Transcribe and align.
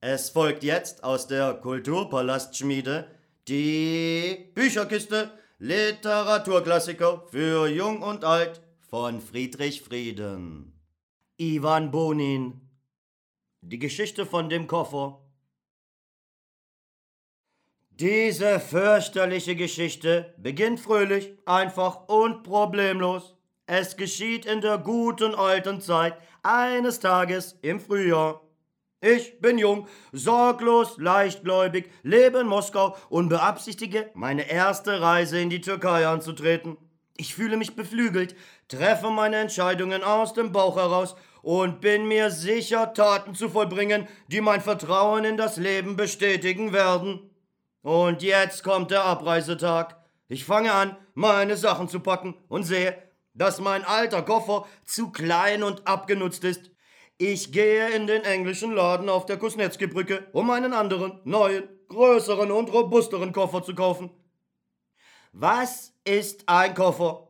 Es 0.00 0.30
folgt 0.30 0.62
jetzt 0.62 1.02
aus 1.02 1.26
der 1.26 1.54
Kulturpalastschmiede 1.54 3.10
die 3.48 4.48
Bücherkiste 4.54 5.32
Literaturklassiker 5.58 7.26
für 7.32 7.66
Jung 7.66 8.02
und 8.02 8.24
Alt 8.24 8.60
von 8.88 9.20
Friedrich 9.20 9.82
Frieden. 9.82 10.80
Ivan 11.36 11.90
Bonin. 11.90 12.60
Die 13.60 13.80
Geschichte 13.80 14.24
von 14.24 14.48
dem 14.48 14.68
Koffer. 14.68 15.20
Diese 17.90 18.60
fürchterliche 18.60 19.56
Geschichte 19.56 20.32
beginnt 20.38 20.78
fröhlich, 20.78 21.36
einfach 21.44 22.08
und 22.08 22.44
problemlos. 22.44 23.34
Es 23.66 23.96
geschieht 23.96 24.46
in 24.46 24.60
der 24.60 24.78
guten 24.78 25.34
alten 25.34 25.80
Zeit, 25.80 26.16
eines 26.44 27.00
Tages 27.00 27.58
im 27.62 27.80
Frühjahr. 27.80 28.47
Ich 29.00 29.40
bin 29.40 29.58
jung, 29.58 29.86
sorglos, 30.10 30.96
leichtgläubig, 30.98 31.88
lebe 32.02 32.40
in 32.40 32.48
Moskau 32.48 32.96
und 33.08 33.28
beabsichtige, 33.28 34.10
meine 34.14 34.50
erste 34.50 35.00
Reise 35.00 35.38
in 35.38 35.50
die 35.50 35.60
Türkei 35.60 36.04
anzutreten. 36.08 36.76
Ich 37.16 37.32
fühle 37.32 37.56
mich 37.56 37.76
beflügelt, 37.76 38.34
treffe 38.66 39.10
meine 39.10 39.36
Entscheidungen 39.36 40.02
aus 40.02 40.32
dem 40.32 40.50
Bauch 40.50 40.76
heraus 40.76 41.14
und 41.42 41.80
bin 41.80 42.08
mir 42.08 42.32
sicher, 42.32 42.92
Taten 42.92 43.36
zu 43.36 43.48
vollbringen, 43.48 44.08
die 44.26 44.40
mein 44.40 44.60
Vertrauen 44.60 45.24
in 45.24 45.36
das 45.36 45.58
Leben 45.58 45.94
bestätigen 45.94 46.72
werden. 46.72 47.30
Und 47.82 48.24
jetzt 48.24 48.64
kommt 48.64 48.90
der 48.90 49.04
Abreisetag. 49.04 49.96
Ich 50.26 50.44
fange 50.44 50.72
an, 50.72 50.96
meine 51.14 51.56
Sachen 51.56 51.88
zu 51.88 52.00
packen 52.00 52.34
und 52.48 52.64
sehe, 52.64 53.00
dass 53.32 53.60
mein 53.60 53.84
alter 53.84 54.22
Koffer 54.22 54.66
zu 54.84 55.12
klein 55.12 55.62
und 55.62 55.86
abgenutzt 55.86 56.42
ist. 56.42 56.72
Ich 57.20 57.50
gehe 57.50 57.90
in 57.90 58.06
den 58.06 58.22
englischen 58.22 58.72
Laden 58.72 59.08
auf 59.08 59.26
der 59.26 59.38
Kusnetzki-Brücke, 59.38 60.28
um 60.30 60.50
einen 60.50 60.72
anderen, 60.72 61.20
neuen, 61.24 61.68
größeren 61.88 62.52
und 62.52 62.72
robusteren 62.72 63.32
Koffer 63.32 63.64
zu 63.64 63.74
kaufen. 63.74 64.10
Was 65.32 65.92
ist 66.04 66.48
ein 66.48 66.76
Koffer? 66.76 67.26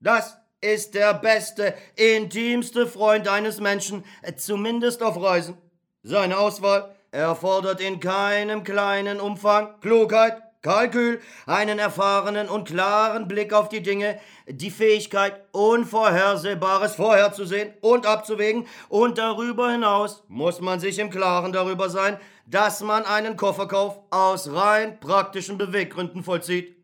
Das 0.00 0.36
ist 0.60 0.94
der 0.94 1.14
beste, 1.14 1.74
intimste 1.94 2.88
Freund 2.88 3.28
eines 3.28 3.60
Menschen, 3.60 4.04
zumindest 4.36 5.04
auf 5.04 5.22
Reisen. 5.22 5.56
Seine 6.02 6.38
Auswahl 6.38 6.96
erfordert 7.12 7.80
in 7.80 8.00
keinem 8.00 8.64
kleinen 8.64 9.20
Umfang 9.20 9.78
Klugheit, 9.80 10.42
Kalkül, 10.62 11.20
einen 11.46 11.78
erfahrenen 11.78 12.48
und 12.48 12.66
klaren 12.66 13.28
Blick 13.28 13.52
auf 13.52 13.68
die 13.68 13.82
Dinge, 13.82 14.18
die 14.48 14.72
Fähigkeit, 14.72 15.44
Unvorhersehbares 15.52 16.96
vorherzusehen 16.96 17.74
und 17.80 18.06
abzuwägen, 18.06 18.66
und 18.88 19.18
darüber 19.18 19.70
hinaus 19.70 20.24
muss 20.26 20.60
man 20.60 20.80
sich 20.80 20.98
im 20.98 21.10
Klaren 21.10 21.52
darüber 21.52 21.88
sein, 21.88 22.18
dass 22.46 22.80
man 22.80 23.04
einen 23.04 23.36
Kofferkauf 23.36 24.00
aus 24.10 24.52
rein 24.52 24.98
praktischen 24.98 25.58
Beweggründen 25.58 26.24
vollzieht. 26.24 26.76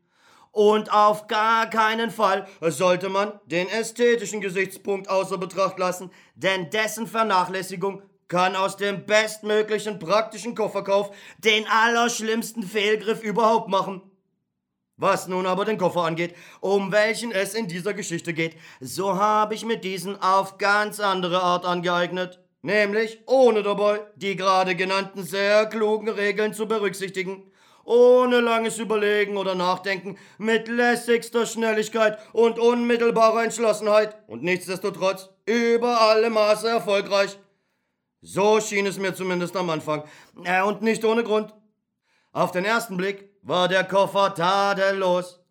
Und 0.52 0.92
auf 0.92 1.26
gar 1.26 1.68
keinen 1.68 2.12
Fall 2.12 2.46
sollte 2.60 3.08
man 3.08 3.32
den 3.46 3.68
ästhetischen 3.68 4.40
Gesichtspunkt 4.40 5.08
außer 5.08 5.36
Betracht 5.36 5.80
lassen, 5.80 6.12
denn 6.36 6.70
dessen 6.70 7.08
Vernachlässigung 7.08 8.02
kann 8.28 8.56
aus 8.56 8.76
dem 8.76 9.06
bestmöglichen 9.06 9.98
praktischen 9.98 10.54
Kofferkauf 10.54 11.14
den 11.38 11.66
allerschlimmsten 11.68 12.62
Fehlgriff 12.62 13.22
überhaupt 13.22 13.68
machen. 13.68 14.02
Was 14.96 15.26
nun 15.26 15.46
aber 15.46 15.64
den 15.64 15.76
Koffer 15.76 16.02
angeht, 16.02 16.36
um 16.60 16.92
welchen 16.92 17.32
es 17.32 17.54
in 17.54 17.66
dieser 17.66 17.94
Geschichte 17.94 18.32
geht, 18.32 18.56
so 18.80 19.16
habe 19.16 19.54
ich 19.54 19.64
mir 19.64 19.76
diesen 19.76 20.20
auf 20.22 20.56
ganz 20.56 21.00
andere 21.00 21.42
Art 21.42 21.64
angeeignet, 21.64 22.38
nämlich 22.62 23.18
ohne 23.26 23.64
dabei 23.64 24.02
die 24.14 24.36
gerade 24.36 24.76
genannten 24.76 25.24
sehr 25.24 25.66
klugen 25.66 26.08
Regeln 26.08 26.54
zu 26.54 26.68
berücksichtigen, 26.68 27.50
ohne 27.84 28.40
langes 28.40 28.78
Überlegen 28.78 29.36
oder 29.36 29.56
Nachdenken, 29.56 30.16
mit 30.38 30.68
lässigster 30.68 31.44
Schnelligkeit 31.44 32.18
und 32.32 32.60
unmittelbarer 32.60 33.42
Entschlossenheit 33.42 34.16
und 34.28 34.44
nichtsdestotrotz 34.44 35.28
über 35.44 36.00
alle 36.00 36.30
Maße 36.30 36.68
erfolgreich. 36.68 37.36
So 38.26 38.58
schien 38.58 38.86
es 38.86 38.98
mir 38.98 39.14
zumindest 39.14 39.54
am 39.54 39.68
Anfang, 39.68 40.02
äh, 40.44 40.62
und 40.62 40.80
nicht 40.80 41.04
ohne 41.04 41.24
Grund. 41.24 41.52
Auf 42.32 42.52
den 42.52 42.64
ersten 42.64 42.96
Blick 42.96 43.28
war 43.42 43.68
der 43.68 43.84
Koffer 43.84 44.34
tadellos. 44.34 45.44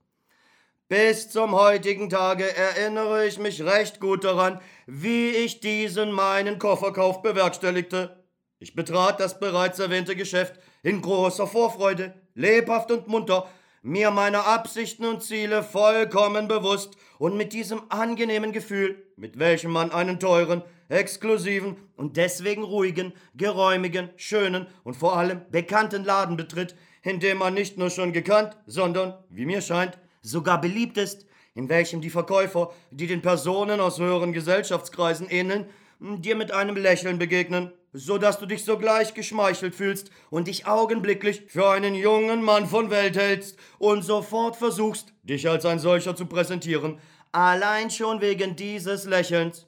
Bis 0.87 1.29
zum 1.29 1.51
heutigen 1.51 2.09
Tage 2.09 2.57
erinnere 2.57 3.27
ich 3.27 3.37
mich 3.37 3.63
recht 3.63 3.99
gut 3.99 4.23
daran, 4.23 4.59
wie 4.87 5.29
ich 5.29 5.59
diesen 5.59 6.11
meinen 6.11 6.57
Kofferkauf 6.57 7.21
bewerkstelligte. 7.21 8.23
Ich 8.57 8.73
betrat 8.75 9.19
das 9.19 9.39
bereits 9.39 9.77
erwähnte 9.77 10.15
Geschäft 10.15 10.59
in 10.81 11.03
großer 11.03 11.45
Vorfreude, 11.45 12.15
lebhaft 12.33 12.89
und 12.89 13.07
munter, 13.07 13.47
mir 13.83 14.09
meiner 14.09 14.47
Absichten 14.47 15.05
und 15.05 15.21
Ziele 15.21 15.61
vollkommen 15.61 16.47
bewusst 16.47 16.97
und 17.19 17.37
mit 17.37 17.53
diesem 17.53 17.83
angenehmen 17.89 18.51
Gefühl, 18.51 19.05
mit 19.15 19.37
welchem 19.37 19.71
man 19.71 19.91
einen 19.91 20.19
teuren, 20.19 20.63
exklusiven 20.93 21.77
und 21.95 22.17
deswegen 22.17 22.63
ruhigen, 22.63 23.13
geräumigen, 23.35 24.09
schönen 24.15 24.67
und 24.83 24.95
vor 24.95 25.17
allem 25.17 25.41
bekannten 25.51 26.03
Laden 26.03 26.37
betritt, 26.37 26.75
in 27.01 27.19
dem 27.19 27.39
man 27.39 27.53
nicht 27.53 27.77
nur 27.77 27.89
schon 27.89 28.13
gekannt, 28.13 28.57
sondern, 28.65 29.17
wie 29.29 29.45
mir 29.45 29.61
scheint, 29.61 29.97
sogar 30.21 30.61
beliebt 30.61 30.97
ist, 30.97 31.25
in 31.55 31.69
welchem 31.69 32.01
die 32.01 32.09
Verkäufer, 32.09 32.71
die 32.91 33.07
den 33.07 33.21
Personen 33.21 33.79
aus 33.79 33.99
höheren 33.99 34.33
Gesellschaftskreisen 34.33 35.29
ähneln, 35.29 35.65
dir 35.99 36.35
mit 36.35 36.51
einem 36.51 36.75
Lächeln 36.75 37.19
begegnen, 37.19 37.71
so 37.93 38.17
dass 38.17 38.39
du 38.39 38.45
dich 38.45 38.65
sogleich 38.65 39.13
geschmeichelt 39.13 39.75
fühlst 39.75 40.09
und 40.29 40.47
dich 40.47 40.65
augenblicklich 40.65 41.43
für 41.47 41.69
einen 41.69 41.93
jungen 41.93 42.41
Mann 42.41 42.67
von 42.67 42.89
Welt 42.89 43.15
hältst 43.15 43.57
und 43.77 44.01
sofort 44.01 44.55
versuchst, 44.55 45.13
dich 45.23 45.47
als 45.47 45.65
ein 45.65 45.79
solcher 45.79 46.15
zu 46.15 46.25
präsentieren, 46.25 46.99
allein 47.31 47.91
schon 47.91 48.19
wegen 48.21 48.55
dieses 48.55 49.05
Lächelns. 49.05 49.67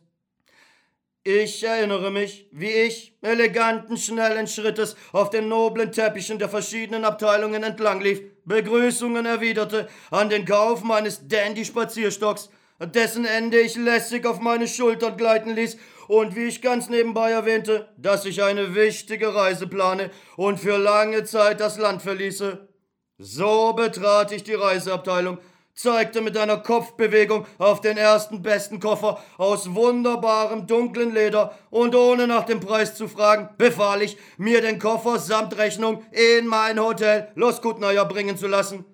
Ich 1.28 1.64
erinnere 1.64 2.12
mich, 2.12 2.48
wie 2.52 2.70
ich, 2.70 3.18
eleganten, 3.24 3.98
schnellen 3.98 4.46
Schrittes, 4.46 4.96
auf 5.12 5.32
den 5.32 5.48
noblen 5.48 5.92
Teppichen 5.92 6.38
der 6.38 6.50
verschiedenen 6.50 7.04
Abteilungen 7.04 7.64
entlang 7.64 8.00
lief, 8.00 8.22
Begrüßungen 8.44 9.26
erwiderte 9.26 9.90
an 10.12 10.30
den 10.30 10.46
Kauf 10.46 10.84
meines 10.84 11.28
Dandy-Spazierstocks, 11.28 12.52
dessen 12.80 13.26
Ende 13.26 13.60
ich 13.60 13.76
lässig 13.76 14.28
auf 14.28 14.40
meine 14.40 14.68
Schultern 14.68 15.18
gleiten 15.18 15.56
ließ 15.56 15.78
und 16.10 16.36
wie 16.36 16.46
ich 16.46 16.62
ganz 16.62 16.90
nebenbei 16.90 17.32
erwähnte, 17.32 17.90
dass 17.98 18.26
ich 18.26 18.44
eine 18.44 18.76
wichtige 18.76 19.34
Reise 19.34 19.66
plane 19.66 20.12
und 20.38 20.60
für 20.60 20.78
lange 20.78 21.24
Zeit 21.24 21.60
das 21.60 21.80
Land 21.80 22.04
verließe. 22.04 22.68
So 23.18 23.74
betrat 23.74 24.32
ich 24.32 24.44
die 24.44 24.54
Reiseabteilung, 24.54 25.40
zeigte 25.76 26.22
mit 26.22 26.38
einer 26.38 26.58
Kopfbewegung 26.58 27.46
auf 27.58 27.82
den 27.82 27.98
ersten 27.98 28.42
besten 28.42 28.80
Koffer 28.80 29.22
aus 29.38 29.76
wunderbarem 29.76 30.68
dunklen 30.68 31.14
Leder 31.14 31.58
und 31.70 31.94
ohne 31.96 32.28
nach 32.28 32.46
dem 32.46 32.62
Preis 32.62 32.96
zu 32.96 33.08
fragen, 33.08 33.50
befahl 33.58 34.02
ich, 34.02 34.18
mir 34.38 34.62
den 34.62 34.80
Koffer 34.80 35.20
samt 35.20 35.58
Rechnung 35.58 36.04
in 36.12 36.48
mein 36.48 36.80
Hotel 36.80 37.28
Los 37.36 37.62
Kutnaya 37.62 38.06
bringen 38.06 38.38
zu 38.38 38.48
lassen. 38.48 38.86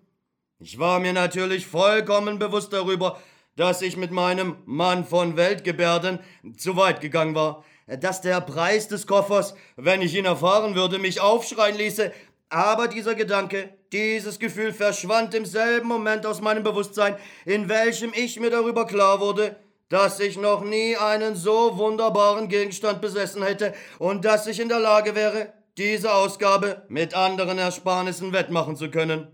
Ich 0.59 0.79
war 0.79 0.99
mir 0.99 1.13
natürlich 1.13 1.67
vollkommen 1.67 2.39
bewusst 2.39 2.73
darüber, 2.73 3.19
dass 3.55 3.81
ich 3.81 3.95
mit 3.95 4.11
meinem 4.11 4.57
Mann 4.65 5.05
von 5.05 5.37
Weltgebärden 5.37 6.19
zu 6.57 6.77
weit 6.77 7.01
gegangen 7.01 7.35
war, 7.35 7.63
dass 7.99 8.21
der 8.21 8.41
Preis 8.41 8.87
des 8.87 9.05
Koffers, 9.05 9.53
wenn 9.75 10.01
ich 10.01 10.15
ihn 10.15 10.25
erfahren 10.25 10.75
würde, 10.75 10.97
mich 10.97 11.19
aufschreien 11.19 11.77
ließe, 11.77 12.11
aber 12.51 12.89
dieser 12.89 13.15
Gedanke, 13.15 13.69
dieses 13.93 14.37
Gefühl 14.37 14.73
verschwand 14.73 15.33
im 15.33 15.45
selben 15.45 15.87
Moment 15.87 16.25
aus 16.25 16.41
meinem 16.41 16.63
Bewusstsein, 16.63 17.15
in 17.45 17.69
welchem 17.69 18.11
ich 18.13 18.39
mir 18.39 18.49
darüber 18.49 18.85
klar 18.85 19.21
wurde, 19.21 19.55
dass 19.87 20.19
ich 20.19 20.37
noch 20.37 20.61
nie 20.63 20.97
einen 20.97 21.35
so 21.35 21.77
wunderbaren 21.77 22.49
Gegenstand 22.49 23.01
besessen 23.01 23.41
hätte 23.41 23.73
und 23.99 24.25
dass 24.25 24.47
ich 24.47 24.59
in 24.59 24.69
der 24.69 24.79
Lage 24.79 25.15
wäre, 25.15 25.53
diese 25.77 26.13
Ausgabe 26.13 26.85
mit 26.89 27.13
anderen 27.13 27.57
Ersparnissen 27.57 28.33
wettmachen 28.33 28.75
zu 28.75 28.91
können. 28.91 29.27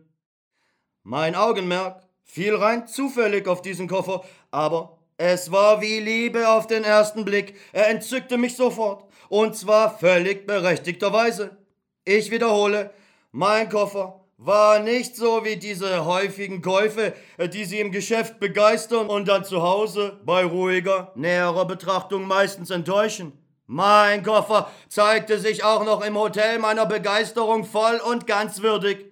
Mein 1.03 1.35
Augenmerk 1.35 2.03
fiel 2.23 2.55
rein 2.55 2.87
zufällig 2.87 3.47
auf 3.47 3.63
diesen 3.63 3.87
Koffer, 3.87 4.23
aber 4.51 4.99
es 5.17 5.51
war 5.51 5.81
wie 5.81 5.99
Liebe 5.99 6.49
auf 6.49 6.67
den 6.67 6.83
ersten 6.83 7.25
Blick. 7.25 7.55
Er 7.73 7.89
entzückte 7.89 8.37
mich 8.37 8.55
sofort, 8.55 9.05
und 9.29 9.55
zwar 9.55 9.97
völlig 9.97 10.45
berechtigterweise. 10.45 11.57
Ich 12.05 12.29
wiederhole, 12.29 12.91
mein 13.37 13.69
Koffer 13.69 14.21
war 14.37 14.79
nicht 14.79 15.15
so 15.15 15.45
wie 15.45 15.57
diese 15.57 16.05
häufigen 16.05 16.63
Käufe, 16.63 17.13
die 17.53 17.65
Sie 17.65 17.79
im 17.79 17.91
Geschäft 17.91 18.39
begeistern 18.39 19.09
und 19.09 19.27
dann 19.27 19.45
zu 19.45 19.61
Hause 19.61 20.19
bei 20.25 20.43
ruhiger, 20.43 21.11
näherer 21.13 21.65
Betrachtung 21.65 22.25
meistens 22.25 22.71
enttäuschen. 22.71 23.33
Mein 23.67 24.23
Koffer 24.23 24.71
zeigte 24.89 25.37
sich 25.37 25.63
auch 25.63 25.85
noch 25.85 26.03
im 26.03 26.17
Hotel 26.17 26.57
meiner 26.57 26.87
Begeisterung 26.87 27.63
voll 27.63 28.01
und 28.09 28.25
ganz 28.25 28.63
würdig. 28.63 29.05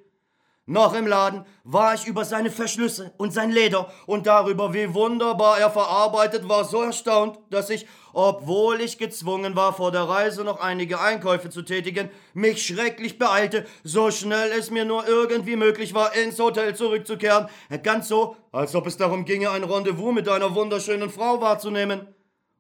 Noch 0.68 0.96
im 0.96 1.06
Laden 1.06 1.46
war 1.64 1.94
ich 1.94 2.08
über 2.08 2.26
seine 2.26 2.50
Verschlüsse 2.50 3.14
und 3.18 3.32
sein 3.32 3.52
Leder 3.52 3.92
und 4.08 4.26
darüber, 4.26 4.74
wie 4.74 4.96
wunderbar 4.96 5.60
er 5.60 5.70
verarbeitet 5.70 6.50
war, 6.50 6.66
so 6.66 6.82
erstaunt, 6.82 7.38
dass 7.52 7.70
ich, 7.70 7.86
obwohl 8.14 8.82
ich 8.82 8.98
gezwungen 8.98 9.56
war, 9.56 9.74
vor 9.74 9.92
der 9.92 10.10
Reise 10.10 10.44
noch 10.44 10.60
einige 10.60 11.00
Einkäufe 11.00 11.52
zu 11.52 11.62
tätigen, 11.62 12.10
mich 12.34 12.66
schrecklich 12.66 13.20
beeilte, 13.20 13.68
so 13.84 14.10
schnell 14.10 14.52
es 14.58 14.72
mir 14.72 14.86
nur 14.86 15.08
irgendwie 15.08 15.56
möglich 15.56 15.94
war, 15.94 16.16
ins 16.16 16.40
Hotel 16.40 16.76
zurückzukehren, 16.76 17.48
ganz 17.84 18.08
so, 18.08 18.36
als 18.52 18.74
ob 18.74 18.88
es 18.88 18.98
darum 18.98 19.24
ginge, 19.26 19.52
ein 19.52 19.66
Rendezvous 19.66 20.16
mit 20.16 20.28
einer 20.28 20.56
wunderschönen 20.56 21.12
Frau 21.12 21.42
wahrzunehmen. 21.42 22.08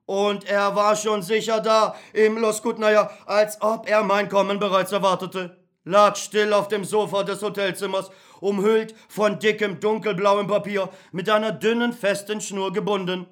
Und 0.05 0.47
er 0.47 0.75
war 0.75 0.95
schon 0.95 1.23
sicher 1.23 1.59
da, 1.59 1.95
im 2.13 2.37
Los 2.37 2.61
Kutnaya, 2.61 3.09
als 3.25 3.59
ob 3.63 3.89
er 3.89 4.03
mein 4.03 4.29
Kommen 4.29 4.59
bereits 4.59 4.91
erwartete 4.91 5.64
lag 5.85 6.15
still 6.17 6.53
auf 6.53 6.67
dem 6.67 6.83
Sofa 6.83 7.23
des 7.23 7.41
Hotelzimmers, 7.41 8.09
umhüllt 8.41 8.93
von 9.07 9.39
dickem 9.39 9.79
dunkelblauem 9.79 10.47
Papier, 10.47 10.89
mit 11.11 11.29
einer 11.29 11.51
dünnen, 11.51 11.93
festen 11.93 12.41
Schnur 12.41 12.73
gebunden. 12.73 13.27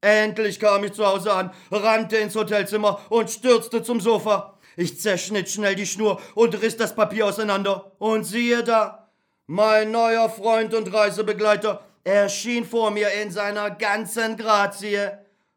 Endlich 0.00 0.60
kam 0.60 0.84
ich 0.84 0.92
zu 0.92 1.06
Hause 1.06 1.32
an, 1.32 1.50
rannte 1.70 2.16
ins 2.16 2.34
Hotelzimmer 2.34 3.00
und 3.08 3.30
stürzte 3.30 3.82
zum 3.82 4.00
Sofa. 4.00 4.58
Ich 4.76 5.00
zerschnitt 5.00 5.48
schnell 5.48 5.74
die 5.74 5.86
Schnur 5.86 6.20
und 6.34 6.60
riss 6.62 6.76
das 6.76 6.94
Papier 6.94 7.26
auseinander. 7.26 7.92
Und 7.98 8.24
siehe 8.24 8.62
da, 8.62 9.10
mein 9.46 9.90
neuer 9.90 10.30
Freund 10.30 10.72
und 10.72 10.92
Reisebegleiter 10.92 11.82
erschien 12.04 12.64
vor 12.64 12.92
mir 12.92 13.10
in 13.20 13.32
seiner 13.32 13.70
ganzen 13.70 14.36
Grazie. 14.36 15.10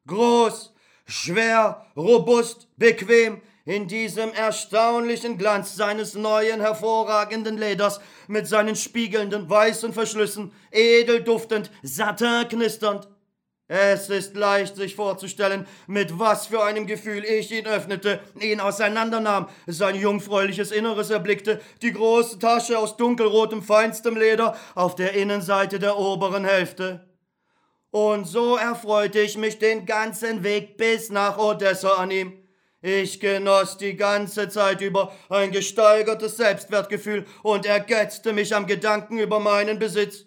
Groß, 0.08 0.74
schwer, 1.06 1.86
robust, 1.96 2.68
bequem, 2.78 3.42
in 3.66 3.88
diesem 3.88 4.34
erstaunlichen 4.34 5.38
Glanz 5.38 5.76
seines 5.76 6.16
neuen 6.16 6.62
hervorragenden 6.62 7.58
Leders 7.58 8.00
mit 8.28 8.48
seinen 8.48 8.76
spiegelnden 8.76 9.50
weißen 9.50 9.94
Verschlüssen, 9.94 10.52
edel 10.72 11.24
duftend, 11.24 11.72
satin 11.84 12.48
knisternd. 12.50 13.08
Es 13.74 14.10
ist 14.10 14.36
leicht 14.36 14.76
sich 14.76 14.96
vorzustellen, 14.98 15.66
mit 15.88 16.20
was 16.20 16.48
für 16.48 16.62
einem 16.62 16.88
Gefühl 16.88 17.24
ich 17.24 17.54
ihn 17.54 17.66
öffnete, 17.66 18.20
ihn 18.42 18.60
auseinandernahm, 18.60 19.48
sein 19.66 19.96
jungfräuliches 19.96 20.72
Inneres 20.72 21.10
erblickte, 21.10 21.62
die 21.82 21.94
große 21.94 22.38
Tasche 22.38 22.78
aus 22.78 22.98
dunkelrotem 22.98 23.64
feinstem 23.64 24.18
Leder 24.18 24.58
auf 24.76 24.96
der 24.96 25.14
Innenseite 25.14 25.80
der 25.80 25.98
oberen 25.98 26.44
Hälfte. 26.44 27.08
Und 27.92 28.28
so 28.28 28.58
erfreute 28.58 29.22
ich 29.22 29.38
mich 29.38 29.58
den 29.58 29.86
ganzen 29.86 30.44
Weg 30.44 30.76
bis 30.76 31.10
nach 31.10 31.38
Odessa 31.38 31.94
an 31.94 32.12
ihm. 32.12 32.41
Ich 32.84 33.20
genoss 33.20 33.78
die 33.78 33.96
ganze 33.96 34.50
Zeit 34.50 34.82
über 34.82 35.14
ein 35.30 35.52
gesteigertes 35.52 36.38
Selbstwertgefühl 36.38 37.26
und 37.44 37.68
ergötzte 37.68 38.34
mich 38.34 38.56
am 38.56 38.66
Gedanken 38.66 39.20
über 39.20 39.40
meinen 39.40 39.78
Besitz. 39.78 40.26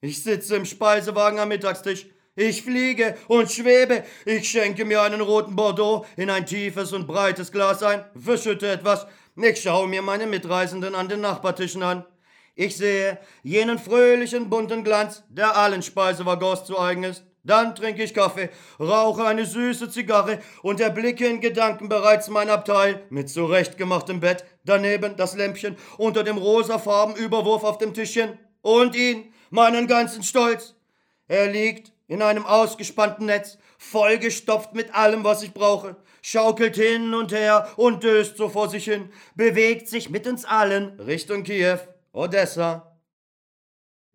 Ich 0.00 0.22
sitze 0.22 0.54
im 0.54 0.64
Speisewagen 0.64 1.40
am 1.40 1.48
Mittagstisch. 1.48 2.06
Ich 2.36 2.62
fliege 2.62 3.16
und 3.26 3.50
schwebe. 3.50 4.04
Ich 4.24 4.48
schenke 4.48 4.84
mir 4.84 5.02
einen 5.02 5.20
roten 5.20 5.56
Bordeaux 5.56 6.06
in 6.16 6.30
ein 6.30 6.46
tiefes 6.46 6.92
und 6.92 7.08
breites 7.08 7.50
Glas 7.50 7.82
ein, 7.82 8.04
verschütte 8.16 8.70
etwas. 8.70 9.08
Ich 9.34 9.60
schaue 9.60 9.88
mir 9.88 10.02
meine 10.02 10.28
Mitreisenden 10.28 10.94
an 10.94 11.08
den 11.08 11.20
Nachbartischen 11.20 11.82
an. 11.82 12.04
Ich 12.54 12.76
sehe 12.76 13.18
jenen 13.42 13.80
fröhlichen 13.80 14.48
bunten 14.48 14.84
Glanz, 14.84 15.24
der 15.28 15.56
allen 15.56 15.82
Speisewaggons 15.82 16.64
zu 16.64 16.78
eigen 16.78 17.02
ist. 17.02 17.24
Dann 17.48 17.74
trinke 17.74 18.02
ich 18.02 18.12
Kaffee, 18.12 18.50
rauche 18.78 19.24
eine 19.24 19.46
süße 19.46 19.88
Zigarre 19.88 20.38
und 20.60 20.80
erblicke 20.80 21.26
in 21.26 21.40
Gedanken 21.40 21.88
bereits 21.88 22.28
mein 22.28 22.50
Abteil 22.50 23.06
mit 23.08 23.30
zurechtgemachtem 23.30 24.20
Bett, 24.20 24.44
daneben 24.66 25.16
das 25.16 25.34
Lämpchen 25.34 25.78
unter 25.96 26.24
dem 26.24 26.36
rosafarben 26.36 27.16
Überwurf 27.16 27.64
auf 27.64 27.78
dem 27.78 27.94
Tischchen 27.94 28.38
und 28.60 28.94
ihn, 28.94 29.32
meinen 29.48 29.86
ganzen 29.86 30.22
Stolz. 30.22 30.74
Er 31.26 31.50
liegt 31.50 31.90
in 32.06 32.20
einem 32.20 32.44
ausgespannten 32.44 33.24
Netz, 33.24 33.56
vollgestopft 33.78 34.74
mit 34.74 34.94
allem, 34.94 35.24
was 35.24 35.42
ich 35.42 35.54
brauche, 35.54 35.96
schaukelt 36.20 36.76
hin 36.76 37.14
und 37.14 37.32
her 37.32 37.66
und 37.76 38.02
döst 38.02 38.36
so 38.36 38.50
vor 38.50 38.68
sich 38.68 38.84
hin, 38.84 39.10
bewegt 39.36 39.88
sich 39.88 40.10
mit 40.10 40.26
uns 40.26 40.44
allen 40.44 41.00
Richtung 41.00 41.44
Kiew, 41.44 41.78
Odessa. 42.12 42.98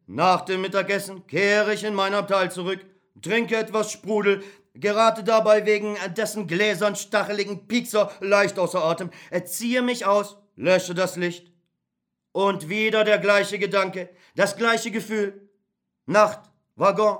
Nach 0.05 0.41
dem 0.41 0.61
Mittagessen 0.61 1.25
kehre 1.25 1.73
ich 1.73 1.83
in 1.83 1.95
mein 1.95 2.13
Abteil 2.13 2.51
zurück, 2.51 2.85
trinke 3.21 3.55
etwas 3.55 3.91
Sprudel, 3.91 4.43
gerate 4.75 5.23
dabei 5.23 5.65
wegen 5.65 5.95
dessen 6.15 6.47
gläsern 6.47 6.95
stacheligen 6.95 7.67
Piekser 7.67 8.11
leicht 8.19 8.57
außer 8.57 8.83
Atem, 8.83 9.11
erziehe 9.29 9.81
mich 9.81 10.05
aus, 10.05 10.37
lösche 10.55 10.93
das 10.93 11.15
Licht. 11.15 11.51
Und 12.31 12.69
wieder 12.69 13.03
der 13.03 13.19
gleiche 13.19 13.59
Gedanke, 13.59 14.09
das 14.35 14.55
gleiche 14.55 14.89
Gefühl. 14.89 15.49
Nacht, 16.05 16.39
Waggon, 16.75 17.17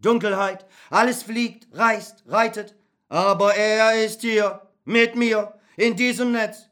Dunkelheit, 0.00 0.66
alles 0.90 1.22
fliegt, 1.22 1.68
reist, 1.72 2.24
reitet, 2.26 2.74
aber 3.08 3.54
er 3.54 4.02
ist 4.04 4.22
hier, 4.22 4.62
mit 4.84 5.16
mir, 5.16 5.54
in 5.76 5.96
diesem 5.96 6.32
Netz. 6.32 6.68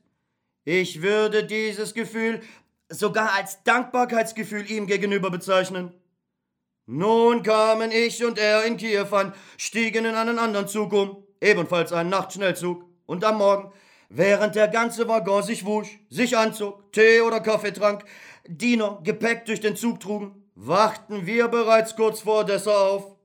Ich 0.64 1.02
würde 1.02 1.44
dieses 1.44 1.94
Gefühl 1.94 2.40
sogar 2.88 3.34
als 3.34 3.62
Dankbarkeitsgefühl 3.64 4.70
ihm 4.70 4.86
gegenüber 4.86 5.30
bezeichnen. 5.30 5.92
Nun 6.94 7.42
kamen 7.42 7.90
ich 7.90 8.22
und 8.22 8.38
er 8.38 8.64
in 8.64 8.76
Kiew 8.76 9.06
an, 9.12 9.32
stiegen 9.56 10.04
in 10.04 10.14
einen 10.14 10.38
anderen 10.38 10.68
Zug 10.68 10.92
um, 10.92 11.24
ebenfalls 11.40 11.90
einen 11.90 12.10
Nachtschnellzug, 12.10 12.84
und 13.06 13.24
am 13.24 13.38
Morgen, 13.38 13.72
während 14.10 14.56
der 14.56 14.68
ganze 14.68 15.08
Waggon 15.08 15.42
sich 15.42 15.64
wusch, 15.64 16.00
sich 16.10 16.36
anzog, 16.36 16.92
Tee 16.92 17.22
oder 17.22 17.40
Kaffee 17.40 17.72
trank, 17.72 18.04
Diener 18.46 19.00
Gepäck 19.04 19.46
durch 19.46 19.60
den 19.60 19.74
Zug 19.74 20.00
trugen, 20.00 20.44
wachten 20.54 21.24
wir 21.24 21.48
bereits 21.48 21.96
kurz 21.96 22.20
vor 22.20 22.40
Odessa 22.40 22.72
auf. 22.72 23.16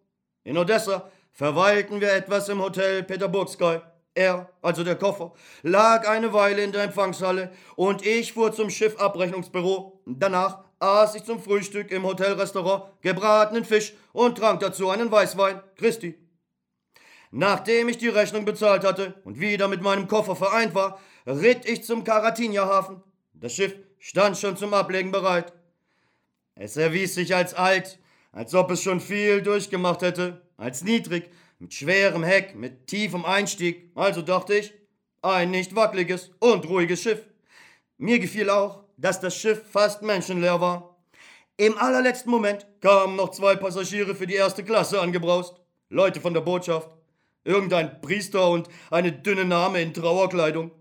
In 0.45 0.57
Odessa 0.57 1.11
verweilten 1.33 1.99
wir 1.99 2.13
etwas 2.13 2.47
im 2.47 2.61
Hotel 2.61 3.03
Peterburgsky. 3.03 3.81
Er, 4.15 4.49
also 4.61 4.85
der 4.85 4.95
Koffer, 4.95 5.33
lag 5.61 6.07
eine 6.07 6.31
Weile 6.31 6.63
in 6.63 6.71
der 6.71 6.83
Empfangshalle 6.83 7.51
und 7.75 8.05
ich 8.05 8.31
fuhr 8.31 8.53
zum 8.53 8.69
Schiffabrechnungsbüro. 8.69 10.01
Danach 10.05 10.66
aß 10.79 11.15
ich 11.15 11.23
zum 11.23 11.41
Frühstück 11.41 11.91
im 11.91 12.03
Hotelrestaurant 12.03 12.85
gebratenen 13.01 13.65
Fisch 13.65 13.93
und 14.13 14.37
trank 14.37 14.59
dazu 14.59 14.89
einen 14.89 15.11
Weißwein, 15.11 15.61
Christi. 15.75 16.15
Nachdem 17.31 17.89
ich 17.89 17.97
die 17.97 18.07
Rechnung 18.07 18.45
bezahlt 18.45 18.83
hatte 18.83 19.15
und 19.23 19.39
wieder 19.39 19.67
mit 19.67 19.81
meinem 19.81 20.07
Koffer 20.07 20.35
vereint 20.35 20.73
war, 20.75 20.99
ritt 21.25 21.65
ich 21.65 21.83
zum 21.83 22.03
Karatinja-Hafen. 22.03 23.03
Das 23.33 23.53
Schiff 23.53 23.75
stand 23.99 24.37
schon 24.37 24.57
zum 24.57 24.73
Ablegen 24.73 25.11
bereit. 25.11 25.53
Es 26.55 26.77
erwies 26.77 27.15
sich 27.15 27.35
als 27.35 27.53
alt, 27.53 27.99
als 28.31 28.55
ob 28.55 28.71
es 28.71 28.81
schon 28.81 28.99
viel 28.99 29.41
durchgemacht 29.41 30.01
hätte, 30.01 30.41
als 30.57 30.83
niedrig, 30.83 31.29
mit 31.59 31.73
schwerem 31.73 32.23
Heck, 32.23 32.55
mit 32.55 32.87
tiefem 32.87 33.25
Einstieg. 33.25 33.91
Also 33.95 34.21
dachte 34.21 34.55
ich, 34.55 34.73
ein 35.21 35.51
nicht 35.51 35.75
wackeliges 35.75 36.31
und 36.39 36.67
ruhiges 36.67 37.01
Schiff. 37.01 37.27
Mir 37.97 38.19
gefiel 38.19 38.49
auch, 38.49 38.83
dass 38.97 39.19
das 39.19 39.35
Schiff 39.35 39.61
fast 39.71 40.01
menschenleer 40.01 40.59
war. 40.59 40.97
Im 41.55 41.77
allerletzten 41.77 42.31
Moment 42.31 42.67
kamen 42.81 43.15
noch 43.15 43.29
zwei 43.29 43.55
Passagiere 43.55 44.15
für 44.15 44.27
die 44.27 44.35
erste 44.35 44.63
Klasse 44.63 44.99
angebraust. 44.99 45.55
Leute 45.89 46.19
von 46.19 46.33
der 46.33 46.41
Botschaft. 46.41 46.89
Irgendein 47.43 48.01
Priester 48.01 48.49
und 48.49 48.67
eine 48.91 49.11
dünne 49.11 49.45
Name 49.45 49.81
in 49.81 49.93
Trauerkleidung. 49.93 50.71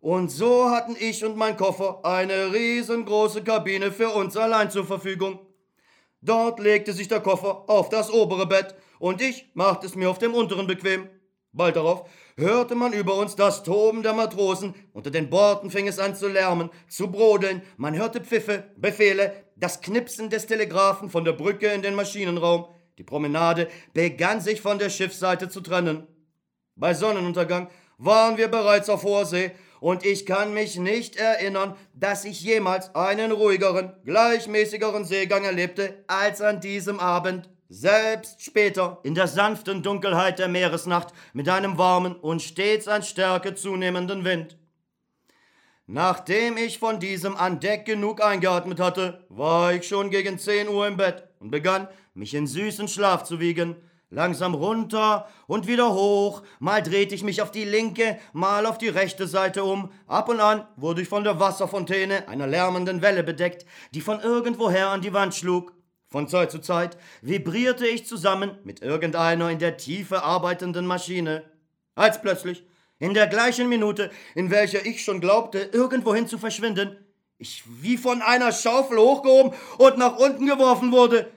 Und 0.00 0.30
so 0.30 0.70
hatten 0.70 0.96
ich 0.98 1.24
und 1.24 1.36
mein 1.36 1.56
Koffer 1.56 2.00
eine 2.04 2.52
riesengroße 2.52 3.42
Kabine 3.42 3.92
für 3.92 4.10
uns 4.10 4.36
allein 4.36 4.70
zur 4.70 4.86
Verfügung. 4.86 5.40
Dort 6.20 6.60
legte 6.60 6.92
sich 6.92 7.08
der 7.08 7.20
Koffer 7.20 7.68
auf 7.68 7.88
das 7.88 8.10
obere 8.10 8.46
Bett 8.46 8.74
und 8.98 9.20
ich 9.20 9.50
machte 9.54 9.86
es 9.86 9.96
mir 9.96 10.08
auf 10.08 10.18
dem 10.18 10.34
unteren 10.34 10.66
bequem. 10.66 11.08
Bald 11.52 11.76
darauf 11.76 12.08
hörte 12.38 12.76
man 12.76 12.92
über 12.92 13.16
uns 13.16 13.36
das 13.36 13.64
Toben 13.64 14.02
der 14.02 14.14
Matrosen, 14.14 14.74
unter 14.92 15.10
den 15.10 15.28
Borden 15.28 15.70
fing 15.70 15.88
es 15.88 15.98
an 15.98 16.14
zu 16.14 16.28
lärmen, 16.28 16.70
zu 16.88 17.10
brodeln, 17.10 17.62
man 17.76 17.96
hörte 17.96 18.20
Pfiffe, 18.20 18.64
Befehle, 18.76 19.32
das 19.56 19.80
Knipsen 19.80 20.30
des 20.30 20.46
Telegraphen 20.46 21.10
von 21.10 21.24
der 21.24 21.32
Brücke 21.32 21.66
in 21.66 21.82
den 21.82 21.96
Maschinenraum, 21.96 22.66
die 22.96 23.02
Promenade 23.02 23.68
begann 23.92 24.40
sich 24.40 24.60
von 24.60 24.78
der 24.78 24.88
Schiffsseite 24.88 25.48
zu 25.48 25.60
trennen. 25.60 26.06
Bei 26.76 26.94
Sonnenuntergang 26.94 27.68
waren 27.98 28.36
wir 28.36 28.48
bereits 28.48 28.88
auf 28.88 29.02
hoher 29.02 29.26
See, 29.26 29.50
und 29.80 30.04
ich 30.04 30.26
kann 30.26 30.54
mich 30.54 30.76
nicht 30.76 31.16
erinnern, 31.16 31.76
dass 31.94 32.24
ich 32.24 32.40
jemals 32.40 32.94
einen 32.94 33.30
ruhigeren, 33.30 33.92
gleichmäßigeren 34.04 35.04
Seegang 35.04 35.44
erlebte 35.44 36.04
als 36.08 36.40
an 36.40 36.60
diesem 36.60 36.98
Abend. 36.98 37.48
Selbst 37.70 38.40
später, 38.40 38.98
in 39.02 39.14
der 39.14 39.28
sanften 39.28 39.82
Dunkelheit 39.82 40.38
der 40.38 40.48
Meeresnacht, 40.48 41.12
mit 41.34 41.50
einem 41.50 41.76
warmen 41.76 42.16
und 42.16 42.40
stets 42.40 42.88
an 42.88 43.02
Stärke 43.02 43.54
zunehmenden 43.54 44.24
Wind. 44.24 44.56
Nachdem 45.86 46.56
ich 46.56 46.78
von 46.78 46.98
diesem 46.98 47.36
an 47.36 47.60
Deck 47.60 47.84
genug 47.84 48.24
eingeatmet 48.24 48.80
hatte, 48.80 49.26
war 49.28 49.74
ich 49.74 49.86
schon 49.86 50.08
gegen 50.08 50.38
10 50.38 50.68
Uhr 50.68 50.86
im 50.86 50.96
Bett 50.96 51.28
und 51.40 51.50
begann, 51.50 51.88
mich 52.14 52.32
in 52.32 52.46
süßen 52.46 52.88
Schlaf 52.88 53.24
zu 53.24 53.38
wiegen, 53.38 53.76
langsam 54.08 54.54
runter 54.54 55.28
und 55.46 55.66
wieder 55.66 55.92
hoch, 55.92 56.42
mal 56.60 56.82
drehte 56.82 57.14
ich 57.14 57.22
mich 57.22 57.42
auf 57.42 57.50
die 57.50 57.64
linke, 57.64 58.18
mal 58.32 58.64
auf 58.64 58.78
die 58.78 58.88
rechte 58.88 59.26
Seite 59.26 59.64
um, 59.64 59.92
ab 60.06 60.30
und 60.30 60.40
an 60.40 60.66
wurde 60.76 61.02
ich 61.02 61.08
von 61.08 61.22
der 61.22 61.38
Wasserfontäne, 61.38 62.28
einer 62.28 62.46
lärmenden 62.46 63.02
Welle 63.02 63.22
bedeckt, 63.22 63.66
die 63.92 64.00
von 64.00 64.20
irgendwoher 64.20 64.88
an 64.88 65.02
die 65.02 65.12
Wand 65.12 65.34
schlug. 65.34 65.77
Von 66.10 66.26
Zeit 66.26 66.50
zu 66.50 66.58
Zeit 66.58 66.96
vibrierte 67.20 67.86
ich 67.86 68.06
zusammen 68.06 68.56
mit 68.64 68.80
irgendeiner 68.80 69.50
in 69.50 69.58
der 69.58 69.76
Tiefe 69.76 70.22
arbeitenden 70.22 70.86
Maschine, 70.86 71.44
als 71.94 72.22
plötzlich, 72.22 72.64
in 72.98 73.12
der 73.12 73.26
gleichen 73.26 73.68
Minute, 73.68 74.10
in 74.34 74.50
welcher 74.50 74.86
ich 74.86 75.04
schon 75.04 75.20
glaubte, 75.20 75.68
irgendwohin 75.72 76.26
zu 76.26 76.38
verschwinden, 76.38 76.96
ich 77.36 77.62
wie 77.82 77.98
von 77.98 78.22
einer 78.22 78.52
Schaufel 78.52 78.98
hochgehoben 78.98 79.52
und 79.76 79.98
nach 79.98 80.16
unten 80.16 80.46
geworfen 80.46 80.92
wurde. 80.92 81.30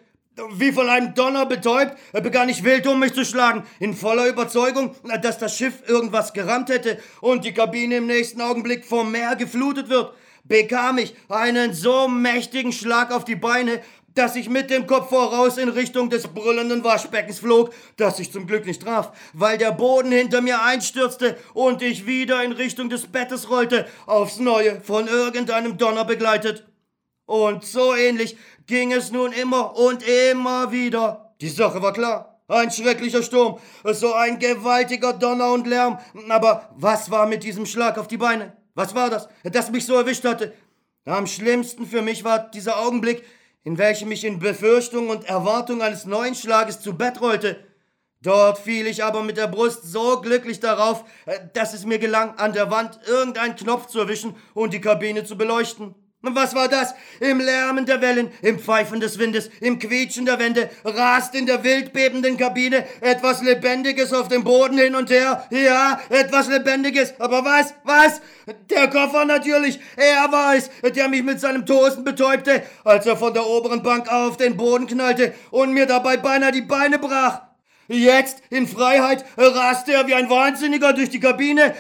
Wie 0.53 0.71
von 0.71 0.87
einem 0.87 1.13
Donner 1.13 1.45
betäubt, 1.45 1.97
begann 2.13 2.47
ich 2.47 2.63
wild 2.63 2.87
um 2.87 2.99
mich 2.99 3.13
zu 3.13 3.25
schlagen, 3.25 3.65
in 3.79 3.93
voller 3.93 4.27
Überzeugung, 4.27 4.95
dass 5.21 5.37
das 5.37 5.57
Schiff 5.57 5.83
irgendwas 5.85 6.31
gerammt 6.31 6.69
hätte 6.69 6.97
und 7.19 7.43
die 7.43 7.53
Kabine 7.53 7.97
im 7.97 8.07
nächsten 8.07 8.39
Augenblick 8.39 8.85
vom 8.85 9.11
Meer 9.11 9.35
geflutet 9.35 9.89
wird. 9.89 10.13
Bekam 10.43 10.97
ich 10.97 11.13
einen 11.29 11.73
so 11.73 12.07
mächtigen 12.07 12.71
Schlag 12.71 13.11
auf 13.11 13.25
die 13.25 13.35
Beine, 13.35 13.81
dass 14.15 14.35
ich 14.35 14.49
mit 14.49 14.69
dem 14.69 14.87
Kopf 14.87 15.09
voraus 15.09 15.57
in 15.57 15.69
Richtung 15.69 16.09
des 16.09 16.27
brüllenden 16.27 16.83
Waschbeckens 16.83 17.39
flog, 17.39 17.73
das 17.97 18.19
ich 18.19 18.31
zum 18.31 18.47
Glück 18.47 18.65
nicht 18.65 18.81
traf, 18.81 19.11
weil 19.33 19.57
der 19.57 19.71
Boden 19.71 20.11
hinter 20.11 20.41
mir 20.41 20.61
einstürzte 20.63 21.37
und 21.53 21.81
ich 21.81 22.05
wieder 22.05 22.43
in 22.43 22.51
Richtung 22.51 22.89
des 22.89 23.07
Bettes 23.07 23.49
rollte, 23.49 23.87
aufs 24.05 24.39
Neue 24.39 24.81
von 24.81 25.07
irgendeinem 25.07 25.77
Donner 25.77 26.05
begleitet. 26.05 26.65
Und 27.25 27.63
so 27.63 27.95
ähnlich 27.95 28.37
ging 28.67 28.91
es 28.91 29.11
nun 29.11 29.31
immer 29.31 29.77
und 29.77 30.03
immer 30.03 30.71
wieder. 30.71 31.33
Die 31.39 31.49
Sache 31.49 31.81
war 31.81 31.93
klar. 31.93 32.27
Ein 32.47 32.69
schrecklicher 32.69 33.23
Sturm, 33.23 33.59
so 33.85 34.13
ein 34.13 34.37
gewaltiger 34.37 35.13
Donner 35.13 35.53
und 35.53 35.67
Lärm. 35.67 35.99
Aber 36.27 36.69
was 36.75 37.09
war 37.09 37.25
mit 37.25 37.43
diesem 37.45 37.65
Schlag 37.65 37.97
auf 37.97 38.09
die 38.09 38.17
Beine? 38.17 38.57
Was 38.75 38.93
war 38.93 39.09
das, 39.09 39.29
das 39.43 39.71
mich 39.71 39.85
so 39.85 39.95
erwischt 39.95 40.25
hatte? 40.25 40.53
Am 41.05 41.27
schlimmsten 41.27 41.85
für 41.85 42.01
mich 42.01 42.25
war 42.25 42.51
dieser 42.51 42.79
Augenblick, 42.79 43.23
in 43.63 43.77
welchem 43.77 44.11
ich 44.11 44.23
in 44.23 44.39
Befürchtung 44.39 45.09
und 45.09 45.25
Erwartung 45.25 45.81
eines 45.81 46.05
neuen 46.05 46.35
Schlages 46.35 46.81
zu 46.81 46.97
Bett 46.97 47.21
rollte. 47.21 47.63
Dort 48.21 48.59
fiel 48.59 48.85
ich 48.85 49.03
aber 49.03 49.23
mit 49.23 49.37
der 49.37 49.47
Brust 49.47 49.83
so 49.83 50.21
glücklich 50.21 50.59
darauf, 50.59 51.03
dass 51.53 51.73
es 51.73 51.85
mir 51.85 51.97
gelang, 51.97 52.37
an 52.37 52.53
der 52.53 52.69
Wand 52.69 52.99
irgendeinen 53.07 53.55
Knopf 53.55 53.87
zu 53.87 53.99
erwischen 53.99 54.35
und 54.53 54.73
die 54.73 54.81
Kabine 54.81 55.23
zu 55.23 55.37
beleuchten. 55.37 55.95
Was 56.23 56.53
war 56.53 56.67
das? 56.67 56.93
Im 57.19 57.39
Lärmen 57.39 57.87
der 57.87 57.99
Wellen, 57.99 58.31
im 58.43 58.59
Pfeifen 58.59 58.99
des 58.99 59.17
Windes, 59.17 59.49
im 59.59 59.79
Quietschen 59.79 60.25
der 60.25 60.37
Wände, 60.37 60.69
rast 60.83 61.33
in 61.33 61.47
der 61.47 61.63
wildbebenden 61.63 62.37
Kabine 62.37 62.85
etwas 63.01 63.41
Lebendiges 63.41 64.13
auf 64.13 64.27
dem 64.27 64.43
Boden 64.43 64.77
hin 64.77 64.93
und 64.93 65.09
her. 65.09 65.47
Ja, 65.49 65.99
etwas 66.09 66.47
Lebendiges. 66.47 67.15
Aber 67.19 67.43
was? 67.43 67.73
Was? 67.83 68.21
Der 68.69 68.87
Koffer 68.87 69.25
natürlich. 69.25 69.79
Er 69.95 70.31
war 70.31 70.55
es, 70.55 70.69
der 70.95 71.07
mich 71.07 71.23
mit 71.23 71.39
seinem 71.39 71.65
Tosen 71.65 72.03
betäubte, 72.03 72.61
als 72.83 73.07
er 73.07 73.17
von 73.17 73.33
der 73.33 73.47
oberen 73.47 73.81
Bank 73.81 74.07
auf 74.11 74.37
den 74.37 74.57
Boden 74.57 74.85
knallte 74.85 75.33
und 75.49 75.73
mir 75.73 75.87
dabei 75.87 76.17
beinahe 76.17 76.51
die 76.51 76.61
Beine 76.61 76.99
brach. 76.99 77.50
Jetzt, 77.91 78.41
in 78.50 78.67
Freiheit, 78.67 79.25
raste 79.38 79.91
er 79.91 80.07
wie 80.07 80.13
ein 80.13 80.29
Wahnsinniger 80.29 80.93
durch 80.93 81.10
die 81.10 81.19
Kabine. 81.19 81.75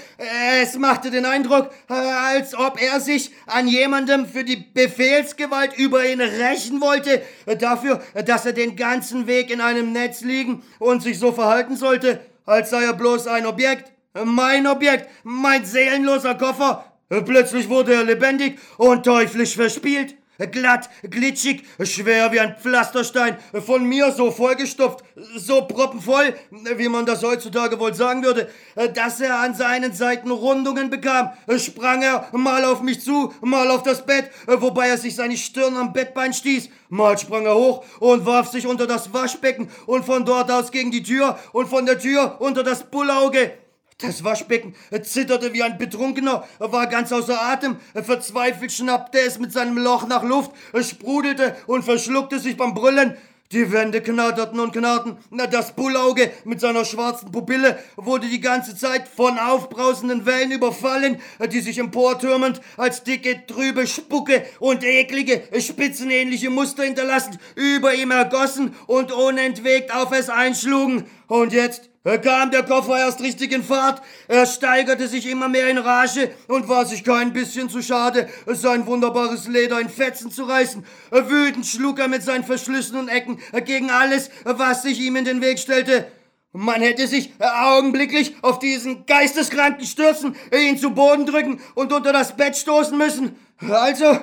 Es 0.61 0.77
machte 0.77 1.09
den 1.09 1.23
Eindruck, 1.23 1.69
als 1.87 2.53
ob 2.53 2.81
er 2.81 2.99
sich 2.99 3.31
an 3.47 3.65
jemandem 3.65 4.25
für 4.25 4.43
die 4.43 4.57
Befehlsgewalt 4.57 5.77
über 5.77 6.05
ihn 6.05 6.19
rächen 6.19 6.81
wollte, 6.81 7.21
dafür, 7.59 8.03
dass 8.25 8.45
er 8.45 8.51
den 8.51 8.75
ganzen 8.75 9.25
Weg 9.25 9.49
in 9.51 9.61
einem 9.61 9.93
Netz 9.93 10.19
liegen 10.19 10.63
und 10.79 11.01
sich 11.01 11.17
so 11.17 11.31
verhalten 11.31 11.77
sollte, 11.77 12.19
als 12.45 12.71
sei 12.71 12.83
er 12.83 12.93
bloß 12.93 13.27
ein 13.27 13.45
Objekt. 13.45 13.93
Mein 14.25 14.67
Objekt, 14.67 15.09
mein 15.23 15.63
seelenloser 15.63 16.35
Koffer. 16.35 16.83
Plötzlich 17.07 17.69
wurde 17.69 17.93
er 17.93 18.03
lebendig 18.03 18.59
und 18.77 19.05
teuflisch 19.05 19.55
verspielt 19.55 20.15
glatt, 20.47 20.89
glitschig, 21.03 21.63
schwer 21.83 22.31
wie 22.31 22.39
ein 22.39 22.55
Pflasterstein, 22.57 23.37
von 23.65 23.85
mir 23.85 24.11
so 24.11 24.31
vollgestopft, 24.31 25.03
so 25.35 25.63
proppenvoll, 25.63 26.35
wie 26.77 26.89
man 26.89 27.05
das 27.05 27.23
heutzutage 27.23 27.79
wohl 27.79 27.93
sagen 27.93 28.23
würde, 28.23 28.49
dass 28.93 29.21
er 29.21 29.39
an 29.39 29.53
seinen 29.53 29.93
Seiten 29.93 30.31
Rundungen 30.31 30.89
bekam, 30.89 31.31
sprang 31.57 32.01
er 32.01 32.27
mal 32.31 32.65
auf 32.65 32.81
mich 32.81 33.01
zu, 33.01 33.33
mal 33.41 33.69
auf 33.71 33.83
das 33.83 34.05
Bett, 34.05 34.29
wobei 34.47 34.89
er 34.89 34.97
sich 34.97 35.15
seine 35.15 35.37
Stirn 35.37 35.75
am 35.75 35.93
Bettbein 35.93 36.33
stieß, 36.33 36.69
mal 36.89 37.17
sprang 37.17 37.45
er 37.45 37.55
hoch 37.55 37.83
und 37.99 38.25
warf 38.25 38.49
sich 38.49 38.67
unter 38.67 38.87
das 38.87 39.13
Waschbecken 39.13 39.69
und 39.85 40.05
von 40.05 40.25
dort 40.25 40.51
aus 40.51 40.71
gegen 40.71 40.91
die 40.91 41.03
Tür 41.03 41.37
und 41.53 41.67
von 41.67 41.85
der 41.85 41.99
Tür 41.99 42.37
unter 42.39 42.63
das 42.63 42.83
Bullauge. 42.83 43.60
Das 44.01 44.23
Waschbecken 44.23 44.73
zitterte 45.03 45.53
wie 45.53 45.63
ein 45.63 45.77
Betrunkener, 45.77 46.47
war 46.59 46.87
ganz 46.87 47.11
außer 47.11 47.41
Atem, 47.41 47.77
verzweifelt 47.93 48.71
schnappte 48.71 49.19
es 49.19 49.37
mit 49.37 49.53
seinem 49.53 49.77
Loch 49.77 50.07
nach 50.07 50.23
Luft, 50.23 50.51
sprudelte 50.81 51.55
und 51.67 51.83
verschluckte 51.83 52.39
sich 52.39 52.57
beim 52.57 52.73
Brüllen. 52.73 53.15
Die 53.51 53.69
Wände 53.73 53.99
knatterten 53.99 54.61
und 54.61 54.71
knarrten. 54.71 55.17
Das 55.51 55.73
Bullauge 55.73 56.31
mit 56.45 56.61
seiner 56.61 56.85
schwarzen 56.85 57.33
Pupille 57.33 57.77
wurde 57.97 58.27
die 58.27 58.39
ganze 58.39 58.77
Zeit 58.77 59.09
von 59.09 59.37
aufbrausenden 59.37 60.25
Wellen 60.25 60.51
überfallen, 60.51 61.19
die 61.51 61.59
sich 61.59 61.77
emportürmend 61.77 62.61
als 62.77 63.03
dicke, 63.03 63.45
trübe 63.45 63.87
Spucke 63.87 64.45
und 64.59 64.85
eklige, 64.85 65.43
spitzenähnliche 65.59 66.49
Muster 66.49 66.83
hinterlassend 66.83 67.39
über 67.55 67.93
ihm 67.93 68.11
ergossen 68.11 68.73
und 68.87 69.11
unentwegt 69.11 69.93
auf 69.93 70.13
es 70.13 70.29
einschlugen. 70.29 71.03
Und 71.27 71.51
jetzt 71.51 71.90
kam 72.03 72.49
der 72.51 72.63
Koffer 72.63 72.97
erst 72.97 73.21
richtig 73.21 73.51
in 73.51 73.63
Fahrt, 73.63 74.01
er 74.27 74.45
steigerte 74.45 75.07
sich 75.07 75.27
immer 75.27 75.47
mehr 75.47 75.69
in 75.69 75.77
Rage 75.77 76.31
und 76.47 76.67
war 76.67 76.85
sich 76.85 77.03
kein 77.03 77.31
bisschen 77.31 77.69
zu 77.69 77.81
schade, 77.81 78.27
sein 78.47 78.87
wunderbares 78.87 79.47
Leder 79.47 79.79
in 79.79 79.89
Fetzen 79.89 80.31
zu 80.31 80.43
reißen. 80.43 80.83
Wütend 81.11 81.65
schlug 81.65 81.99
er 81.99 82.07
mit 82.07 82.23
seinen 82.23 82.43
verschlissenen 82.43 83.07
Ecken 83.07 83.39
gegen 83.65 83.91
alles, 83.91 84.31
was 84.43 84.81
sich 84.81 84.99
ihm 84.99 85.15
in 85.15 85.25
den 85.25 85.41
Weg 85.41 85.59
stellte. 85.59 86.07
Man 86.53 86.81
hätte 86.81 87.07
sich 87.07 87.31
augenblicklich 87.39 88.35
auf 88.41 88.59
diesen 88.59 89.05
Geisteskranken 89.05 89.85
stürzen, 89.85 90.35
ihn 90.51 90.77
zu 90.77 90.91
Boden 90.91 91.25
drücken 91.25 91.61
und 91.75 91.93
unter 91.93 92.11
das 92.11 92.35
Bett 92.35 92.57
stoßen 92.57 92.97
müssen. 92.97 93.37
Also, 93.69 94.19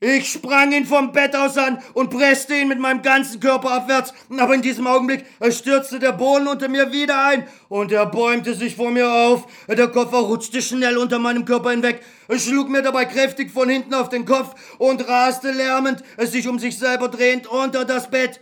ich 0.00 0.30
sprang 0.30 0.70
ihn 0.70 0.86
vom 0.86 1.10
Bett 1.10 1.34
aus 1.34 1.56
an 1.56 1.82
und 1.92 2.10
presste 2.10 2.54
ihn 2.54 2.68
mit 2.68 2.78
meinem 2.78 3.02
ganzen 3.02 3.40
Körper 3.40 3.72
abwärts, 3.72 4.14
aber 4.38 4.54
in 4.54 4.62
diesem 4.62 4.86
Augenblick 4.86 5.26
stürzte 5.50 5.98
der 5.98 6.12
Boden 6.12 6.46
unter 6.46 6.68
mir 6.68 6.92
wieder 6.92 7.24
ein 7.24 7.48
und 7.68 7.90
er 7.90 8.06
bäumte 8.06 8.54
sich 8.54 8.76
vor 8.76 8.92
mir 8.92 9.10
auf. 9.10 9.46
Der 9.66 9.88
Koffer 9.88 10.18
rutschte 10.18 10.62
schnell 10.62 10.96
unter 10.98 11.18
meinem 11.18 11.44
Körper 11.44 11.72
hinweg, 11.72 12.00
schlug 12.36 12.68
mir 12.68 12.82
dabei 12.82 13.06
kräftig 13.06 13.50
von 13.50 13.68
hinten 13.68 13.92
auf 13.92 14.08
den 14.08 14.24
Kopf 14.24 14.54
und 14.78 15.08
raste 15.08 15.50
lärmend, 15.50 16.04
sich 16.18 16.46
um 16.46 16.60
sich 16.60 16.78
selber 16.78 17.08
drehend 17.08 17.48
unter 17.48 17.84
das 17.84 18.08
Bett. 18.08 18.40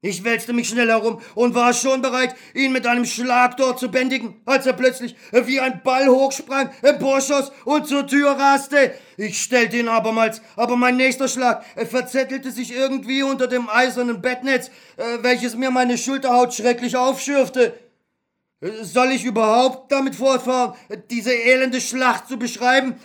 Ich 0.00 0.22
wälzte 0.22 0.52
mich 0.52 0.68
schnell 0.68 0.90
herum 0.90 1.20
und 1.34 1.56
war 1.56 1.72
schon 1.72 2.02
bereit, 2.02 2.36
ihn 2.54 2.70
mit 2.70 2.86
einem 2.86 3.04
Schlag 3.04 3.56
dort 3.56 3.80
zu 3.80 3.90
bändigen, 3.90 4.40
als 4.44 4.64
er 4.64 4.72
plötzlich 4.72 5.16
wie 5.32 5.58
ein 5.58 5.82
Ball 5.82 6.06
hochsprang, 6.06 6.70
emporschoss 6.82 7.50
und 7.64 7.88
zur 7.88 8.06
Tür 8.06 8.30
raste. 8.30 8.94
Ich 9.16 9.42
stellte 9.42 9.76
ihn 9.76 9.88
abermals, 9.88 10.40
aber 10.54 10.76
mein 10.76 10.96
nächster 10.96 11.26
Schlag 11.26 11.64
verzettelte 11.90 12.52
sich 12.52 12.72
irgendwie 12.72 13.24
unter 13.24 13.48
dem 13.48 13.68
eisernen 13.68 14.22
Bettnetz, 14.22 14.68
äh, 14.98 15.18
welches 15.22 15.56
mir 15.56 15.72
meine 15.72 15.98
Schulterhaut 15.98 16.54
schrecklich 16.54 16.96
aufschürfte. 16.96 17.74
Soll 18.82 19.10
ich 19.10 19.24
überhaupt 19.24 19.90
damit 19.90 20.14
fortfahren, 20.14 20.74
diese 21.10 21.32
elende 21.32 21.80
Schlacht 21.80 22.28
zu 22.28 22.38
beschreiben? 22.38 23.00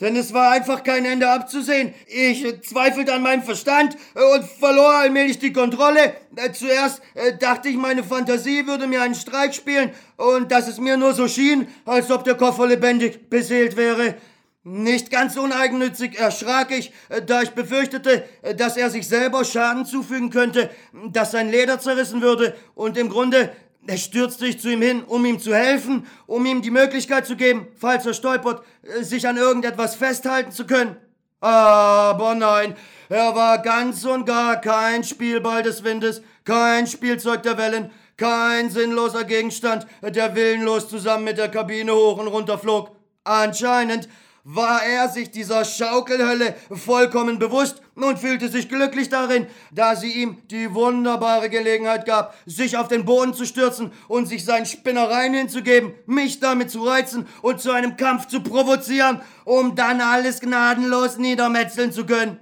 Denn 0.00 0.14
es 0.14 0.34
war 0.34 0.50
einfach 0.50 0.82
kein 0.82 1.06
Ende 1.06 1.26
abzusehen. 1.26 1.94
Ich 2.06 2.44
zweifelte 2.62 3.14
an 3.14 3.22
meinem 3.22 3.42
Verstand 3.42 3.96
äh, 4.14 4.22
und 4.34 4.44
verlor 4.44 4.92
allmählich 4.92 5.38
die 5.38 5.54
Kontrolle. 5.54 6.14
Äh, 6.36 6.52
zuerst 6.52 7.00
äh, 7.14 7.36
dachte 7.38 7.70
ich, 7.70 7.76
meine 7.76 8.04
Fantasie 8.04 8.66
würde 8.66 8.86
mir 8.86 9.00
einen 9.00 9.14
Streich 9.14 9.54
spielen 9.54 9.90
und 10.16 10.52
dass 10.52 10.68
es 10.68 10.78
mir 10.78 10.98
nur 10.98 11.14
so 11.14 11.28
schien, 11.28 11.66
als 11.86 12.10
ob 12.10 12.24
der 12.24 12.34
Koffer 12.34 12.66
lebendig 12.66 13.30
beseelt 13.30 13.78
wäre. 13.78 14.16
Nicht 14.64 15.10
ganz 15.10 15.36
uneigennützig 15.36 16.18
erschrak 16.18 16.72
ich, 16.72 16.92
da 17.26 17.40
ich 17.42 17.50
befürchtete, 17.50 18.24
dass 18.56 18.76
er 18.76 18.90
sich 18.90 19.06
selber 19.06 19.44
Schaden 19.44 19.86
zufügen 19.86 20.30
könnte, 20.30 20.70
dass 21.12 21.30
sein 21.30 21.50
Leder 21.50 21.78
zerrissen 21.78 22.20
würde 22.20 22.56
und 22.74 22.98
im 22.98 23.08
Grunde 23.08 23.52
er 23.86 23.96
stürzte 23.96 24.46
sich 24.46 24.60
zu 24.60 24.70
ihm 24.70 24.82
hin, 24.82 25.02
um 25.04 25.24
ihm 25.24 25.38
zu 25.38 25.54
helfen, 25.54 26.06
um 26.26 26.44
ihm 26.46 26.62
die 26.62 26.70
Möglichkeit 26.70 27.26
zu 27.26 27.36
geben, 27.36 27.68
falls 27.76 28.06
er 28.06 28.14
stolpert, 28.14 28.62
äh, 28.82 29.02
sich 29.02 29.26
an 29.28 29.36
irgendetwas 29.36 29.94
festhalten 29.94 30.52
zu 30.52 30.66
können. 30.66 30.96
Aber 31.40 32.34
nein, 32.34 32.76
er 33.08 33.34
war 33.34 33.58
ganz 33.58 34.04
und 34.04 34.24
gar 34.24 34.60
kein 34.60 35.04
Spielball 35.04 35.62
des 35.62 35.84
Windes, 35.84 36.22
kein 36.44 36.86
Spielzeug 36.86 37.42
der 37.42 37.58
Wellen, 37.58 37.90
kein 38.16 38.70
sinnloser 38.70 39.24
Gegenstand, 39.24 39.86
der 40.02 40.34
willenlos 40.34 40.88
zusammen 40.88 41.24
mit 41.24 41.38
der 41.38 41.50
Kabine 41.50 41.94
hoch 41.94 42.18
und 42.18 42.28
runter 42.28 42.58
flog. 42.58 42.96
Anscheinend 43.24 44.08
war 44.48 44.84
er 44.84 45.08
sich 45.08 45.32
dieser 45.32 45.64
Schaukelhölle 45.64 46.54
vollkommen 46.70 47.40
bewusst 47.40 47.82
und 47.96 48.20
fühlte 48.20 48.48
sich 48.48 48.68
glücklich 48.68 49.08
darin, 49.08 49.48
da 49.72 49.96
sie 49.96 50.12
ihm 50.12 50.38
die 50.52 50.72
wunderbare 50.72 51.50
Gelegenheit 51.50 52.06
gab, 52.06 52.32
sich 52.46 52.76
auf 52.76 52.86
den 52.86 53.04
Boden 53.04 53.34
zu 53.34 53.44
stürzen 53.44 53.92
und 54.06 54.26
sich 54.26 54.44
seinen 54.44 54.64
Spinnereien 54.64 55.34
hinzugeben, 55.34 55.94
mich 56.06 56.38
damit 56.38 56.70
zu 56.70 56.84
reizen 56.84 57.26
und 57.42 57.60
zu 57.60 57.72
einem 57.72 57.96
Kampf 57.96 58.28
zu 58.28 58.40
provozieren, 58.40 59.20
um 59.44 59.74
dann 59.74 60.00
alles 60.00 60.38
gnadenlos 60.38 61.18
niedermetzeln 61.18 61.90
zu 61.90 62.06
können. 62.06 62.38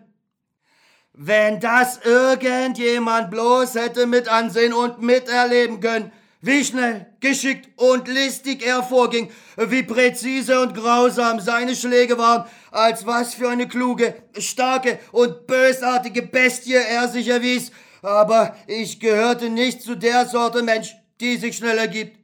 Wenn 1.14 1.58
das 1.58 2.00
irgendjemand 2.04 3.30
bloß 3.30 3.76
hätte 3.76 4.06
mit 4.06 4.28
ansehen 4.28 4.74
und 4.74 5.00
miterleben 5.00 5.80
können, 5.80 6.12
wie 6.44 6.62
schnell, 6.62 7.06
geschickt 7.20 7.70
und 7.76 8.06
listig 8.06 8.66
er 8.66 8.82
vorging, 8.82 9.30
wie 9.56 9.82
präzise 9.82 10.60
und 10.60 10.74
grausam 10.74 11.40
seine 11.40 11.74
Schläge 11.74 12.18
waren, 12.18 12.44
als 12.70 13.06
was 13.06 13.34
für 13.34 13.48
eine 13.48 13.66
kluge, 13.66 14.14
starke 14.38 14.98
und 15.12 15.46
bösartige 15.46 16.22
Bestie 16.22 16.74
er 16.74 17.08
sich 17.08 17.28
erwies. 17.28 17.72
Aber 18.02 18.54
ich 18.66 19.00
gehörte 19.00 19.48
nicht 19.48 19.80
zu 19.80 19.94
der 19.94 20.26
Sorte 20.26 20.62
Mensch, 20.62 20.94
die 21.20 21.38
sich 21.38 21.56
schnell 21.56 21.78
ergibt. 21.78 22.18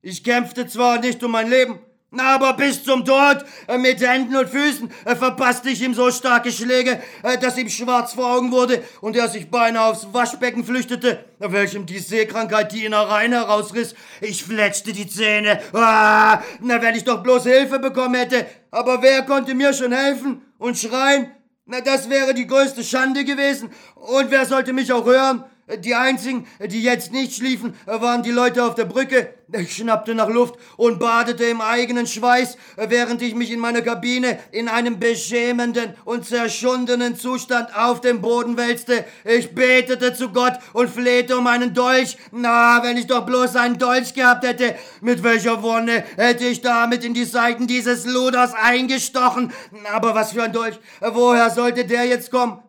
Ich 0.00 0.24
kämpfte 0.24 0.66
zwar 0.66 1.00
nicht 1.00 1.22
um 1.22 1.32
mein 1.32 1.50
Leben, 1.50 1.78
aber 2.16 2.54
bis 2.54 2.84
zum 2.84 3.04
Tod, 3.04 3.44
äh, 3.66 3.76
mit 3.76 4.00
Händen 4.00 4.34
und 4.34 4.48
Füßen, 4.48 4.90
äh, 5.04 5.14
verpasste 5.14 5.68
ich 5.68 5.82
ihm 5.82 5.92
so 5.92 6.10
starke 6.10 6.50
Schläge, 6.50 7.02
äh, 7.22 7.36
dass 7.36 7.58
ihm 7.58 7.68
schwarz 7.68 8.14
vor 8.14 8.34
Augen 8.34 8.50
wurde 8.50 8.82
und 9.02 9.14
er 9.14 9.28
sich 9.28 9.50
beinahe 9.50 9.90
aufs 9.90 10.06
Waschbecken 10.12 10.64
flüchtete, 10.64 11.22
welchem 11.38 11.84
die 11.84 11.98
Seekrankheit 11.98 12.72
die 12.72 12.86
Innereien 12.86 13.32
herausriss. 13.32 13.94
Ich 14.22 14.42
fletschte 14.42 14.94
die 14.94 15.06
Zähne. 15.06 15.60
Ah, 15.74 16.40
na, 16.60 16.80
wenn 16.80 16.94
ich 16.94 17.04
doch 17.04 17.22
bloß 17.22 17.44
Hilfe 17.44 17.78
bekommen 17.78 18.14
hätte. 18.14 18.46
Aber 18.70 19.02
wer 19.02 19.22
konnte 19.22 19.54
mir 19.54 19.74
schon 19.74 19.92
helfen 19.92 20.40
und 20.56 20.78
schreien? 20.78 21.30
Na, 21.66 21.82
das 21.82 22.08
wäre 22.08 22.32
die 22.32 22.46
größte 22.46 22.82
Schande 22.82 23.26
gewesen. 23.26 23.70
Und 23.94 24.30
wer 24.30 24.46
sollte 24.46 24.72
mich 24.72 24.90
auch 24.94 25.04
hören? 25.04 25.44
Die 25.76 25.94
einzigen, 25.94 26.46
die 26.64 26.82
jetzt 26.82 27.12
nicht 27.12 27.34
schliefen, 27.34 27.74
waren 27.84 28.22
die 28.22 28.30
Leute 28.30 28.64
auf 28.64 28.74
der 28.74 28.86
Brücke. 28.86 29.34
Ich 29.52 29.76
schnappte 29.76 30.14
nach 30.14 30.28
Luft 30.28 30.54
und 30.78 30.98
badete 30.98 31.44
im 31.44 31.60
eigenen 31.60 32.06
Schweiß, 32.06 32.56
während 32.76 33.20
ich 33.20 33.34
mich 33.34 33.50
in 33.50 33.60
meiner 33.60 33.82
Kabine 33.82 34.38
in 34.50 34.68
einem 34.68 34.98
beschämenden 34.98 35.94
und 36.06 36.24
zerschundenen 36.24 37.16
Zustand 37.16 37.76
auf 37.76 38.00
dem 38.00 38.22
Boden 38.22 38.56
wälzte. 38.56 39.04
Ich 39.24 39.54
betete 39.54 40.14
zu 40.14 40.30
Gott 40.30 40.54
und 40.72 40.88
flehte 40.88 41.36
um 41.36 41.46
einen 41.46 41.74
Dolch. 41.74 42.16
Na, 42.30 42.82
wenn 42.82 42.96
ich 42.96 43.06
doch 43.06 43.26
bloß 43.26 43.56
einen 43.56 43.78
Dolch 43.78 44.14
gehabt 44.14 44.44
hätte, 44.44 44.74
mit 45.02 45.22
welcher 45.22 45.62
Wonne 45.62 46.02
hätte 46.16 46.46
ich 46.46 46.62
damit 46.62 47.04
in 47.04 47.12
die 47.12 47.24
Seiten 47.24 47.66
dieses 47.66 48.06
Luders 48.06 48.54
eingestochen. 48.54 49.52
Aber 49.92 50.14
was 50.14 50.32
für 50.32 50.42
ein 50.42 50.52
Dolch? 50.52 50.78
Woher 51.00 51.50
sollte 51.50 51.84
der 51.84 52.06
jetzt 52.06 52.30
kommen? 52.30 52.62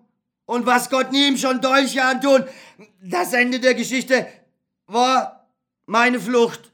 Und 0.49 0.65
was 0.65 0.89
Gott 0.89 1.11
nie 1.11 1.27
ihm 1.27 1.37
schon 1.37 1.61
Dolche 1.61 2.03
antun? 2.03 2.43
Das 3.01 3.33
Ende 3.33 3.59
der 3.59 3.73
Geschichte 3.73 4.27
war 4.87 5.49
meine 5.85 6.19
Flucht. 6.19 6.71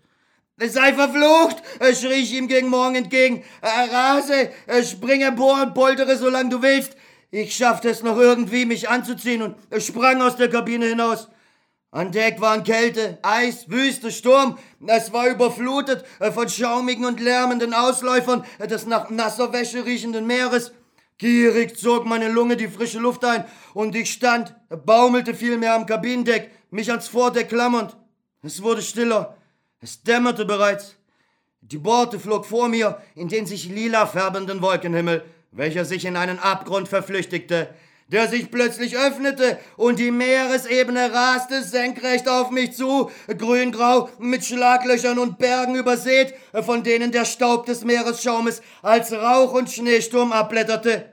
Sei 0.57 0.93
verflucht, 0.93 1.63
schrie 1.99 2.21
ich 2.21 2.33
ihm 2.33 2.47
gegen 2.47 2.69
Morgen 2.69 2.95
entgegen. 2.95 3.43
Rase, 3.61 4.51
springe 4.83 5.25
empor 5.25 5.61
und 5.63 5.73
poltere, 5.73 6.17
solange 6.17 6.49
du 6.49 6.61
willst. 6.61 6.95
Ich 7.31 7.55
schaffte 7.55 7.89
es 7.89 8.03
noch 8.03 8.17
irgendwie, 8.17 8.65
mich 8.65 8.87
anzuziehen 8.87 9.41
und 9.41 9.55
sprang 9.81 10.21
aus 10.21 10.37
der 10.37 10.49
Kabine 10.49 10.85
hinaus. 10.85 11.27
An 11.91 12.11
Deck 12.11 12.39
waren 12.39 12.63
Kälte, 12.63 13.17
Eis, 13.21 13.69
Wüste, 13.69 14.11
Sturm. 14.11 14.57
Es 14.85 15.11
war 15.11 15.27
überflutet 15.27 16.05
von 16.33 16.47
schaumigen 16.47 17.05
und 17.05 17.19
lärmenden 17.19 17.73
Ausläufern 17.73 18.45
des 18.59 18.85
nach 18.85 19.09
nasser 19.09 19.51
Wäsche 19.53 19.85
riechenden 19.85 20.27
Meeres. 20.27 20.71
Gierig 21.17 21.77
zog 21.77 22.05
meine 22.05 22.27
Lunge 22.27 22.57
die 22.57 22.67
frische 22.67 22.99
Luft 22.99 23.23
ein 23.23 23.45
und 23.73 23.95
ich 23.95 24.11
stand, 24.11 24.53
baumelte 24.85 25.33
vielmehr 25.33 25.73
am 25.73 25.85
Kabinendeck, 25.85 26.51
mich 26.71 26.89
ans 26.89 27.07
Vordeck 27.07 27.47
klammernd. 27.47 27.95
Es 28.41 28.61
wurde 28.61 28.81
stiller, 28.81 29.37
es 29.79 30.03
dämmerte 30.03 30.43
bereits. 30.43 30.97
Die 31.61 31.77
Borte 31.77 32.19
flog 32.19 32.45
vor 32.45 32.67
mir 32.67 33.01
in 33.15 33.29
den 33.29 33.45
sich 33.45 33.69
lila 33.69 34.05
färbenden 34.05 34.61
Wolkenhimmel, 34.61 35.23
welcher 35.51 35.85
sich 35.85 36.03
in 36.03 36.17
einen 36.17 36.37
Abgrund 36.37 36.89
verflüchtigte, 36.89 37.69
der 38.07 38.27
sich 38.27 38.51
plötzlich 38.51 38.97
öffnete 38.97 39.57
und 39.77 39.99
die 39.99 40.11
Meeresebene 40.11 41.11
raste 41.11 41.63
senkrecht 41.63 42.29
auf 42.29 42.51
mich 42.51 42.73
zu, 42.73 43.09
grüngrau, 43.27 44.09
mit 44.19 44.45
Schlaglöchern 44.45 45.17
und 45.17 45.39
Bergen 45.39 45.75
übersät, 45.75 46.33
von 46.63 46.83
denen 46.83 47.11
der 47.11 47.25
Staub 47.25 47.65
des 47.65 47.83
Meeresschaumes 47.83 48.61
als 48.81 49.11
Rauch 49.11 49.53
und 49.53 49.71
Schneesturm 49.71 50.31
abblätterte. 50.31 51.11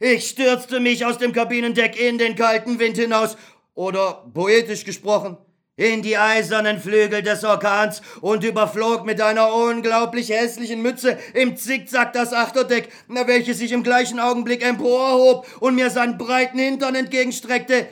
Ich 0.00 0.28
stürzte 0.28 0.80
mich 0.80 1.04
aus 1.04 1.18
dem 1.18 1.32
Kabinendeck 1.32 1.98
in 1.98 2.18
den 2.18 2.36
kalten 2.36 2.78
Wind 2.78 2.98
hinaus, 2.98 3.36
oder 3.78 4.24
poetisch 4.34 4.84
gesprochen, 4.84 5.38
in 5.78 6.02
die 6.02 6.18
eisernen 6.18 6.80
Flügel 6.80 7.22
des 7.22 7.44
Orkans 7.44 8.02
und 8.20 8.44
überflog 8.44 9.06
mit 9.06 9.22
einer 9.22 9.54
unglaublich 9.54 10.28
hässlichen 10.28 10.82
Mütze 10.82 11.16
im 11.34 11.56
Zickzack 11.56 12.12
das 12.12 12.32
Achterdeck, 12.32 12.88
welches 13.06 13.58
sich 13.58 13.72
im 13.72 13.84
gleichen 13.84 14.18
Augenblick 14.18 14.62
emporhob 14.62 15.46
und 15.60 15.76
mir 15.76 15.88
seinen 15.88 16.18
breiten 16.18 16.58
Hintern 16.58 16.96
entgegenstreckte. 16.96 17.86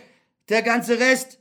Der 0.48 0.62
ganze 0.62 0.98
Rest, 0.98 1.38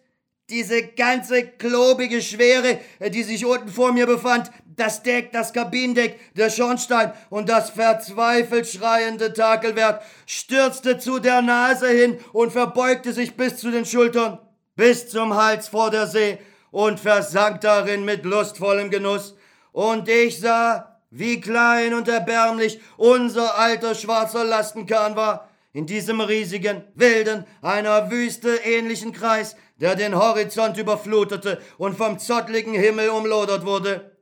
diese 0.51 0.84
ganze 0.84 1.47
klobige 1.47 2.21
Schwere, 2.21 2.79
die 3.10 3.23
sich 3.23 3.43
unten 3.43 3.69
vor 3.69 3.91
mir 3.91 4.05
befand, 4.05 4.51
das 4.75 5.01
Deck, 5.01 5.31
das 5.31 5.51
Kabinendeck, 5.51 6.19
der 6.36 6.51
Schornstein 6.51 7.12
und 7.31 7.49
das 7.49 7.71
verzweifelt 7.71 8.67
schreiende 8.67 9.34
Takelwerk, 9.34 10.03
stürzte 10.27 10.99
zu 10.99 11.17
der 11.17 11.41
Nase 11.41 11.88
hin 11.88 12.19
und 12.34 12.51
verbeugte 12.51 13.13
sich 13.13 13.36
bis 13.36 13.58
zu 13.58 13.71
den 13.71 13.86
Schultern 13.86 14.38
bis 14.75 15.09
zum 15.09 15.35
Hals 15.35 15.67
vor 15.67 15.91
der 15.91 16.07
See 16.07 16.39
und 16.71 16.99
versank 16.99 17.61
darin 17.61 18.05
mit 18.05 18.25
lustvollem 18.25 18.89
Genuss. 18.89 19.35
Und 19.71 20.09
ich 20.09 20.39
sah, 20.39 20.99
wie 21.09 21.39
klein 21.39 21.93
und 21.93 22.07
erbärmlich 22.07 22.79
unser 22.97 23.57
alter 23.57 23.95
schwarzer 23.95 24.43
Lastenkahn 24.43 25.15
war, 25.15 25.49
in 25.71 25.85
diesem 25.85 26.21
riesigen, 26.21 26.83
wilden, 26.95 27.45
einer 27.61 28.09
Wüste 28.09 28.55
ähnlichen 28.63 29.11
Kreis, 29.11 29.55
der 29.77 29.95
den 29.95 30.15
Horizont 30.15 30.77
überflutete 30.77 31.61
und 31.77 31.97
vom 31.97 32.17
zottligen 32.17 32.73
Himmel 32.73 33.09
umlodert 33.09 33.65
wurde. 33.65 34.17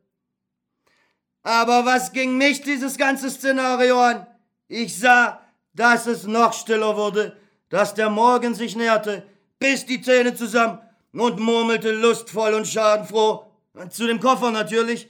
Aber 1.44 1.86
was 1.86 2.12
ging 2.12 2.38
mich 2.38 2.62
dieses 2.62 2.98
ganze 2.98 3.30
Szenario 3.30 4.00
an? 4.00 4.28
Ich 4.68 4.98
sah, 4.98 5.42
dass 5.74 6.08
es 6.08 6.26
noch 6.26 6.54
stiller 6.54 6.96
wurde, 6.96 7.38
dass 7.70 7.94
der 7.94 8.10
Morgen 8.10 8.56
sich 8.56 8.76
näherte, 8.76 9.24
biss 9.64 9.86
die 9.86 10.02
Zähne 10.02 10.36
zusammen 10.36 10.80
und 11.14 11.40
murmelte 11.40 11.92
lustvoll 11.94 12.54
und 12.54 12.68
schadenfroh. 12.68 13.46
Zu 13.90 14.08
dem 14.08 14.20
Koffer 14.20 14.52
natürlich. 14.52 15.08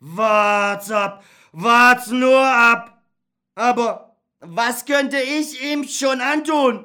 Wart's 0.00 0.90
ab, 0.90 1.24
wart's 1.52 2.08
nur 2.08 2.44
ab. 2.44 3.02
Aber 3.54 4.16
was 4.40 4.84
könnte 4.84 5.18
ich 5.18 5.62
ihm 5.62 5.84
schon 5.84 6.20
antun? 6.20 6.84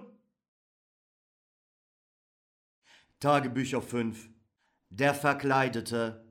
Tagebücher 3.19 3.81
5 3.81 4.29
Der 4.89 5.13
Verkleidete 5.13 6.23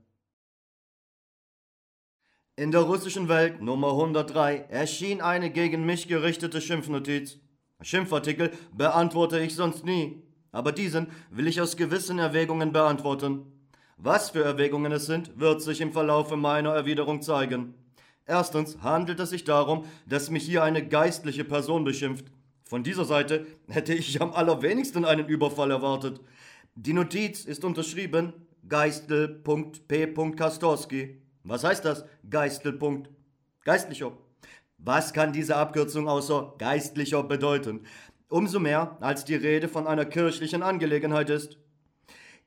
In 2.56 2.70
der 2.70 2.82
russischen 2.82 3.28
Welt 3.28 3.60
Nummer 3.60 3.90
103 3.90 4.68
erschien 4.70 5.20
eine 5.20 5.50
gegen 5.50 5.84
mich 5.84 6.08
gerichtete 6.08 6.62
Schimpfnotiz. 6.62 7.38
Schimpfartikel 7.82 8.52
beantworte 8.72 9.38
ich 9.40 9.54
sonst 9.54 9.84
nie 9.84 10.27
aber 10.52 10.72
diesen 10.72 11.08
will 11.30 11.46
ich 11.46 11.60
aus 11.60 11.76
gewissen 11.76 12.18
Erwägungen 12.18 12.72
beantworten. 12.72 13.52
Was 13.96 14.30
für 14.30 14.44
Erwägungen 14.44 14.92
es 14.92 15.06
sind, 15.06 15.38
wird 15.38 15.60
sich 15.60 15.80
im 15.80 15.92
Verlaufe 15.92 16.36
meiner 16.36 16.70
Erwiderung 16.70 17.20
zeigen. 17.20 17.74
Erstens 18.26 18.78
handelt 18.82 19.18
es 19.20 19.30
sich 19.30 19.44
darum, 19.44 19.86
dass 20.06 20.30
mich 20.30 20.44
hier 20.44 20.62
eine 20.62 20.86
geistliche 20.86 21.44
Person 21.44 21.84
beschimpft. 21.84 22.26
Von 22.64 22.84
dieser 22.84 23.06
Seite 23.06 23.46
hätte 23.68 23.94
ich 23.94 24.20
am 24.20 24.32
allerwenigsten 24.32 25.04
einen 25.04 25.26
Überfall 25.26 25.70
erwartet. 25.70 26.20
Die 26.74 26.92
Notiz 26.92 27.44
ist 27.44 27.64
unterschrieben 27.64 28.34
Geistel.p. 28.68 30.14
Kastorski. 30.36 31.22
Was 31.42 31.64
heißt 31.64 31.84
das? 31.84 32.04
Geistel. 32.28 32.78
Geistlicher. 33.64 34.12
Was 34.76 35.12
kann 35.12 35.32
diese 35.32 35.56
Abkürzung 35.56 36.08
außer 36.08 36.54
Geistlicher 36.58 37.22
bedeuten? 37.24 37.80
Umso 38.28 38.60
mehr, 38.60 38.98
als 39.00 39.24
die 39.24 39.34
Rede 39.34 39.68
von 39.68 39.86
einer 39.86 40.04
kirchlichen 40.04 40.62
Angelegenheit 40.62 41.30
ist. 41.30 41.56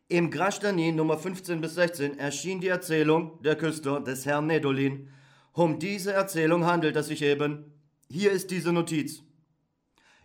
Im 0.07 0.29
Grashtani 0.29 0.91
Nummer 0.91 1.17
15 1.17 1.59
bis 1.59 1.73
16 1.73 2.19
erschien 2.19 2.61
die 2.61 2.67
Erzählung 2.67 3.41
Der 3.41 3.55
Küster 3.55 3.99
des 3.99 4.25
Herrn 4.25 4.45
Nedolin. 4.45 5.09
Um 5.53 5.79
diese 5.79 6.13
Erzählung 6.13 6.65
handelt 6.65 6.95
es 6.97 7.07
sich 7.07 7.23
eben. 7.23 7.73
Hier 8.09 8.31
ist 8.31 8.51
diese 8.51 8.71
Notiz. 8.71 9.23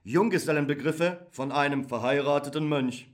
Junggesellenbegriffe 0.05 1.27
von 1.31 1.53
einem 1.53 1.89
verheirateten 1.89 2.69
Mönch. 2.69 3.09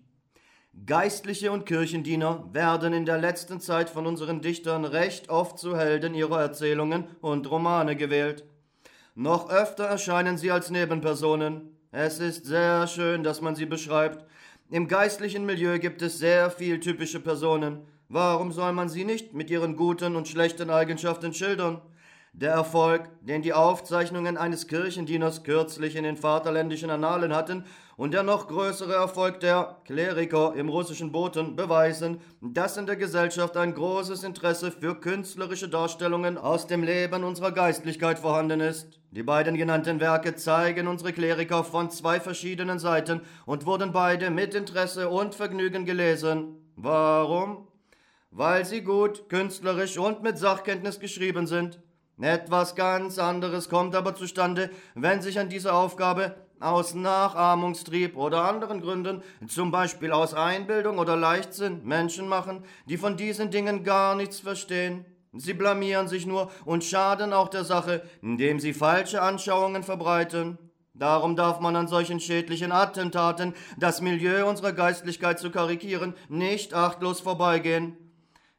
Geistliche 0.85 1.52
und 1.52 1.64
Kirchendiener 1.64 2.48
werden 2.52 2.92
in 2.92 3.05
der 3.05 3.18
letzten 3.18 3.61
Zeit 3.61 3.88
von 3.88 4.07
unseren 4.07 4.40
Dichtern 4.40 4.85
recht 4.85 5.28
oft 5.28 5.59
zu 5.59 5.76
Helden 5.76 6.14
ihrer 6.14 6.40
Erzählungen 6.40 7.05
und 7.20 7.48
Romane 7.50 7.94
gewählt. 7.94 8.44
Noch 9.14 9.50
öfter 9.50 9.85
erscheinen 9.85 10.38
sie 10.38 10.50
als 10.50 10.70
Nebenpersonen. 10.70 11.71
Es 11.94 12.20
ist 12.20 12.46
sehr 12.46 12.87
schön, 12.87 13.22
dass 13.22 13.42
man 13.42 13.55
sie 13.55 13.66
beschreibt. 13.66 14.24
Im 14.70 14.88
geistlichen 14.88 15.44
Milieu 15.44 15.78
gibt 15.78 16.00
es 16.00 16.18
sehr 16.18 16.50
viel 16.50 16.81
typische 16.81 17.20
Personen. 17.20 17.87
Warum 18.09 18.50
soll 18.50 18.72
man 18.72 18.88
sie 18.88 19.05
nicht 19.05 19.35
mit 19.35 19.50
ihren 19.50 19.76
guten 19.76 20.16
und 20.16 20.26
schlechten 20.26 20.70
Eigenschaften 20.70 21.35
schildern? 21.35 21.83
Der 22.33 22.52
Erfolg, 22.52 23.11
den 23.20 23.42
die 23.42 23.52
Aufzeichnungen 23.52 24.38
eines 24.38 24.68
Kirchendieners 24.68 25.44
kürzlich 25.44 25.94
in 25.94 26.05
den 26.05 26.16
vaterländischen 26.16 26.88
Annalen 26.88 27.35
hatten, 27.35 27.66
und 27.96 28.14
der 28.14 28.22
noch 28.22 28.48
größere 28.48 28.94
Erfolg 28.94 29.40
der 29.40 29.76
Kleriker 29.85 30.55
im 30.55 30.68
russischen 30.68 31.12
Boten 31.12 31.57
beweisen, 31.57 32.20
dass 32.40 32.76
in 32.76 32.87
der 32.87 32.96
Gesellschaft 32.96 33.57
ein 33.57 33.74
großes 33.74 34.24
Interesse 34.24 34.70
für 34.70 34.94
künstlerische 34.98 35.68
Darstellungen 35.68 36.38
aus 36.38 36.66
dem 36.66 36.83
Leben 36.83 37.24
unserer 37.24 37.52
Geistlichkeit 37.52 38.18
vorhanden 38.18 38.61
ist. 38.61 39.00
Die 39.11 39.22
beiden 39.22 39.57
genannten 39.57 40.00
Werke 40.00 40.35
zeigen 40.37 40.88
unsere 40.88 41.12
Kleriker 41.12 41.64
von 41.64 41.90
zwei 41.90 42.18
verschiedenen 42.18 42.78
Seiten 42.78 43.20
und 43.44 43.66
wurden 43.66 43.92
beide 43.92 44.31
mit 44.31 44.55
Interesse 44.55 45.09
und 45.09 45.35
Vergnügen 45.35 45.85
gelesen. 45.85 46.57
Warum? 46.76 47.68
Weil 48.31 48.64
sie 48.64 48.81
gut, 48.81 49.28
künstlerisch 49.28 49.98
und 49.98 50.22
mit 50.22 50.38
Sachkenntnis 50.38 50.98
geschrieben 50.98 51.46
sind. 51.46 51.81
Etwas 52.20 52.74
ganz 52.74 53.18
anderes 53.18 53.68
kommt 53.68 53.94
aber 53.94 54.14
zustande, 54.14 54.70
wenn 54.94 55.20
sich 55.20 55.38
an 55.38 55.48
diese 55.48 55.72
Aufgabe 55.74 56.35
aus 56.62 56.94
Nachahmungstrieb 56.94 58.16
oder 58.16 58.44
anderen 58.44 58.81
Gründen, 58.81 59.22
zum 59.46 59.70
Beispiel 59.70 60.12
aus 60.12 60.35
Einbildung 60.35 60.98
oder 60.98 61.16
Leichtsinn, 61.16 61.85
Menschen 61.85 62.29
machen, 62.29 62.64
die 62.87 62.96
von 62.96 63.16
diesen 63.16 63.51
Dingen 63.51 63.85
gar 63.85 64.14
nichts 64.14 64.40
verstehen. 64.40 65.05
Sie 65.35 65.55
blamieren 65.55 66.09
sich 66.09 66.27
nur 66.27 66.51
und 66.64 66.85
schaden 66.85 67.33
auch 67.33 67.48
der 67.48 67.64
Sache, 67.64 68.03
indem 68.20 68.61
sie 68.61 68.75
falsche 68.75 69.22
Anschauungen 69.22 69.83
verbreiten. 69.83 70.59
Darum 70.94 71.37
darf 71.37 71.59
man 71.59 71.75
an 71.75 71.88
solchen 71.88 72.20
schädlichen 72.20 72.70
Attentaten, 72.70 73.55
das 73.79 74.03
Milieu 74.03 74.46
unserer 74.46 74.72
Geistlichkeit 74.72 75.38
zu 75.38 75.51
karikieren, 75.51 76.14
nicht 76.29 76.75
achtlos 76.75 77.20
vorbeigehen. 77.20 77.96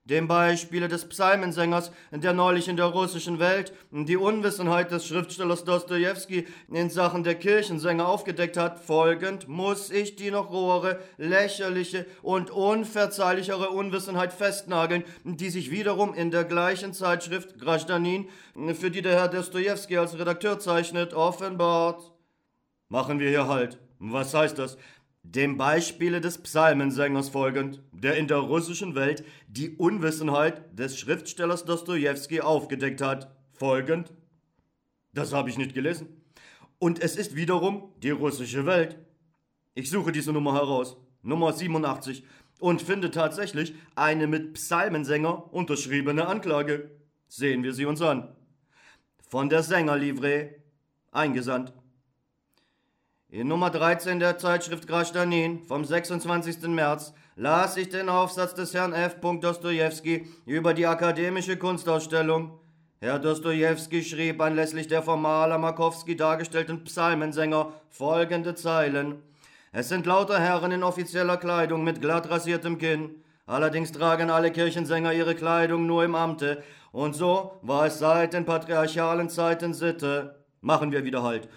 Dem 0.05 0.27
Beispiele 0.27 0.89
des 0.89 1.07
Psalmensängers, 1.07 1.89
der 2.11 2.33
neulich 2.33 2.67
in 2.67 2.75
der 2.75 2.87
russischen 2.87 3.39
Welt 3.39 3.71
die 3.89 4.17
Unwissenheit 4.17 4.91
des 4.91 5.07
Schriftstellers 5.07 5.63
Dostojewski 5.63 6.45
in 6.69 6.89
Sachen 6.89 7.23
der 7.23 7.35
Kirchensänger 7.35 8.05
aufgedeckt 8.05 8.57
hat, 8.57 8.81
folgend 8.81 9.47
muss 9.47 9.91
ich 9.91 10.17
die 10.17 10.29
noch 10.29 10.51
rohere, 10.51 10.99
lächerliche 11.15 12.05
und 12.21 12.51
unverzeihlichere 12.51 13.69
Unwissenheit 13.69 14.33
festnageln, 14.33 15.05
die 15.23 15.49
sich 15.49 15.71
wiederum 15.71 16.13
in 16.13 16.31
der 16.31 16.43
gleichen 16.43 16.91
Zeitschrift 16.91 17.57
Grajdanin, 17.57 18.27
für 18.73 18.91
die 18.91 19.01
der 19.01 19.13
Herr 19.13 19.29
Dostojewski 19.29 19.97
als 19.97 20.19
Redakteur 20.19 20.59
zeichnet, 20.59 21.13
offenbart. 21.13 22.11
Machen 22.89 23.19
wir 23.21 23.29
hier 23.29 23.47
Halt. 23.47 23.79
Was 23.99 24.33
heißt 24.33 24.59
das? 24.59 24.77
Dem 25.23 25.57
Beispiele 25.57 26.19
des 26.19 26.37
Psalmensängers 26.37 27.29
folgend, 27.29 27.81
der 27.93 28.17
in 28.17 28.27
der 28.27 28.37
russischen 28.37 28.93
Welt 28.93 29.23
die 29.47 29.69
Unwissenheit 29.77 30.77
des 30.77 30.99
Schriftstellers 30.99 31.63
Dostojewski 31.63 32.41
aufgedeckt 32.41 33.01
hat, 33.01 33.33
folgend. 33.53 34.11
Das 35.13 35.31
habe 35.31 35.49
ich 35.49 35.57
nicht 35.57 35.73
gelesen. 35.73 36.21
Und 36.77 37.01
es 37.01 37.15
ist 37.15 37.35
wiederum 37.35 37.93
die 38.03 38.09
russische 38.09 38.65
Welt. 38.65 38.97
Ich 39.73 39.89
suche 39.89 40.11
diese 40.11 40.33
Nummer 40.33 40.53
heraus, 40.53 40.97
Nummer 41.21 41.53
87, 41.53 42.25
und 42.59 42.81
finde 42.81 43.09
tatsächlich 43.09 43.73
eine 43.95 44.27
mit 44.27 44.53
Psalmensänger 44.53 45.53
unterschriebene 45.53 46.27
Anklage. 46.27 46.91
Sehen 47.27 47.63
wir 47.63 47.73
sie 47.73 47.85
uns 47.85 48.01
an. 48.01 48.35
Von 49.29 49.49
der 49.49 49.63
Sängerlivree, 49.63 50.49
eingesandt. 51.11 51.73
In 53.33 53.47
Nummer 53.47 53.71
13 53.71 54.19
der 54.19 54.37
Zeitschrift 54.37 54.87
Grashdanin 54.87 55.63
vom 55.63 55.83
26. 55.83 56.67
März 56.67 57.15
las 57.35 57.77
ich 57.77 57.89
den 57.89 58.07
Aufsatz 58.07 58.53
des 58.53 58.75
Herrn 58.75 58.93
F. 58.93 59.15
Dostojewski 59.21 60.27
über 60.45 60.75
die 60.75 60.85
akademische 60.85 61.57
Kunstausstellung. 61.57 62.59
Herr 62.99 63.17
Dostojewski 63.17 64.03
schrieb 64.03 64.39
anlässlich 64.39 64.87
der 64.87 65.01
vom 65.01 65.23
Maler 65.23 65.57
Markowski 65.57 66.15
dargestellten 66.15 66.83
Psalmensänger 66.83 67.73
folgende 67.89 68.53
Zeilen. 68.53 69.15
Es 69.71 69.89
sind 69.89 70.05
lauter 70.05 70.39
Herren 70.39 70.71
in 70.71 70.83
offizieller 70.83 71.37
Kleidung 71.37 71.83
mit 71.83 72.01
glatt 72.01 72.29
rasiertem 72.29 72.77
Kinn. 72.77 73.15
Allerdings 73.47 73.91
tragen 73.91 74.29
alle 74.29 74.51
Kirchensänger 74.51 75.11
ihre 75.11 75.33
Kleidung 75.33 75.87
nur 75.87 76.03
im 76.03 76.13
Amte. 76.13 76.61
Und 76.91 77.15
so 77.15 77.57
war 77.63 77.87
es 77.87 77.97
seit 77.97 78.33
den 78.33 78.45
patriarchalen 78.45 79.27
Zeiten 79.27 79.73
Sitte. 79.73 80.45
Machen 80.61 80.91
wir 80.91 81.03
wieder 81.03 81.23
Halt. 81.23 81.49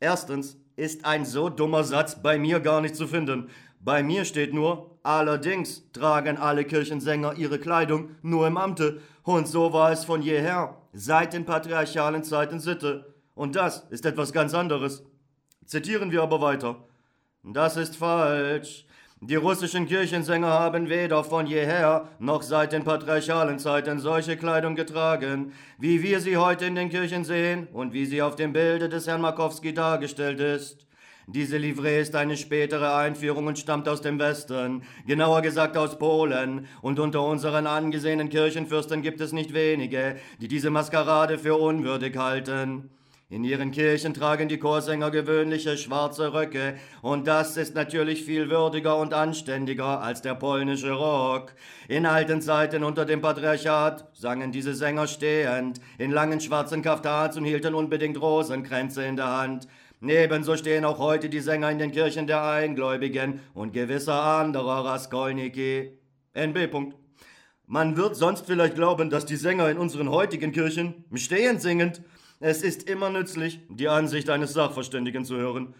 Erstens, 0.00 0.56
ist 0.76 1.04
ein 1.04 1.24
so 1.24 1.48
dummer 1.48 1.84
Satz 1.84 2.22
bei 2.22 2.38
mir 2.38 2.60
gar 2.60 2.80
nicht 2.80 2.96
zu 2.96 3.06
finden. 3.06 3.50
Bei 3.80 4.02
mir 4.02 4.24
steht 4.24 4.54
nur, 4.54 4.98
allerdings 5.02 5.90
tragen 5.92 6.36
alle 6.38 6.64
Kirchensänger 6.64 7.34
ihre 7.34 7.58
Kleidung 7.58 8.10
nur 8.22 8.46
im 8.46 8.56
Amte, 8.56 9.00
und 9.24 9.46
so 9.46 9.72
war 9.72 9.92
es 9.92 10.04
von 10.04 10.22
jeher, 10.22 10.76
seit 10.92 11.32
den 11.32 11.44
patriarchalen 11.44 12.24
Zeiten 12.24 12.60
Sitte. 12.60 13.14
Und 13.34 13.56
das 13.56 13.86
ist 13.90 14.04
etwas 14.04 14.32
ganz 14.32 14.52
anderes. 14.54 15.04
Zitieren 15.64 16.10
wir 16.10 16.22
aber 16.22 16.40
weiter. 16.40 16.84
Das 17.42 17.76
ist 17.76 17.96
falsch. 17.96 18.84
Die 19.24 19.36
russischen 19.36 19.86
Kirchensänger 19.86 20.48
haben 20.48 20.88
weder 20.88 21.22
von 21.22 21.46
jeher 21.46 22.08
noch 22.18 22.42
seit 22.42 22.72
den 22.72 22.82
patriarchalen 22.82 23.60
Zeiten 23.60 24.00
solche 24.00 24.36
Kleidung 24.36 24.74
getragen, 24.74 25.52
wie 25.78 26.02
wir 26.02 26.18
sie 26.18 26.38
heute 26.38 26.64
in 26.64 26.74
den 26.74 26.90
Kirchen 26.90 27.22
sehen 27.22 27.68
und 27.72 27.92
wie 27.92 28.04
sie 28.04 28.20
auf 28.20 28.34
dem 28.34 28.52
Bilde 28.52 28.88
des 28.88 29.06
Herrn 29.06 29.20
Markowski 29.20 29.72
dargestellt 29.72 30.40
ist. 30.40 30.88
Diese 31.28 31.56
Livree 31.56 32.00
ist 32.00 32.16
eine 32.16 32.36
spätere 32.36 32.96
Einführung 32.96 33.46
und 33.46 33.60
stammt 33.60 33.88
aus 33.88 34.00
dem 34.00 34.18
Westen, 34.18 34.82
genauer 35.06 35.40
gesagt 35.42 35.76
aus 35.76 36.00
Polen, 36.00 36.66
und 36.80 36.98
unter 36.98 37.24
unseren 37.24 37.68
angesehenen 37.68 38.28
Kirchenfürsten 38.28 39.02
gibt 39.02 39.20
es 39.20 39.32
nicht 39.32 39.54
wenige, 39.54 40.16
die 40.40 40.48
diese 40.48 40.70
Maskerade 40.70 41.38
für 41.38 41.54
unwürdig 41.54 42.16
halten. 42.16 42.90
In 43.32 43.44
ihren 43.44 43.70
Kirchen 43.70 44.12
tragen 44.12 44.50
die 44.50 44.58
Chorsänger 44.58 45.10
gewöhnliche 45.10 45.78
schwarze 45.78 46.34
Röcke, 46.34 46.74
und 47.00 47.26
das 47.26 47.56
ist 47.56 47.74
natürlich 47.74 48.24
viel 48.24 48.50
würdiger 48.50 48.98
und 48.98 49.14
anständiger 49.14 50.02
als 50.02 50.20
der 50.20 50.34
polnische 50.34 50.92
Rock. 50.92 51.54
In 51.88 52.04
alten 52.04 52.42
Zeiten 52.42 52.84
unter 52.84 53.06
dem 53.06 53.22
Patriarchat 53.22 54.06
sangen 54.12 54.52
diese 54.52 54.74
Sänger 54.74 55.06
stehend, 55.06 55.80
in 55.96 56.10
langen 56.10 56.42
schwarzen 56.42 56.82
Kaftans 56.82 57.38
und 57.38 57.46
hielten 57.46 57.74
unbedingt 57.74 58.20
Rosenkränze 58.20 59.02
in 59.06 59.16
der 59.16 59.34
Hand. 59.34 59.66
Ebenso 60.06 60.54
stehen 60.58 60.84
auch 60.84 60.98
heute 60.98 61.30
die 61.30 61.40
Sänger 61.40 61.70
in 61.70 61.78
den 61.78 61.90
Kirchen 61.90 62.26
der 62.26 62.44
Eingläubigen 62.44 63.40
und 63.54 63.72
gewisser 63.72 64.22
anderer 64.22 64.84
Raskolniki. 64.84 65.96
NB. 66.34 66.92
Man 67.66 67.96
wird 67.96 68.14
sonst 68.14 68.44
vielleicht 68.44 68.74
glauben, 68.74 69.08
dass 69.08 69.24
die 69.24 69.36
Sänger 69.36 69.70
in 69.70 69.78
unseren 69.78 70.10
heutigen 70.10 70.52
Kirchen 70.52 71.06
stehend 71.14 71.62
singend 71.62 72.02
es 72.42 72.62
ist 72.62 72.90
immer 72.90 73.08
nützlich, 73.08 73.60
die 73.68 73.88
Ansicht 73.88 74.28
eines 74.28 74.52
Sachverständigen 74.52 75.24
zu 75.24 75.36
hören. 75.36 75.74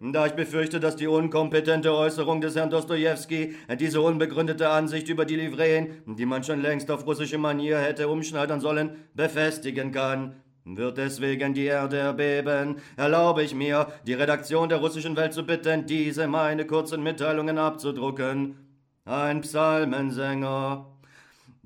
Da 0.00 0.26
ich 0.26 0.32
befürchte, 0.32 0.80
dass 0.80 0.96
die 0.96 1.06
unkompetente 1.06 1.94
Äußerung 1.94 2.40
des 2.40 2.56
Herrn 2.56 2.70
Dostojewski 2.70 3.54
diese 3.78 4.00
unbegründete 4.00 4.70
Ansicht 4.70 5.08
über 5.08 5.24
die 5.24 5.36
Livreen, 5.36 6.02
die 6.06 6.26
man 6.26 6.42
schon 6.42 6.62
längst 6.62 6.90
auf 6.90 7.06
russische 7.06 7.38
Manier 7.38 7.78
hätte 7.78 8.08
umschneidern 8.08 8.60
sollen, 8.60 8.96
befestigen 9.14 9.92
kann, 9.92 10.34
wird 10.64 10.96
deswegen 10.96 11.54
die 11.54 11.66
Erde 11.66 11.98
erbeben, 11.98 12.76
erlaube 12.96 13.42
ich 13.42 13.54
mir, 13.54 13.88
die 14.06 14.14
Redaktion 14.14 14.68
der 14.68 14.78
russischen 14.78 15.16
Welt 15.16 15.32
zu 15.32 15.44
bitten, 15.44 15.86
diese 15.86 16.26
meine 16.26 16.66
kurzen 16.66 17.02
Mitteilungen 17.02 17.58
abzudrucken. 17.58 18.56
Ein 19.04 19.42
Psalmensänger. 19.42 20.86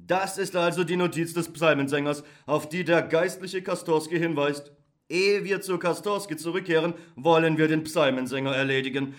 Das 0.07 0.37
ist 0.37 0.55
also 0.55 0.85
die 0.85 0.97
Notiz 0.97 1.33
des 1.33 1.51
Psalmensängers, 1.51 2.25
auf 2.45 2.69
die 2.69 2.85
der 2.85 3.01
geistliche 3.01 3.63
Kastorski 3.63 4.19
hinweist. 4.19 4.71
Ehe 5.09 5.45
wir 5.45 5.63
zu 5.63 5.79
Kastorski 5.79 6.37
zurückkehren, 6.37 6.93
wollen 7.17 7.57
wir 7.57 7.69
den 7.69 7.85
Psalmensänger 7.85 8.55
erledigen. 8.55 9.15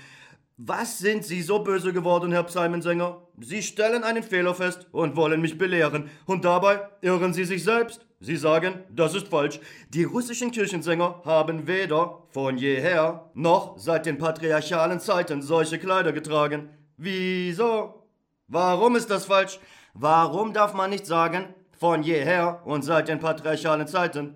Was 0.58 1.00
sind 1.00 1.26
Sie 1.26 1.42
so 1.42 1.60
böse 1.60 1.92
geworden, 1.92 2.32
Herr 2.32 2.44
Psalmensänger? 2.44 3.22
Sie 3.42 3.64
stellen 3.64 4.04
einen 4.04 4.22
Fehler 4.22 4.54
fest 4.54 4.88
und 4.92 5.16
wollen 5.16 5.42
mich 5.42 5.58
belehren, 5.58 6.10
und 6.28 6.46
dabei 6.46 6.88
irren 7.02 7.34
Sie 7.34 7.46
sich 7.46 7.64
selbst. 7.64 8.06
Sie 8.20 8.38
sagen, 8.38 8.76
das 8.90 9.16
ist 9.16 9.28
falsch. 9.28 9.60
Die 9.90 10.04
russischen 10.04 10.52
Kirchensänger 10.52 11.24
haben 11.26 11.68
weder 11.68 12.24
von 12.30 12.58
jeher 12.58 13.32
noch 13.34 13.78
seit 13.78 14.06
den 14.06 14.20
patriarchalen 14.20 15.00
Zeiten 15.00 15.42
solche 15.42 15.80
Kleider 15.80 16.14
getragen. 16.14 16.70
Wieso? 16.96 18.04
Warum 18.48 18.96
ist 18.96 19.10
das 19.10 19.26
falsch? 19.26 19.60
Warum 19.98 20.52
darf 20.52 20.74
man 20.74 20.90
nicht 20.90 21.06
sagen, 21.06 21.54
von 21.80 22.04
jeher 22.04 22.62
und 22.66 22.84
seit 22.84 23.08
den 23.08 23.20
patriarchalen 23.20 23.88
Zeiten? 23.88 24.36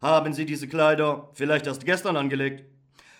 Haben 0.00 0.32
Sie 0.34 0.44
diese 0.46 0.68
Kleider 0.68 1.30
vielleicht 1.32 1.66
erst 1.66 1.84
gestern 1.84 2.16
angelegt? 2.16 2.64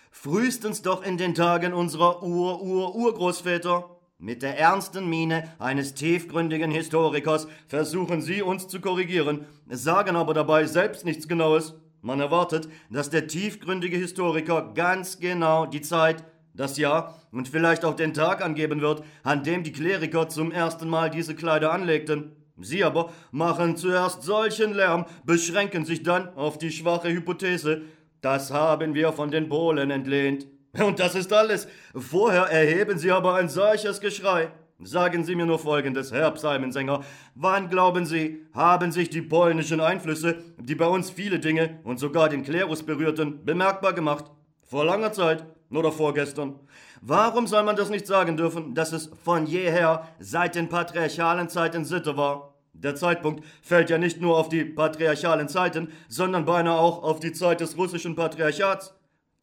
Frühestens 0.09 0.81
doch 0.83 1.03
in 1.03 1.17
den 1.17 1.35
Tagen 1.35 1.73
unserer 1.73 2.23
Ur-Ur-Urgroßväter. 2.23 3.89
Mit 4.19 4.41
der 4.41 4.57
ernsten 4.57 5.09
Miene 5.09 5.49
eines 5.59 5.93
tiefgründigen 5.93 6.71
Historikers 6.71 7.49
versuchen 7.67 8.21
Sie 8.21 8.41
uns 8.41 8.69
zu 8.69 8.79
korrigieren, 8.79 9.45
sagen 9.67 10.15
aber 10.15 10.33
dabei 10.33 10.67
selbst 10.67 11.03
nichts 11.03 11.27
Genaues. 11.27 11.73
Man 12.01 12.21
erwartet, 12.21 12.69
dass 12.89 13.09
der 13.09 13.27
tiefgründige 13.27 13.97
Historiker 13.97 14.71
ganz 14.73 15.19
genau 15.19 15.65
die 15.65 15.81
Zeit, 15.81 16.23
das 16.53 16.77
Jahr 16.77 17.15
und 17.31 17.47
vielleicht 17.47 17.85
auch 17.85 17.95
den 17.95 18.13
Tag 18.13 18.43
angeben 18.43 18.81
wird, 18.81 19.03
an 19.23 19.43
dem 19.43 19.63
die 19.63 19.71
Kleriker 19.71 20.29
zum 20.29 20.51
ersten 20.51 20.89
Mal 20.89 21.09
diese 21.09 21.35
Kleider 21.35 21.71
anlegten. 21.71 22.35
Sie 22.59 22.83
aber 22.83 23.11
machen 23.31 23.77
zuerst 23.77 24.23
solchen 24.23 24.73
Lärm, 24.73 25.05
beschränken 25.25 25.85
sich 25.85 26.03
dann 26.03 26.35
auf 26.35 26.57
die 26.57 26.71
schwache 26.71 27.09
Hypothese, 27.09 27.83
das 28.21 28.51
haben 28.51 28.93
wir 28.93 29.13
von 29.13 29.31
den 29.31 29.49
Polen 29.49 29.89
entlehnt. 29.89 30.47
Und 30.79 30.99
das 30.99 31.15
ist 31.15 31.33
alles. 31.33 31.67
Vorher 31.95 32.43
erheben 32.43 32.97
Sie 32.97 33.11
aber 33.11 33.35
ein 33.35 33.49
solches 33.49 33.99
Geschrei. 33.99 34.51
Sagen 34.83 35.23
Sie 35.23 35.35
mir 35.35 35.45
nur 35.45 35.59
Folgendes, 35.59 36.11
Herr 36.11 36.31
Psalmensänger. 36.31 37.01
Wann 37.35 37.69
glauben 37.69 38.05
Sie, 38.05 38.45
haben 38.53 38.91
sich 38.91 39.09
die 39.09 39.21
polnischen 39.21 39.81
Einflüsse, 39.81 40.37
die 40.59 40.75
bei 40.75 40.87
uns 40.87 41.09
viele 41.09 41.39
Dinge 41.39 41.79
und 41.83 41.99
sogar 41.99 42.29
den 42.29 42.43
Klerus 42.43 42.83
berührten, 42.83 43.43
bemerkbar 43.43 43.93
gemacht? 43.93 44.25
Vor 44.63 44.85
langer 44.85 45.11
Zeit 45.11 45.45
oder 45.77 45.91
vorgestern? 45.91 46.59
Warum 47.01 47.47
soll 47.47 47.63
man 47.63 47.75
das 47.75 47.89
nicht 47.89 48.07
sagen 48.07 48.37
dürfen, 48.37 48.75
dass 48.75 48.93
es 48.93 49.09
von 49.23 49.45
jeher 49.45 50.07
seit 50.19 50.55
den 50.55 50.69
patriarchalen 50.69 51.49
Zeiten 51.49 51.85
Sitte 51.85 52.17
war? 52.17 52.55
Der 52.73 52.95
Zeitpunkt 52.95 53.43
fällt 53.61 53.89
ja 53.89 53.97
nicht 53.97 54.21
nur 54.21 54.37
auf 54.37 54.49
die 54.49 54.63
patriarchalen 54.63 55.49
Zeiten, 55.49 55.91
sondern 56.07 56.45
beinahe 56.45 56.79
auch 56.79 57.03
auf 57.03 57.19
die 57.19 57.33
Zeit 57.33 57.59
des 57.59 57.77
russischen 57.77 58.15
Patriarchats. 58.15 58.93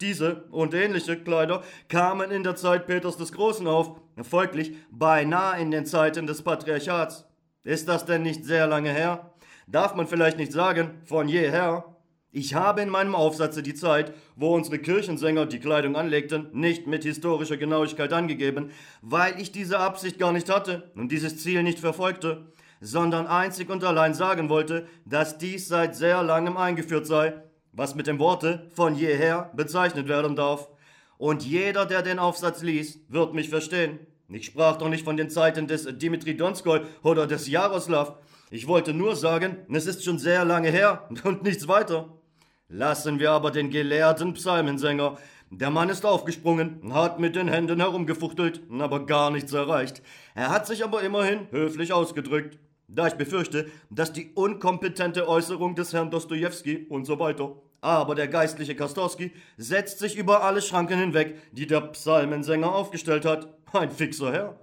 Diese 0.00 0.44
und 0.50 0.74
ähnliche 0.74 1.16
Kleider 1.16 1.62
kamen 1.88 2.30
in 2.30 2.44
der 2.44 2.56
Zeit 2.56 2.86
Peters 2.86 3.16
des 3.16 3.32
Großen 3.32 3.66
auf, 3.66 4.00
folglich 4.22 4.76
beinahe 4.90 5.60
in 5.60 5.70
den 5.70 5.86
Zeiten 5.86 6.26
des 6.26 6.42
Patriarchats. 6.42 7.26
Ist 7.64 7.88
das 7.88 8.04
denn 8.04 8.22
nicht 8.22 8.44
sehr 8.44 8.66
lange 8.66 8.92
her? 8.92 9.32
Darf 9.66 9.94
man 9.94 10.06
vielleicht 10.06 10.38
nicht 10.38 10.52
sagen, 10.52 11.02
von 11.04 11.28
jeher? 11.28 11.84
Ich 12.38 12.54
habe 12.54 12.82
in 12.82 12.88
meinem 12.88 13.16
Aufsatze 13.16 13.64
die 13.64 13.74
Zeit, 13.74 14.12
wo 14.36 14.54
unsere 14.54 14.78
Kirchensänger 14.78 15.46
die 15.46 15.58
Kleidung 15.58 15.96
anlegten, 15.96 16.46
nicht 16.52 16.86
mit 16.86 17.02
historischer 17.02 17.56
Genauigkeit 17.56 18.12
angegeben, 18.12 18.70
weil 19.02 19.40
ich 19.40 19.50
diese 19.50 19.80
Absicht 19.80 20.20
gar 20.20 20.30
nicht 20.30 20.48
hatte 20.48 20.92
und 20.94 21.10
dieses 21.10 21.42
Ziel 21.42 21.64
nicht 21.64 21.80
verfolgte, 21.80 22.46
sondern 22.80 23.26
einzig 23.26 23.70
und 23.70 23.82
allein 23.82 24.14
sagen 24.14 24.48
wollte, 24.48 24.86
dass 25.04 25.38
dies 25.38 25.66
seit 25.66 25.96
sehr 25.96 26.22
langem 26.22 26.56
eingeführt 26.56 27.08
sei 27.08 27.34
was 27.72 27.94
mit 27.94 28.06
dem 28.06 28.18
Worte 28.18 28.68
von 28.74 28.94
jeher 28.94 29.50
bezeichnet 29.54 30.08
werden 30.08 30.36
darf. 30.36 30.68
Und 31.16 31.44
jeder, 31.44 31.86
der 31.86 32.02
den 32.02 32.18
Aufsatz 32.18 32.62
liest, 32.62 33.00
wird 33.08 33.34
mich 33.34 33.48
verstehen. 33.48 34.00
Ich 34.28 34.46
sprach 34.46 34.76
doch 34.76 34.88
nicht 34.88 35.04
von 35.04 35.16
den 35.16 35.30
Zeiten 35.30 35.66
des 35.66 35.86
Dimitri 35.98 36.36
Donskoi 36.36 36.80
oder 37.02 37.26
des 37.26 37.48
Jaroslav. 37.48 38.14
Ich 38.50 38.66
wollte 38.66 38.94
nur 38.94 39.16
sagen, 39.16 39.58
es 39.72 39.86
ist 39.86 40.04
schon 40.04 40.18
sehr 40.18 40.44
lange 40.44 40.70
her 40.70 41.08
und 41.24 41.42
nichts 41.42 41.68
weiter. 41.68 42.17
Lassen 42.70 43.18
wir 43.18 43.30
aber 43.30 43.50
den 43.50 43.70
gelehrten 43.70 44.34
Psalmensänger. 44.34 45.16
Der 45.50 45.70
Mann 45.70 45.88
ist 45.88 46.04
aufgesprungen, 46.04 46.92
hat 46.92 47.18
mit 47.18 47.34
den 47.34 47.48
Händen 47.48 47.80
herumgefuchtelt, 47.80 48.60
aber 48.78 49.06
gar 49.06 49.30
nichts 49.30 49.54
erreicht. 49.54 50.02
Er 50.34 50.50
hat 50.50 50.66
sich 50.66 50.84
aber 50.84 51.00
immerhin 51.02 51.46
höflich 51.50 51.94
ausgedrückt. 51.94 52.58
Da 52.86 53.06
ich 53.06 53.14
befürchte, 53.14 53.70
dass 53.88 54.12
die 54.12 54.32
unkompetente 54.34 55.26
Äußerung 55.26 55.76
des 55.76 55.94
Herrn 55.94 56.10
Dostojewski 56.10 56.86
und 56.90 57.06
so 57.06 57.18
weiter. 57.18 57.56
Aber 57.80 58.14
der 58.14 58.28
geistliche 58.28 58.76
Kastorski 58.76 59.32
setzt 59.56 59.98
sich 59.98 60.16
über 60.16 60.44
alle 60.44 60.60
Schranken 60.60 60.98
hinweg, 60.98 61.40
die 61.52 61.66
der 61.66 61.80
Psalmensänger 61.80 62.74
aufgestellt 62.74 63.24
hat. 63.24 63.48
Ein 63.72 63.90
fixer 63.90 64.30
Herr. 64.30 64.60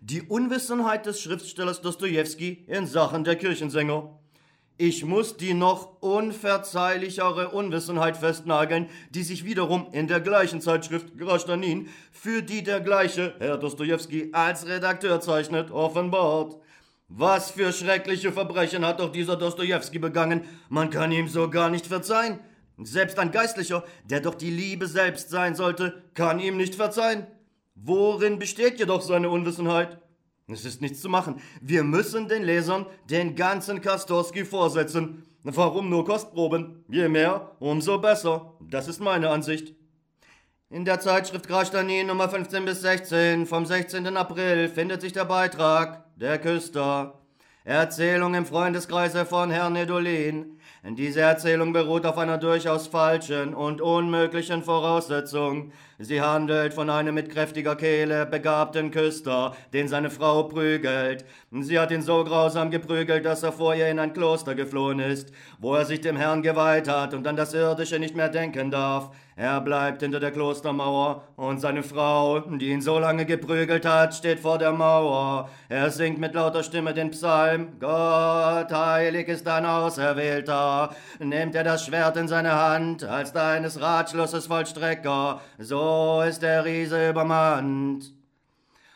Die 0.00 0.22
Unwissenheit 0.22 1.06
des 1.06 1.20
Schriftstellers 1.20 1.80
Dostojewski 1.80 2.66
in 2.68 2.86
Sachen 2.86 3.24
der 3.24 3.34
Kirchensänger. 3.34 4.16
Ich 4.80 5.04
muss 5.04 5.36
die 5.36 5.54
noch 5.54 6.00
unverzeihlichere 6.02 7.48
Unwissenheit 7.48 8.16
festnageln, 8.16 8.88
die 9.10 9.24
sich 9.24 9.44
wiederum 9.44 9.88
in 9.90 10.06
der 10.06 10.20
gleichen 10.20 10.60
Zeitschrift 10.60 11.18
Grashtanin, 11.18 11.88
für 12.12 12.42
die 12.42 12.62
der 12.62 12.80
gleiche 12.80 13.34
Herr 13.40 13.58
Dostojewski 13.58 14.28
als 14.30 14.68
Redakteur 14.68 15.20
zeichnet, 15.20 15.72
offenbart. 15.72 16.58
Was 17.08 17.50
für 17.50 17.72
schreckliche 17.72 18.30
Verbrechen 18.30 18.86
hat 18.86 19.00
doch 19.00 19.10
dieser 19.10 19.34
Dostojewski 19.34 19.98
begangen? 19.98 20.44
Man 20.68 20.90
kann 20.90 21.10
ihm 21.10 21.26
so 21.26 21.50
gar 21.50 21.70
nicht 21.70 21.88
verzeihen. 21.88 22.38
Selbst 22.80 23.18
ein 23.18 23.32
Geistlicher, 23.32 23.82
der 24.04 24.20
doch 24.20 24.36
die 24.36 24.50
Liebe 24.50 24.86
selbst 24.86 25.30
sein 25.30 25.56
sollte, 25.56 26.04
kann 26.14 26.38
ihm 26.38 26.56
nicht 26.56 26.76
verzeihen. 26.76 27.26
Worin 27.74 28.38
besteht 28.38 28.78
jedoch 28.78 29.02
seine 29.02 29.28
Unwissenheit? 29.28 29.98
Es 30.50 30.64
ist 30.64 30.80
nichts 30.80 31.02
zu 31.02 31.10
machen. 31.10 31.42
Wir 31.60 31.84
müssen 31.84 32.26
den 32.26 32.42
Lesern 32.42 32.86
den 33.10 33.36
ganzen 33.36 33.82
Kastorski 33.82 34.46
vorsetzen. 34.46 35.24
Warum 35.42 35.90
nur 35.90 36.06
Kostproben? 36.06 36.84
Je 36.88 37.08
mehr, 37.08 37.52
umso 37.58 37.98
besser. 37.98 38.54
Das 38.60 38.88
ist 38.88 39.00
meine 39.00 39.28
Ansicht. 39.28 39.74
In 40.70 40.86
der 40.86 41.00
Zeitschrift 41.00 41.48
Grashtanin 41.48 42.06
Nummer 42.06 42.30
15 42.30 42.64
bis 42.64 42.80
16 42.80 43.46
vom 43.46 43.66
16. 43.66 44.16
April 44.16 44.70
findet 44.70 45.02
sich 45.02 45.12
der 45.12 45.26
Beitrag 45.26 46.04
Der 46.16 46.38
Küster. 46.38 47.20
Erzählung 47.64 48.34
im 48.34 48.46
Freundeskreise 48.46 49.26
von 49.26 49.50
Herrn 49.50 49.74
Nedolin. 49.74 50.58
Diese 50.82 51.20
Erzählung 51.20 51.74
beruht 51.74 52.06
auf 52.06 52.16
einer 52.16 52.38
durchaus 52.38 52.86
falschen 52.86 53.54
und 53.54 53.82
unmöglichen 53.82 54.62
Voraussetzung. 54.62 55.72
Sie 56.00 56.20
handelt 56.20 56.74
von 56.74 56.90
einem 56.90 57.12
mit 57.16 57.28
kräftiger 57.28 57.74
Kehle 57.74 58.24
begabten 58.24 58.92
Küster, 58.92 59.56
den 59.72 59.88
seine 59.88 60.10
Frau 60.10 60.44
prügelt. 60.44 61.24
Sie 61.50 61.76
hat 61.76 61.90
ihn 61.90 62.02
so 62.02 62.22
grausam 62.22 62.70
geprügelt, 62.70 63.24
dass 63.24 63.42
er 63.42 63.50
vor 63.50 63.74
ihr 63.74 63.88
in 63.88 63.98
ein 63.98 64.12
Kloster 64.12 64.54
geflohen 64.54 65.00
ist, 65.00 65.32
wo 65.58 65.74
er 65.74 65.84
sich 65.84 66.00
dem 66.00 66.16
Herrn 66.16 66.42
geweiht 66.42 66.86
hat 66.86 67.14
und 67.14 67.26
an 67.26 67.34
das 67.34 67.52
Irdische 67.52 67.98
nicht 67.98 68.14
mehr 68.14 68.28
denken 68.28 68.70
darf. 68.70 69.10
Er 69.34 69.60
bleibt 69.60 70.02
hinter 70.02 70.18
der 70.18 70.32
Klostermauer 70.32 71.22
und 71.36 71.60
seine 71.60 71.84
Frau, 71.84 72.40
die 72.40 72.70
ihn 72.70 72.80
so 72.80 72.98
lange 72.98 73.24
geprügelt 73.24 73.86
hat, 73.86 74.12
steht 74.14 74.40
vor 74.40 74.58
der 74.58 74.72
Mauer. 74.72 75.48
Er 75.68 75.90
singt 75.92 76.18
mit 76.18 76.34
lauter 76.34 76.64
Stimme 76.64 76.92
den 76.92 77.12
Psalm. 77.12 77.78
Gott, 77.78 78.72
heilig 78.72 79.28
ist 79.28 79.46
dein 79.46 79.64
Auserwählter. 79.64 80.90
Nimmt 81.20 81.54
er 81.54 81.62
das 81.62 81.86
Schwert 81.86 82.16
in 82.16 82.26
seine 82.26 82.52
Hand, 82.52 83.04
als 83.04 83.32
deines 83.32 83.80
Ratschlusses 83.80 84.48
Vollstrecker, 84.48 85.40
so 85.58 85.87
ist 86.28 86.42
der 86.42 86.64
Riese 86.64 87.10
übermannt. 87.10 88.12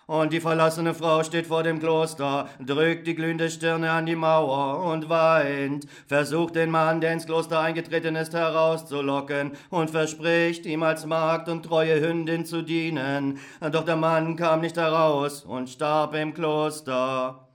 Und 0.06 0.32
die 0.32 0.40
verlassene 0.40 0.94
Frau 0.94 1.22
steht 1.22 1.46
vor 1.46 1.62
dem 1.62 1.78
Kloster, 1.78 2.48
drückt 2.60 3.06
die 3.06 3.14
glühende 3.14 3.48
Stirne 3.50 3.92
an 3.92 4.04
die 4.04 4.16
Mauer 4.16 4.84
und 4.84 5.08
weint, 5.08 5.86
versucht 6.06 6.56
den 6.56 6.70
Mann, 6.70 7.00
der 7.00 7.12
ins 7.12 7.24
Kloster 7.24 7.60
eingetreten 7.60 8.16
ist, 8.16 8.34
herauszulocken 8.34 9.52
und 9.70 9.90
verspricht, 9.90 10.66
ihm 10.66 10.82
als 10.82 11.06
Magd 11.06 11.48
und 11.48 11.64
treue 11.64 12.00
Hündin 12.00 12.44
zu 12.44 12.62
dienen. 12.62 13.38
Doch 13.70 13.84
der 13.84 13.96
Mann 13.96 14.36
kam 14.36 14.60
nicht 14.60 14.76
heraus 14.76 15.44
und 15.44 15.70
starb 15.70 16.14
im 16.14 16.34
Kloster. 16.34 17.48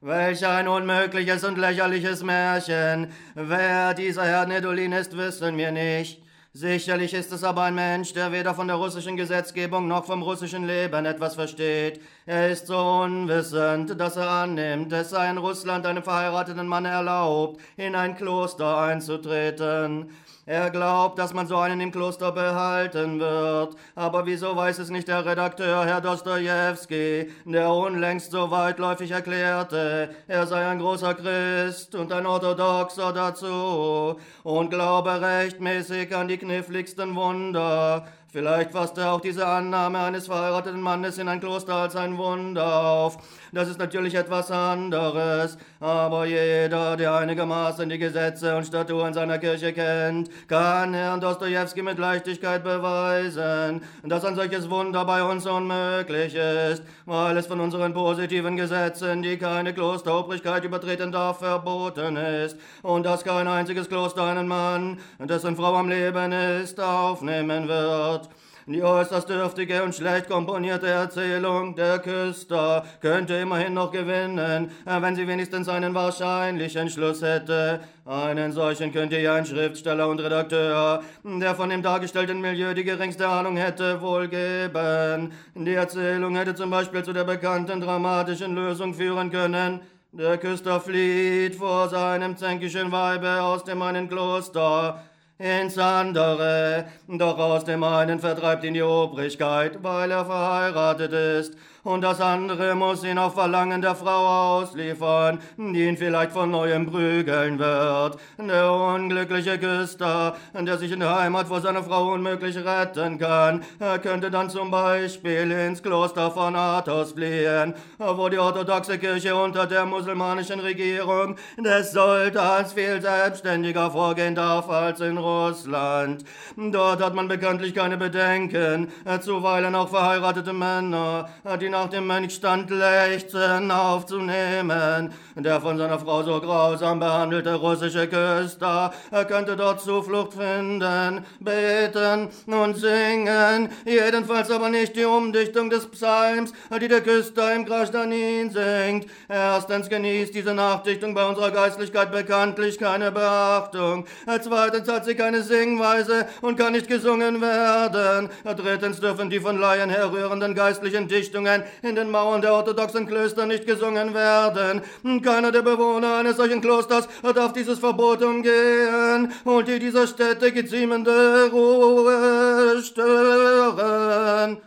Welch 0.00 0.46
ein 0.46 0.66
unmögliches 0.66 1.44
und 1.44 1.58
lächerliches 1.58 2.22
Märchen. 2.22 3.12
Wer 3.34 3.92
dieser 3.92 4.24
Herr 4.24 4.46
Nedolin 4.46 4.92
ist, 4.92 5.14
wissen 5.16 5.58
wir 5.58 5.70
nicht. 5.70 6.22
Sicherlich 6.52 7.14
ist 7.14 7.30
es 7.30 7.44
aber 7.44 7.62
ein 7.62 7.76
Mensch, 7.76 8.12
der 8.12 8.32
weder 8.32 8.54
von 8.54 8.66
der 8.66 8.74
russischen 8.74 9.16
Gesetzgebung 9.16 9.86
noch 9.86 10.04
vom 10.04 10.20
russischen 10.20 10.66
Leben 10.66 11.06
etwas 11.06 11.36
versteht. 11.36 12.00
Er 12.26 12.50
ist 12.50 12.66
so 12.66 12.76
unwissend, 12.76 14.00
dass 14.00 14.16
er 14.16 14.28
annimmt, 14.28 14.92
es 14.92 15.10
sei 15.10 15.30
in 15.30 15.38
Russland 15.38 15.86
einem 15.86 16.02
verheirateten 16.02 16.66
Mann 16.66 16.86
erlaubt, 16.86 17.60
in 17.76 17.94
ein 17.94 18.16
Kloster 18.16 18.78
einzutreten. 18.78 20.10
Er 20.46 20.70
glaubt, 20.70 21.18
dass 21.18 21.34
man 21.34 21.46
so 21.46 21.58
einen 21.58 21.80
im 21.80 21.92
Kloster 21.92 22.32
behalten 22.32 23.20
wird. 23.20 23.76
Aber 23.94 24.24
wieso 24.24 24.56
weiß 24.56 24.78
es 24.78 24.88
nicht 24.88 25.06
der 25.06 25.24
Redakteur, 25.24 25.84
Herr 25.84 26.00
Dostojewski, 26.00 27.30
der 27.44 27.70
unlängst 27.70 28.30
so 28.30 28.50
weitläufig 28.50 29.10
erklärte, 29.10 30.14
er 30.26 30.46
sei 30.46 30.66
ein 30.66 30.78
großer 30.78 31.14
Christ 31.14 31.94
und 31.94 32.10
ein 32.10 32.26
Orthodoxer 32.26 33.12
dazu 33.12 34.16
und 34.42 34.70
glaube 34.70 35.20
rechtmäßig 35.20 36.16
an 36.16 36.28
die 36.28 36.38
kniffligsten 36.38 37.14
Wunder. 37.14 38.06
Vielleicht 38.32 38.70
fasst 38.70 38.96
er 38.96 39.12
auch 39.12 39.20
diese 39.20 39.46
Annahme 39.46 39.98
eines 39.98 40.26
verheirateten 40.26 40.80
Mannes 40.80 41.18
in 41.18 41.28
ein 41.28 41.40
Kloster 41.40 41.74
als 41.74 41.96
ein 41.96 42.16
Wunder 42.16 42.82
auf. 42.82 43.18
Das 43.52 43.68
ist 43.68 43.78
natürlich 43.78 44.14
etwas 44.14 44.52
anderes, 44.52 45.58
aber 45.80 46.24
jeder, 46.24 46.96
der 46.96 47.14
einigermaßen 47.14 47.88
die 47.88 47.98
Gesetze 47.98 48.56
und 48.56 48.64
Statuen 48.64 49.12
seiner 49.12 49.38
Kirche 49.38 49.72
kennt, 49.72 50.30
kann 50.46 50.94
Herrn 50.94 51.20
Dostojewski 51.20 51.82
mit 51.82 51.98
Leichtigkeit 51.98 52.62
beweisen, 52.62 53.82
dass 54.04 54.24
ein 54.24 54.36
solches 54.36 54.70
Wunder 54.70 55.04
bei 55.04 55.24
uns 55.24 55.46
unmöglich 55.46 56.36
ist, 56.36 56.84
weil 57.06 57.36
es 57.36 57.48
von 57.48 57.58
unseren 57.58 57.92
positiven 57.92 58.56
Gesetzen, 58.56 59.22
die 59.22 59.36
keine 59.36 59.74
Klosterobrigkeit 59.74 60.62
übertreten 60.64 61.10
darf, 61.10 61.40
verboten 61.40 62.16
ist 62.16 62.56
und 62.82 63.04
dass 63.04 63.24
kein 63.24 63.48
einziges 63.48 63.88
Kloster 63.88 64.24
einen 64.24 64.46
Mann, 64.46 65.00
dessen 65.18 65.56
Frau 65.56 65.74
am 65.74 65.88
Leben 65.88 66.30
ist, 66.30 66.78
aufnehmen 66.78 67.66
wird. 67.66 68.28
Die 68.72 68.84
äußerst 68.84 69.28
dürftige 69.28 69.82
und 69.82 69.96
schlecht 69.96 70.28
komponierte 70.28 70.86
Erzählung 70.86 71.74
der 71.74 71.98
Küster 71.98 72.84
könnte 73.00 73.34
immerhin 73.34 73.74
noch 73.74 73.90
gewinnen, 73.90 74.70
wenn 74.84 75.16
sie 75.16 75.26
wenigstens 75.26 75.68
einen 75.68 75.92
wahrscheinlichen 75.92 76.88
Schluss 76.88 77.20
hätte. 77.20 77.80
Einen 78.06 78.52
solchen 78.52 78.92
könnte 78.92 79.18
ja 79.18 79.34
ein 79.34 79.44
Schriftsteller 79.44 80.06
und 80.06 80.20
Redakteur, 80.20 81.02
der 81.24 81.54
von 81.56 81.68
dem 81.68 81.82
dargestellten 81.82 82.40
Milieu 82.40 82.72
die 82.72 82.84
geringste 82.84 83.26
Ahnung 83.26 83.56
hätte, 83.56 84.00
wohl 84.00 84.28
geben. 84.28 85.32
Die 85.56 85.74
Erzählung 85.74 86.36
hätte 86.36 86.54
zum 86.54 86.70
Beispiel 86.70 87.02
zu 87.02 87.12
der 87.12 87.24
bekannten 87.24 87.80
dramatischen 87.80 88.54
Lösung 88.54 88.94
führen 88.94 89.32
können. 89.32 89.80
Der 90.12 90.38
Küster 90.38 90.80
flieht 90.80 91.56
vor 91.56 91.88
seinem 91.88 92.36
zänkischen 92.36 92.92
Weibe 92.92 93.42
aus 93.42 93.64
dem 93.64 93.82
einen 93.82 94.08
Kloster 94.08 95.02
ins 95.40 95.78
andere, 95.78 96.84
doch 97.08 97.38
aus 97.38 97.64
dem 97.64 97.82
einen 97.82 98.20
vertreibt 98.20 98.62
ihn 98.62 98.74
die 98.74 98.82
Obrigkeit, 98.82 99.82
weil 99.82 100.10
er 100.10 100.26
verheiratet 100.26 101.12
ist 101.12 101.54
und 101.82 102.02
das 102.02 102.20
andere 102.20 102.74
muss 102.74 103.04
ihn 103.04 103.18
auf 103.18 103.34
Verlangen 103.34 103.80
der 103.80 103.94
Frau 103.94 104.58
ausliefern, 104.58 105.38
die 105.56 105.86
ihn 105.86 105.96
vielleicht 105.96 106.32
von 106.32 106.50
neuem 106.50 106.86
prügeln 106.86 107.58
wird. 107.58 108.18
Der 108.38 108.72
unglückliche 108.72 109.58
Küster, 109.58 110.36
der 110.54 110.78
sich 110.78 110.92
in 110.92 111.00
der 111.00 111.18
Heimat 111.18 111.48
vor 111.48 111.60
seiner 111.60 111.82
Frau 111.82 112.12
unmöglich 112.12 112.56
retten 112.56 113.18
kann, 113.18 113.62
er 113.78 113.98
könnte 113.98 114.30
dann 114.30 114.50
zum 114.50 114.70
Beispiel 114.70 115.50
ins 115.50 115.82
Kloster 115.82 116.30
von 116.30 116.54
Athos 116.54 117.12
fliehen, 117.12 117.74
wo 117.98 118.28
die 118.28 118.38
orthodoxe 118.38 118.98
Kirche 118.98 119.34
unter 119.34 119.66
der 119.66 119.86
musulmanischen 119.86 120.60
Regierung 120.60 121.36
des 121.56 121.92
Sultans 121.92 122.72
viel 122.72 123.00
selbstständiger 123.00 123.90
vorgehen 123.90 124.34
darf 124.34 124.68
als 124.68 125.00
in 125.00 125.16
Russland. 125.16 126.24
Dort 126.56 127.02
hat 127.02 127.14
man 127.14 127.28
bekanntlich 127.28 127.74
keine 127.74 127.96
Bedenken, 127.96 128.92
zuweilen 129.20 129.74
auch 129.74 129.88
verheiratete 129.88 130.52
Männer, 130.52 131.28
die 131.60 131.69
nach 131.70 131.88
dem 131.88 132.06
Mönchstand 132.06 132.70
lechzen 132.70 133.70
aufzunehmen. 133.70 135.12
Der 135.36 135.60
von 135.60 135.78
seiner 135.78 135.98
Frau 135.98 136.22
so 136.22 136.40
grausam 136.40 137.00
behandelte 137.00 137.54
russische 137.54 138.08
Küster, 138.08 138.92
er 139.10 139.24
könnte 139.24 139.56
dort 139.56 139.80
Zuflucht 139.80 140.34
finden, 140.34 141.24
beten 141.38 142.28
und 142.46 142.76
singen, 142.76 143.70
jedenfalls 143.86 144.50
aber 144.50 144.68
nicht 144.68 144.96
die 144.96 145.04
Umdichtung 145.04 145.70
des 145.70 145.86
Psalms, 145.86 146.52
die 146.80 146.88
der 146.88 147.00
Küster 147.00 147.54
im 147.54 147.64
Grashdanin 147.64 148.50
singt. 148.50 149.06
Erstens 149.28 149.88
genießt 149.88 150.34
diese 150.34 150.52
Nachdichtung 150.52 151.14
bei 151.14 151.24
unserer 151.24 151.50
Geistlichkeit 151.50 152.10
bekanntlich 152.10 152.78
keine 152.78 153.12
Beachtung. 153.12 154.06
Zweitens 154.42 154.88
hat 154.88 155.04
sie 155.04 155.14
keine 155.14 155.42
Singweise 155.42 156.26
und 156.42 156.58
kann 156.58 156.72
nicht 156.72 156.88
gesungen 156.88 157.40
werden. 157.40 158.28
Drittens 158.44 159.00
dürfen 159.00 159.30
die 159.30 159.40
von 159.40 159.58
Laien 159.58 159.90
herrührenden 159.90 160.54
geistlichen 160.54 161.08
Dichtungen 161.08 161.59
in 161.82 161.94
den 161.94 162.10
Mauern 162.10 162.42
der 162.42 162.54
orthodoxen 162.54 163.06
Klöster 163.06 163.46
nicht 163.46 163.66
gesungen 163.66 164.14
werden. 164.14 164.82
Keiner 165.22 165.52
der 165.52 165.62
Bewohner 165.62 166.16
eines 166.16 166.36
solchen 166.36 166.60
Klosters 166.60 167.08
darf 167.34 167.52
dieses 167.52 167.78
Verbot 167.78 168.22
umgehen 168.22 169.32
und 169.44 169.68
die 169.68 169.78
dieser 169.78 170.06
Städte 170.06 170.52
geziemende 170.52 171.50
Ruhe 171.52 172.82
stören. 172.82 174.58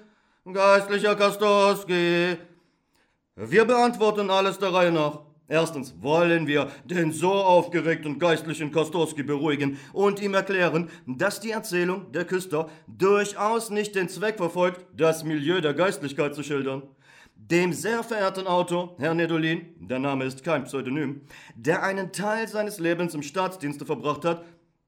Geistlicher 0.52 1.16
Kastorski, 1.16 2.38
wir 3.36 3.66
beantworten 3.66 4.30
alles 4.30 4.60
der 4.60 4.74
Reihe 4.74 4.92
nach. 4.92 5.33
Erstens 5.54 5.94
wollen 6.02 6.48
wir 6.48 6.72
den 6.84 7.12
so 7.12 7.32
aufgeregten 7.32 8.18
geistlichen 8.18 8.72
Kostorski 8.72 9.22
beruhigen 9.22 9.78
und 9.94 10.20
ihm 10.20 10.34
erklären, 10.34 10.90
dass 11.06 11.42
die 11.42 11.52
Erzählung 11.52 12.12
der 12.12 12.26
Küster 12.26 12.70
durchaus 12.88 13.70
nicht 13.70 13.94
den 13.94 14.10
Zweck 14.10 14.38
verfolgt, 14.38 14.84
das 14.98 15.24
Milieu 15.24 15.62
der 15.62 15.76
Geistlichkeit 15.76 16.34
zu 16.34 16.42
schildern. 16.42 16.82
Dem 17.36 17.72
sehr 17.72 18.02
verehrten 18.02 18.48
Autor, 18.48 18.96
Herr 18.98 19.14
Nedolin, 19.14 19.76
der 19.78 20.00
Name 20.00 20.26
ist 20.26 20.44
kein 20.44 20.64
Pseudonym, 20.64 21.22
der 21.56 21.84
einen 21.84 22.12
Teil 22.12 22.48
seines 22.48 22.80
Lebens 22.80 23.14
im 23.14 23.22
Staatsdienste 23.22 23.86
verbracht 23.86 24.26
hat, 24.26 24.44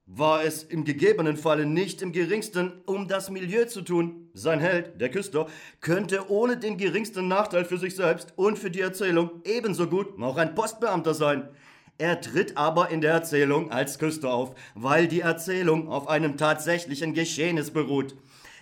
war 0.07 0.43
es 0.43 0.63
im 0.63 0.85
gegebenen 0.85 1.35
Falle 1.35 1.65
nicht 1.65 2.01
im 2.01 2.11
geringsten 2.11 2.81
um 2.85 3.07
das 3.07 3.31
Milieu 3.31 3.65
zu 3.65 3.81
tun. 3.81 4.29
Sein 4.33 4.59
Held, 4.59 5.01
der 5.01 5.09
Küster, 5.09 5.47
könnte 5.81 6.29
ohne 6.29 6.57
den 6.57 6.77
geringsten 6.77 7.27
Nachteil 7.27 7.65
für 7.65 7.79
sich 7.79 7.95
selbst 7.95 8.33
und 8.35 8.59
für 8.59 8.69
die 8.69 8.81
Erzählung 8.81 9.41
ebenso 9.45 9.87
gut 9.87 10.21
auch 10.21 10.37
ein 10.37 10.53
Postbeamter 10.53 11.15
sein. 11.15 11.49
Er 11.97 12.21
tritt 12.21 12.57
aber 12.57 12.89
in 12.89 13.01
der 13.01 13.13
Erzählung 13.13 13.71
als 13.71 13.97
Küster 13.97 14.31
auf, 14.31 14.53
weil 14.75 15.07
die 15.07 15.21
Erzählung 15.21 15.87
auf 15.87 16.07
einem 16.07 16.37
tatsächlichen 16.37 17.13
Geschehnis 17.13 17.71
beruht. 17.71 18.15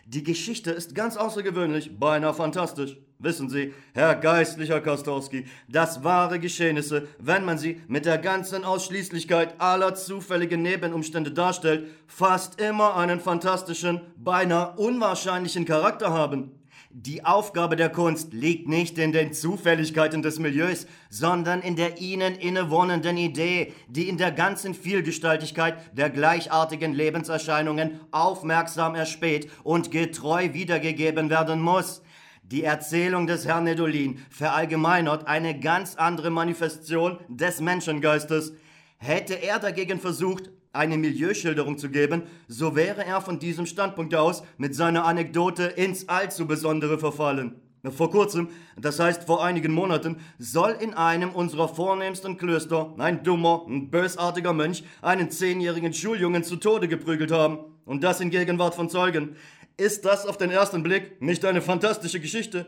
Die 0.06 0.24
Geschichte 0.24 0.72
ist 0.72 0.96
ganz 0.96 1.16
außergewöhnlich, 1.16 1.98
beinahe 1.98 2.34
fantastisch. 2.34 2.98
Wissen 3.20 3.50
Sie, 3.50 3.74
Herr 3.94 4.16
geistlicher 4.16 4.82
Kostorski, 4.82 5.46
dass 5.70 6.04
wahre 6.04 6.39
Geschehnisse, 6.39 7.08
wenn 7.20 7.46
man 7.46 7.58
sie 7.58 7.82
mit 7.88 8.06
der 8.06 8.18
ganzen 8.18 8.66
Ausschließlichkeit 8.66 9.62
aller 9.62 9.96
zufälligen 9.96 10.62
Nebenumstände 10.62 11.32
darstellt, 11.32 11.88
fast 12.06 12.60
immer 12.60 12.98
einen 12.98 13.22
fantastischen, 13.22 14.02
beinahe 14.18 14.76
unwahrscheinlichen 14.76 15.63
Charakter 15.63 16.12
haben. 16.12 16.52
Die 16.95 17.25
Aufgabe 17.25 17.75
der 17.75 17.89
Kunst 17.89 18.34
liegt 18.34 18.67
nicht 18.67 18.99
in 18.99 19.12
den 19.12 19.34
Zufälligkeiten 19.34 20.21
des 20.21 20.38
Milieus, 20.38 20.86
sondern 21.10 21.63
in 21.63 21.75
der 21.75 21.99
ihnen 21.99 22.36
innewohnenden 22.36 23.17
Idee, 23.17 23.73
die 23.88 24.08
in 24.08 24.19
der 24.19 24.32
ganzen 24.32 24.75
Vielgestaltigkeit 24.75 25.75
der 25.97 26.12
gleichartigen 26.12 26.93
Lebenserscheinungen 26.93 27.99
aufmerksam 28.12 28.93
erspäht 28.93 29.49
und 29.63 29.89
getreu 29.89 30.53
wiedergegeben 30.53 31.32
werden 31.32 31.62
muss. 31.62 32.03
Die 32.43 32.63
Erzählung 32.63 33.25
des 33.25 33.47
Herrn 33.47 33.63
Nedolin 33.63 34.19
verallgemeinert 34.29 35.25
eine 35.25 35.60
ganz 35.60 35.95
andere 35.95 36.29
Manifestation 36.29 37.17
des 37.27 37.60
Menschengeistes. 37.60 38.53
Hätte 38.97 39.34
er 39.34 39.58
dagegen 39.58 39.99
versucht, 39.99 40.51
eine 40.73 40.97
Milieuschilderung 40.97 41.77
zu 41.77 41.89
geben, 41.89 42.23
so 42.47 42.75
wäre 42.75 43.05
er 43.05 43.21
von 43.21 43.39
diesem 43.39 43.65
Standpunkt 43.65 44.13
aus 44.15 44.43
mit 44.57 44.75
seiner 44.75 45.05
Anekdote 45.05 45.63
ins 45.63 46.09
allzu 46.09 46.47
Besondere 46.47 46.97
verfallen. 46.99 47.55
Vor 47.91 48.12
kurzem, 48.12 48.47
das 48.77 48.99
heißt 48.99 49.25
vor 49.25 49.43
einigen 49.43 49.73
Monaten, 49.73 50.17
soll 50.39 50.71
in 50.79 50.93
einem 50.93 51.31
unserer 51.31 51.67
vornehmsten 51.67 52.38
Klöster 52.38 52.93
ein 52.97 53.23
dummer, 53.23 53.65
ein 53.67 53.89
bösartiger 53.89 54.53
Mönch 54.53 54.83
einen 55.01 55.29
zehnjährigen 55.29 55.93
Schuljungen 55.93 56.45
zu 56.45 56.55
Tode 56.55 56.88
geprügelt 56.88 57.31
haben. 57.31 57.59
Und 57.86 58.03
das 58.03 58.21
in 58.21 58.29
Gegenwart 58.29 58.75
von 58.75 58.89
Zeugen. 58.89 59.36
Ist 59.75 60.05
das 60.05 60.25
auf 60.25 60.38
den 60.38 60.49
ersten 60.49 60.81
Blick 60.81 61.21
nicht 61.21 61.43
eine 61.43 61.62
fantastische 61.62 62.21
Geschichte? 62.21 62.67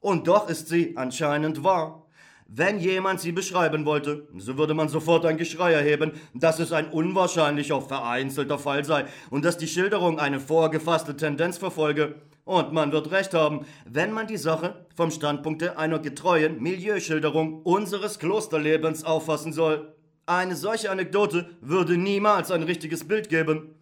Und 0.00 0.26
doch 0.26 0.50
ist 0.50 0.66
sie 0.66 0.96
anscheinend 0.96 1.62
wahr. 1.62 2.05
Wenn 2.48 2.78
jemand 2.78 3.20
sie 3.20 3.32
beschreiben 3.32 3.84
wollte, 3.86 4.28
so 4.38 4.56
würde 4.56 4.72
man 4.72 4.88
sofort 4.88 5.26
ein 5.26 5.36
Geschrei 5.36 5.72
erheben, 5.72 6.12
dass 6.32 6.60
es 6.60 6.72
ein 6.72 6.88
unwahrscheinlicher, 6.88 7.80
vereinzelter 7.80 8.58
Fall 8.58 8.84
sei 8.84 9.06
und 9.30 9.44
dass 9.44 9.58
die 9.58 9.66
Schilderung 9.66 10.20
eine 10.20 10.38
vorgefasste 10.38 11.16
Tendenz 11.16 11.58
verfolge. 11.58 12.14
Und 12.44 12.72
man 12.72 12.92
wird 12.92 13.10
recht 13.10 13.34
haben, 13.34 13.66
wenn 13.84 14.12
man 14.12 14.28
die 14.28 14.36
Sache 14.36 14.86
vom 14.94 15.10
Standpunkte 15.10 15.76
einer 15.76 15.98
getreuen 15.98 16.62
Milieuschilderung 16.62 17.62
unseres 17.62 18.20
Klosterlebens 18.20 19.02
auffassen 19.02 19.52
soll. 19.52 19.92
Eine 20.26 20.54
solche 20.54 20.92
Anekdote 20.92 21.50
würde 21.60 21.96
niemals 21.96 22.52
ein 22.52 22.62
richtiges 22.62 23.08
Bild 23.08 23.28
geben. 23.28 23.75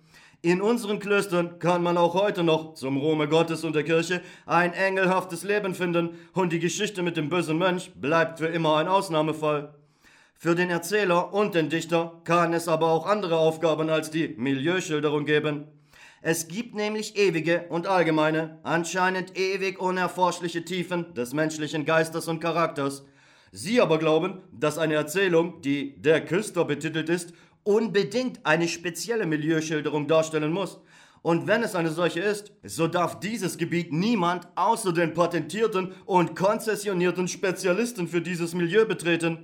In 0.44 0.61
unseren 0.61 0.98
Klöstern 0.98 1.59
kann 1.59 1.83
man 1.83 1.96
auch 1.96 2.12
heute 2.12 2.44
noch, 2.44 2.74
zum 2.74 2.98
Ruhme 2.98 3.28
Gottes 3.28 3.64
und 3.64 3.74
der 3.74 3.83
Kirche, 3.83 4.20
ein 4.44 4.74
engelhaftes 4.74 5.42
Leben 5.42 5.74
finden 5.74 6.18
und 6.35 6.52
die 6.52 6.59
Geschichte 6.59 7.02
mit 7.02 7.16
dem 7.16 7.30
bösen 7.30 7.57
Mönch 7.57 7.92
bleibt 7.94 8.40
für 8.40 8.48
immer 8.48 8.76
ein 8.76 8.87
Ausnahmefall. 8.87 9.74
Für 10.35 10.54
den 10.54 10.68
Erzähler 10.68 11.33
und 11.33 11.54
den 11.54 11.70
Dichter 11.70 12.20
kann 12.24 12.52
es 12.52 12.68
aber 12.68 12.88
auch 12.88 13.07
andere 13.07 13.38
Aufgaben 13.38 13.88
als 13.88 14.11
die 14.11 14.35
Milieuschilderung 14.37 15.24
geben. 15.24 15.64
Es 16.20 16.46
gibt 16.46 16.74
nämlich 16.74 17.16
ewige 17.16 17.64
und 17.70 17.87
allgemeine, 17.87 18.59
anscheinend 18.64 19.38
ewig 19.38 19.80
unerforschliche 19.80 20.62
Tiefen 20.62 21.14
des 21.14 21.33
menschlichen 21.33 21.87
Geistes 21.87 22.28
und 22.28 22.40
Charakters. 22.40 23.07
Sie 23.50 23.80
aber 23.80 23.98
glauben, 23.98 24.42
dass 24.52 24.76
eine 24.76 24.94
Erzählung, 24.94 25.62
die 25.62 25.94
Der 26.02 26.22
Küster 26.22 26.66
betitelt 26.66 27.09
ist, 27.09 27.33
unbedingt 27.64 28.44
eine 28.44 28.68
spezielle 28.68 29.27
Milieuschilderung 29.27 30.07
darstellen 30.07 30.53
muss. 30.53 30.79
Und 31.22 31.46
wenn 31.46 31.62
es 31.62 31.74
eine 31.74 31.90
solche 31.90 32.20
ist, 32.20 32.53
so 32.62 32.87
darf 32.87 33.18
dieses 33.18 33.57
Gebiet 33.57 33.92
niemand 33.92 34.46
außer 34.57 34.92
den 34.92 35.14
patentierten 35.14 35.94
und 36.05 36.37
konzessionierten 36.37 37.29
Spezialisten 37.29 38.07
für 38.09 38.20
dieses 38.20 38.55
Milieu 38.55 38.85
betreten. 38.85 39.38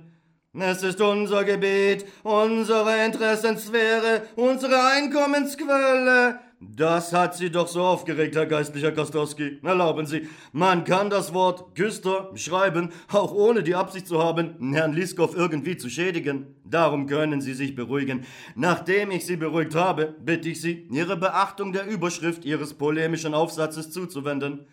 Es 0.53 0.83
ist 0.83 1.01
unser 1.01 1.43
Gebiet, 1.43 2.05
unsere 2.23 3.03
Interessensphäre, 3.03 4.23
unsere 4.35 4.85
Einkommensquelle. 4.91 6.39
Das 6.63 7.11
hat 7.11 7.35
Sie 7.35 7.49
doch 7.49 7.67
so 7.67 7.81
aufgeregt, 7.81 8.35
Herr 8.35 8.45
Geistlicher 8.45 8.91
Kostowski. 8.91 9.57
Erlauben 9.63 10.05
Sie, 10.05 10.29
man 10.51 10.83
kann 10.83 11.09
das 11.09 11.33
Wort 11.33 11.73
Küster 11.73 12.29
schreiben, 12.35 12.91
auch 13.11 13.33
ohne 13.33 13.63
die 13.63 13.73
Absicht 13.73 14.05
zu 14.05 14.23
haben, 14.23 14.71
Herrn 14.71 14.93
Liskow 14.93 15.35
irgendwie 15.35 15.75
zu 15.75 15.89
schädigen. 15.89 16.53
Darum 16.63 17.07
können 17.07 17.41
Sie 17.41 17.55
sich 17.55 17.73
beruhigen. 17.73 18.25
Nachdem 18.53 19.09
ich 19.09 19.25
Sie 19.25 19.37
beruhigt 19.37 19.73
habe, 19.73 20.13
bitte 20.23 20.49
ich 20.49 20.61
Sie, 20.61 20.87
Ihre 20.91 21.17
Beachtung 21.17 21.73
der 21.73 21.87
Überschrift 21.87 22.45
Ihres 22.45 22.75
polemischen 22.75 23.33
Aufsatzes 23.33 23.89
zuzuwenden. 23.89 24.67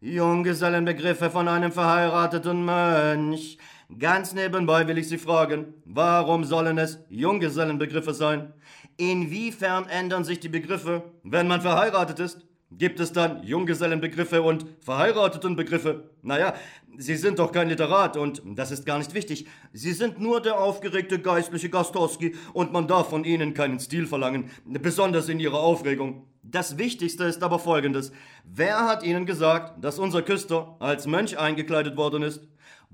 Junggesellenbegriffe 0.00 1.28
von 1.28 1.48
einem 1.48 1.72
verheirateten 1.72 2.64
Mönch. 2.64 3.58
Ganz 3.98 4.32
nebenbei 4.32 4.88
will 4.88 4.96
ich 4.96 5.10
Sie 5.10 5.18
fragen, 5.18 5.74
warum 5.84 6.44
sollen 6.44 6.78
es 6.78 7.00
Junggesellenbegriffe 7.10 8.14
sein? 8.14 8.54
Inwiefern 8.96 9.88
ändern 9.88 10.24
sich 10.24 10.40
die 10.40 10.48
Begriffe, 10.48 11.02
wenn 11.22 11.48
man 11.48 11.60
verheiratet 11.60 12.20
ist? 12.20 12.46
Gibt 12.70 12.98
es 12.98 13.12
dann 13.12 13.44
Junggesellenbegriffe 13.44 14.42
und 14.42 14.66
Verheiratetenbegriffe? 14.80 16.10
Naja, 16.22 16.54
Sie 16.96 17.16
sind 17.16 17.38
doch 17.38 17.50
kein 17.52 17.68
Literat 17.68 18.16
und 18.16 18.42
das 18.44 18.70
ist 18.70 18.86
gar 18.86 18.98
nicht 18.98 19.14
wichtig. 19.14 19.46
Sie 19.72 19.92
sind 19.92 20.20
nur 20.20 20.40
der 20.40 20.58
aufgeregte 20.58 21.18
geistliche 21.18 21.68
Gastowski 21.68 22.36
und 22.52 22.72
man 22.72 22.86
darf 22.86 23.10
von 23.10 23.24
Ihnen 23.24 23.54
keinen 23.54 23.80
Stil 23.80 24.06
verlangen, 24.06 24.50
besonders 24.64 25.28
in 25.28 25.40
Ihrer 25.40 25.58
Aufregung. 25.58 26.26
Das 26.42 26.78
Wichtigste 26.78 27.24
ist 27.24 27.42
aber 27.42 27.58
folgendes. 27.58 28.12
Wer 28.44 28.86
hat 28.86 29.02
Ihnen 29.02 29.26
gesagt, 29.26 29.82
dass 29.84 29.98
unser 29.98 30.22
Küster 30.22 30.76
als 30.78 31.06
Mönch 31.06 31.38
eingekleidet 31.38 31.96
worden 31.96 32.22
ist? 32.22 32.46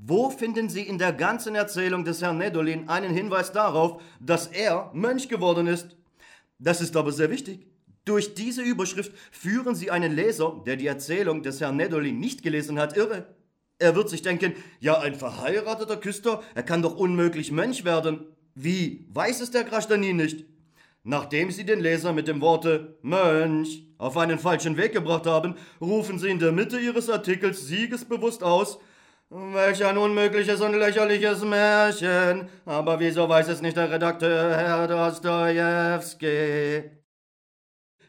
Wo 0.02 0.30
finden 0.30 0.70
Sie 0.70 0.80
in 0.80 0.96
der 0.96 1.12
ganzen 1.12 1.54
Erzählung 1.54 2.06
des 2.06 2.22
Herrn 2.22 2.38
Nedolin 2.38 2.88
einen 2.88 3.12
Hinweis 3.12 3.52
darauf, 3.52 4.00
dass 4.18 4.46
er 4.46 4.90
Mönch 4.94 5.28
geworden 5.28 5.66
ist? 5.66 5.94
Das 6.58 6.80
ist 6.80 6.96
aber 6.96 7.12
sehr 7.12 7.30
wichtig. 7.30 7.66
Durch 8.06 8.32
diese 8.32 8.62
Überschrift 8.62 9.12
führen 9.30 9.74
Sie 9.74 9.90
einen 9.90 10.12
Leser, 10.16 10.62
der 10.64 10.76
die 10.76 10.86
Erzählung 10.86 11.42
des 11.42 11.60
Herrn 11.60 11.76
Nedolin 11.76 12.18
nicht 12.18 12.42
gelesen 12.42 12.78
hat, 12.78 12.96
irre. 12.96 13.26
Er 13.78 13.94
wird 13.94 14.08
sich 14.08 14.22
denken, 14.22 14.54
ja, 14.80 14.98
ein 14.98 15.14
verheirateter 15.14 15.98
Küster, 15.98 16.42
er 16.54 16.62
kann 16.62 16.80
doch 16.80 16.96
unmöglich 16.96 17.52
Mönch 17.52 17.84
werden. 17.84 18.24
Wie? 18.54 19.06
Weiß 19.12 19.42
es 19.42 19.50
der 19.50 19.64
Grastanin 19.64 20.16
nicht? 20.16 20.46
Nachdem 21.02 21.50
Sie 21.50 21.64
den 21.64 21.80
Leser 21.80 22.14
mit 22.14 22.26
dem 22.26 22.40
Worte 22.40 22.96
Mönch 23.02 23.86
auf 23.98 24.16
einen 24.16 24.38
falschen 24.38 24.78
Weg 24.78 24.94
gebracht 24.94 25.26
haben, 25.26 25.56
rufen 25.78 26.18
Sie 26.18 26.30
in 26.30 26.38
der 26.38 26.52
Mitte 26.52 26.80
Ihres 26.80 27.10
Artikels 27.10 27.66
siegesbewusst 27.66 28.42
aus, 28.42 28.78
Welch 29.32 29.84
ein 29.84 29.96
unmögliches 29.96 30.60
und 30.60 30.74
lächerliches 30.74 31.44
Märchen. 31.44 32.48
Aber 32.66 32.98
wieso 32.98 33.28
weiß 33.28 33.46
es 33.46 33.62
nicht 33.62 33.76
der 33.76 33.88
Redakteur, 33.88 34.56
Herr 34.56 34.88
Dostojewski? 34.88 36.90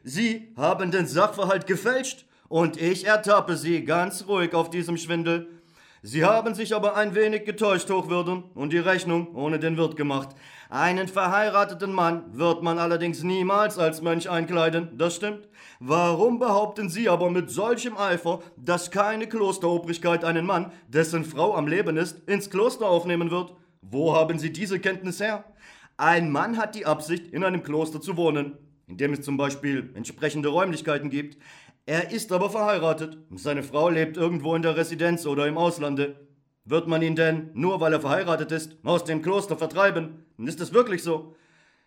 Sie 0.04 0.52
haben 0.58 0.90
den 0.90 1.06
Sachverhalt 1.06 1.68
gefälscht 1.68 2.26
und 2.50 2.82
ich 2.82 3.06
ertappe 3.06 3.56
Sie 3.56 3.86
ganz 3.86 4.26
ruhig 4.28 4.56
auf 4.56 4.72
diesem 4.72 4.98
Schwindel. 4.98 5.48
Sie 6.02 6.26
haben 6.26 6.56
sich 6.56 6.74
aber 6.74 6.96
ein 6.96 7.14
wenig 7.14 7.46
getäuscht, 7.46 7.92
Hochwürden, 7.92 8.46
und 8.56 8.74
die 8.74 8.80
Rechnung 8.80 9.36
ohne 9.36 9.60
den 9.60 9.78
Wirt 9.78 9.96
gemacht. 9.96 10.30
Einen 10.72 11.10
verheirateten 11.10 11.92
Mann 11.92 12.24
wird 12.32 12.64
man 12.64 12.80
allerdings 12.80 13.24
niemals 13.24 13.78
als 13.78 14.02
Mönch 14.02 14.30
einkleiden, 14.30 14.98
das 14.98 15.18
stimmt. 15.18 15.50
Warum 15.82 16.40
behaupten 16.40 16.88
Sie 16.88 17.10
aber 17.10 17.30
mit 17.30 17.50
solchem 17.50 17.98
Eifer, 17.98 18.40
dass 18.56 18.90
keine 18.90 19.28
Klosterobrigkeit 19.28 20.24
einen 20.24 20.46
Mann, 20.46 20.72
dessen 20.88 21.26
Frau 21.26 21.58
am 21.58 21.68
Leben 21.68 21.98
ist, 21.98 22.20
ins 22.26 22.50
Kloster 22.50 22.88
aufnehmen 22.88 23.32
wird? 23.32 23.54
Wo 23.82 24.16
haben 24.16 24.40
Sie 24.40 24.54
diese 24.54 24.80
Kenntnis 24.80 25.20
her? 25.20 25.44
Ein 25.98 26.32
Mann 26.32 26.56
hat 26.56 26.74
die 26.74 26.86
Absicht, 26.86 27.28
in 27.34 27.44
einem 27.44 27.64
Kloster 27.64 28.00
zu 28.00 28.16
wohnen, 28.16 28.58
in 28.88 28.96
dem 28.96 29.12
es 29.12 29.24
zum 29.24 29.36
Beispiel 29.36 29.92
entsprechende 29.96 30.48
Räumlichkeiten 30.48 31.10
gibt. 31.10 31.38
Er 31.86 32.12
ist 32.12 32.32
aber 32.32 32.50
verheiratet. 32.50 33.18
Seine 33.36 33.64
Frau 33.64 33.90
lebt 33.90 34.16
irgendwo 34.16 34.56
in 34.56 34.62
der 34.62 34.78
Residenz 34.78 35.26
oder 35.26 35.48
im 35.48 35.58
Auslande. 35.58 36.31
Wird 36.66 36.88
man 36.88 37.02
ihn 37.02 37.16
denn, 37.16 37.50
nur 37.54 37.80
weil 37.82 37.94
er 37.94 38.02
verheiratet 38.02 38.52
ist, 38.52 38.78
aus 38.84 39.04
dem 39.04 39.22
Kloster 39.22 39.58
vertreiben? 39.58 40.26
Ist 40.38 40.62
es 40.62 40.74
wirklich 40.74 41.02
so? 41.02 41.36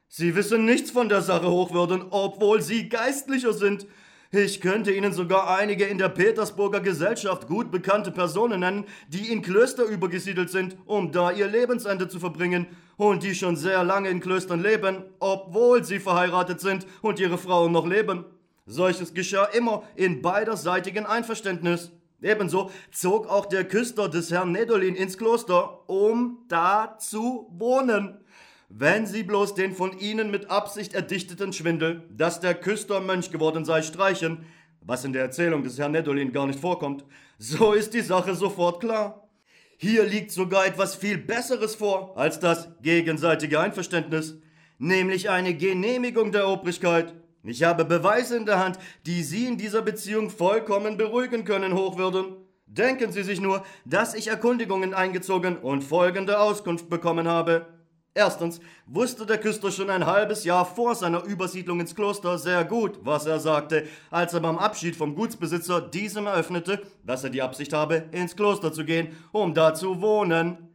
Sie 0.09 0.35
wissen 0.35 0.65
nichts 0.65 0.91
von 0.91 1.09
der 1.09 1.23
Sache, 1.23 1.49
Hochwürden, 1.49 2.07
obwohl 2.11 2.61
Sie 2.61 2.89
Geistlicher 2.89 3.53
sind. 3.53 3.87
Ich 4.33 4.61
könnte 4.61 4.93
Ihnen 4.93 5.13
sogar 5.13 5.57
einige 5.57 5.85
in 5.85 5.99
der 5.99 6.09
Petersburger 6.09 6.81
Gesellschaft 6.81 7.47
gut 7.47 7.71
bekannte 7.71 8.11
Personen 8.11 8.61
nennen, 8.61 8.85
die 9.09 9.31
in 9.31 9.43
Klöster 9.43 9.85
übergesiedelt 9.85 10.51
sind, 10.51 10.77
um 10.87 11.13
da 11.13 11.31
ihr 11.31 11.47
Lebensende 11.47 12.09
zu 12.09 12.19
verbringen, 12.19 12.67
und 12.97 13.23
die 13.23 13.35
schon 13.35 13.57
sehr 13.57 13.85
lange 13.85 14.09
in 14.09 14.21
Klöstern 14.21 14.61
leben, 14.61 15.05
obwohl 15.21 15.85
sie 15.85 16.01
verheiratet 16.01 16.61
sind 16.61 16.87
und 17.01 17.21
ihre 17.21 17.39
Frauen 17.39 17.73
noch 17.73 17.87
leben. 17.87 18.25
Solches 18.67 19.15
geschah 19.15 19.45
immer 19.45 19.85
in 19.95 20.21
beiderseitigen 20.23 21.07
Einverständnis. 21.07 21.93
Ebenso 22.25 22.71
zog 22.91 23.29
auch 23.29 23.47
der 23.47 23.65
Küster 23.65 24.09
des 24.09 24.31
Herrn 24.31 24.51
Nedolin 24.51 24.97
ins 24.97 25.19
Kloster, 25.19 25.89
um 25.89 26.39
da 26.49 26.97
zu 26.99 27.47
wohnen. 27.53 28.25
Wenn 28.71 29.07
Sie 29.07 29.23
bloß 29.23 29.55
den 29.55 29.75
von 29.75 29.99
Ihnen 29.99 30.31
mit 30.31 30.51
Absicht 30.51 30.95
erdichteten 30.95 31.53
Schwindel, 31.53 32.09
dass 32.11 32.41
der 32.41 32.55
Küster 32.55 33.01
Mönch 33.01 33.31
geworden 33.31 33.67
sei, 33.67 33.83
streichen, 33.83 34.47
was 34.81 35.05
in 35.05 35.13
der 35.13 35.23
Erzählung 35.23 35.63
des 35.63 35.79
Herrn 35.79 35.93
Nedolin 35.93 36.33
gar 36.33 36.47
nicht 36.47 36.59
vorkommt, 36.59 37.05
so 37.39 37.73
ist 37.73 37.93
die 37.93 38.01
Sache 38.01 38.35
sofort 38.35 38.81
klar. 38.81 39.29
Hier 39.77 40.05
liegt 40.05 40.33
sogar 40.33 40.67
etwas 40.67 40.95
viel 40.95 41.19
Besseres 41.19 41.75
vor 41.75 42.17
als 42.17 42.41
das 42.41 42.69
gegenseitige 42.81 43.61
Einverständnis, 43.61 44.39
nämlich 44.79 45.29
eine 45.29 45.55
Genehmigung 45.55 46.33
der 46.33 46.49
Obrigkeit. 46.49 47.15
Ich 47.47 47.63
habe 47.63 47.85
Beweise 47.85 48.39
in 48.39 48.47
der 48.47 48.59
Hand, 48.59 48.79
die 49.05 49.23
Sie 49.23 49.47
in 49.47 49.59
dieser 49.59 49.83
Beziehung 49.83 50.31
vollkommen 50.31 50.97
beruhigen 50.97 51.45
können, 51.45 51.75
Hochwürden. 51.75 52.37
Denken 52.65 53.13
Sie 53.13 53.23
sich 53.23 53.39
nur, 53.39 53.63
dass 53.85 54.15
ich 54.15 54.29
Erkundigungen 54.29 54.95
eingezogen 54.95 55.59
und 55.59 55.85
folgende 55.85 56.41
Auskunft 56.41 56.89
bekommen 56.89 57.29
habe. 57.29 57.67
Erstens 58.15 58.61
wusste 58.87 59.27
der 59.27 59.39
Küster 59.39 59.71
schon 59.71 59.91
ein 59.91 60.07
halbes 60.07 60.45
Jahr 60.45 60.65
vor 60.65 60.95
seiner 60.95 61.23
Übersiedlung 61.25 61.81
ins 61.81 61.95
Kloster 61.95 62.39
sehr 62.39 62.65
gut, 62.65 63.01
was 63.03 63.27
er 63.27 63.41
sagte, 63.41 63.87
als 64.11 64.33
er 64.33 64.41
beim 64.41 64.57
Abschied 64.57 64.97
vom 64.97 65.15
Gutsbesitzer 65.15 65.83
diesem 65.83 66.27
eröffnete, 66.27 66.81
dass 67.05 67.25
er 67.25 67.31
die 67.31 67.43
Absicht 67.43 67.75
habe, 67.75 68.05
ins 68.13 68.37
Kloster 68.37 68.73
zu 68.73 68.87
gehen, 68.87 69.09
um 69.33 69.53
da 69.53 69.75
zu 69.75 70.01
wohnen 70.01 70.74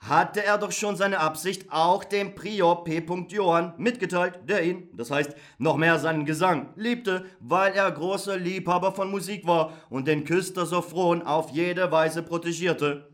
hatte 0.00 0.44
er 0.44 0.58
doch 0.58 0.72
schon 0.72 0.96
seine 0.96 1.18
Absicht 1.18 1.70
auch 1.70 2.04
dem 2.04 2.34
Prior 2.34 2.84
P. 2.84 3.02
Johann 3.28 3.74
mitgeteilt, 3.78 4.40
der 4.48 4.62
ihn, 4.64 4.88
das 4.94 5.10
heißt 5.10 5.34
noch 5.58 5.76
mehr 5.76 5.98
seinen 5.98 6.24
Gesang, 6.24 6.70
liebte, 6.76 7.26
weil 7.40 7.72
er 7.72 7.90
großer 7.90 8.36
Liebhaber 8.36 8.92
von 8.92 9.10
Musik 9.10 9.46
war 9.46 9.72
und 9.90 10.06
den 10.06 10.24
Küster 10.24 10.66
Sophron 10.66 11.22
auf 11.22 11.50
jede 11.50 11.90
Weise 11.90 12.22
protegierte. 12.22 13.08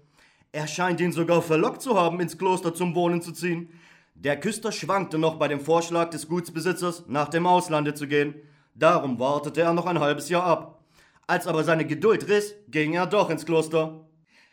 Er 0.53 0.69
scheint 0.69 1.01
ihn 1.01 1.11
sogar 1.11 1.43
verlockt 1.43 1.83
zu 1.83 1.99
haben, 1.99 2.21
ins 2.21 2.39
Kloster 2.39 2.75
zum 2.75 2.95
Wohnen 2.95 3.23
zu 3.23 3.33
ziehen. 3.33 3.71
Der 4.15 4.39
Küster 4.39 4.71
schwankte 4.71 5.19
noch 5.19 5.35
bei 5.37 5.49
dem 5.49 5.61
Vorschlag 5.61 6.11
des 6.11 6.29
Gutsbesitzers, 6.29 7.05
nach 7.09 7.29
dem 7.29 7.47
Auslande 7.47 7.95
zu 7.95 8.07
gehen. 8.07 8.35
Darum 8.75 9.19
wartete 9.19 9.63
er 9.63 9.73
noch 9.73 9.87
ein 9.87 9.99
halbes 9.99 10.29
Jahr 10.29 10.45
ab. 10.45 10.85
Als 11.27 11.47
aber 11.47 11.65
seine 11.65 11.87
Geduld 11.87 12.29
riss, 12.29 12.55
ging 12.69 12.95
er 12.95 13.07
doch 13.07 13.31
ins 13.31 13.47
Kloster. 13.47 14.07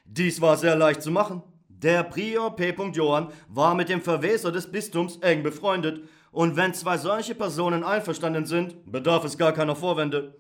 Dies 0.05 0.41
war 0.41 0.57
sehr 0.57 0.75
leicht 0.75 1.03
zu 1.03 1.11
machen. 1.11 1.43
Der 1.81 2.03
Prior 2.03 2.55
P. 2.55 2.75
Johann 2.93 3.29
war 3.47 3.73
mit 3.73 3.89
dem 3.89 4.01
Verweser 4.01 4.51
des 4.51 4.71
Bistums 4.71 5.17
eng 5.17 5.41
befreundet, 5.41 6.03
und 6.31 6.55
wenn 6.55 6.73
zwei 6.73 6.97
solche 6.97 7.35
Personen 7.35 7.83
einverstanden 7.83 8.45
sind, 8.45 8.89
bedarf 8.89 9.25
es 9.25 9.37
gar 9.37 9.51
keiner 9.51 9.75
Vorwände. 9.75 10.35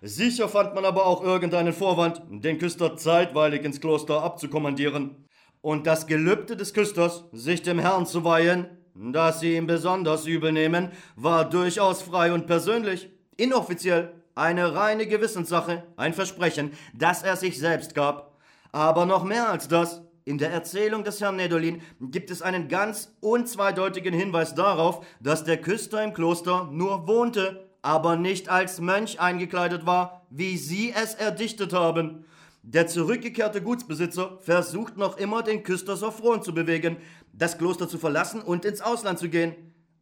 Sicher 0.00 0.48
fand 0.48 0.74
man 0.74 0.84
aber 0.84 1.04
auch 1.06 1.22
irgendeinen 1.22 1.72
Vorwand, 1.72 2.22
den 2.30 2.58
Küster 2.58 2.96
zeitweilig 2.96 3.64
ins 3.64 3.80
Kloster 3.80 4.22
abzukommandieren. 4.22 5.26
Und 5.60 5.86
das 5.86 6.06
Gelübde 6.06 6.56
des 6.56 6.72
Küsters, 6.72 7.24
sich 7.32 7.62
dem 7.62 7.78
Herrn 7.78 8.06
zu 8.06 8.24
weihen, 8.24 8.66
das 8.94 9.40
sie 9.40 9.56
ihm 9.56 9.66
besonders 9.66 10.26
übel 10.26 10.52
nehmen, 10.52 10.92
war 11.16 11.48
durchaus 11.48 12.02
frei 12.02 12.32
und 12.32 12.46
persönlich, 12.46 13.10
inoffiziell, 13.36 14.12
eine 14.34 14.74
reine 14.74 15.06
Gewissenssache, 15.06 15.82
ein 15.96 16.14
Versprechen, 16.14 16.72
das 16.94 17.22
er 17.22 17.36
sich 17.36 17.58
selbst 17.58 17.94
gab. 17.94 18.38
Aber 18.72 19.06
noch 19.06 19.24
mehr 19.24 19.50
als 19.50 19.68
das, 19.68 20.03
in 20.26 20.38
der 20.38 20.50
Erzählung 20.50 21.04
des 21.04 21.20
Herrn 21.20 21.36
Nedolin 21.36 21.82
gibt 22.00 22.30
es 22.30 22.40
einen 22.40 22.68
ganz 22.68 23.14
unzweideutigen 23.20 24.14
Hinweis 24.14 24.54
darauf, 24.54 25.04
dass 25.20 25.44
der 25.44 25.58
Küster 25.58 26.02
im 26.02 26.14
Kloster 26.14 26.68
nur 26.72 27.06
wohnte, 27.06 27.68
aber 27.82 28.16
nicht 28.16 28.48
als 28.48 28.80
Mönch 28.80 29.20
eingekleidet 29.20 29.84
war, 29.84 30.26
wie 30.30 30.56
Sie 30.56 30.94
es 30.96 31.14
erdichtet 31.14 31.74
haben. 31.74 32.24
Der 32.62 32.86
zurückgekehrte 32.86 33.60
Gutsbesitzer 33.60 34.38
versucht 34.40 34.96
noch 34.96 35.18
immer, 35.18 35.42
den 35.42 35.62
Küster 35.62 35.96
Sophron 35.96 36.42
zu 36.42 36.54
bewegen, 36.54 36.96
das 37.34 37.58
Kloster 37.58 37.86
zu 37.86 37.98
verlassen 37.98 38.40
und 38.40 38.64
ins 38.64 38.80
Ausland 38.80 39.18
zu 39.18 39.28
gehen. 39.28 39.54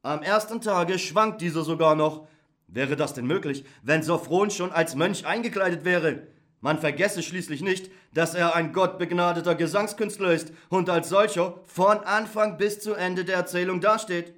Am 0.03 0.23
ersten 0.23 0.61
Tage 0.61 1.01
schwankt 1.01 1.41
dieser 1.41 1.65
sogar 1.65 1.97
noch. 1.97 2.29
Wäre 2.69 2.95
das 2.95 3.15
denn 3.15 3.27
möglich, 3.27 3.65
wenn 3.83 4.05
Sophron 4.05 4.53
schon 4.53 4.71
als 4.71 4.95
Mönch 4.95 5.27
eingekleidet 5.27 5.85
wäre? 5.85 6.29
Man 6.63 6.79
vergesse 6.79 7.25
schließlich 7.25 7.61
nicht, 7.61 7.91
dass 8.15 8.35
er 8.35 8.55
ein 8.55 8.73
gottbegnadeter 8.73 9.57
Gesangskünstler 9.57 10.33
ist 10.33 10.53
und 10.69 10.89
als 10.89 11.09
solcher 11.09 11.61
von 11.67 11.99
Anfang 11.99 12.57
bis 12.57 12.79
zu 12.79 12.95
Ende 12.95 13.25
der 13.25 13.37
Erzählung 13.37 13.81
dasteht. 13.81 14.33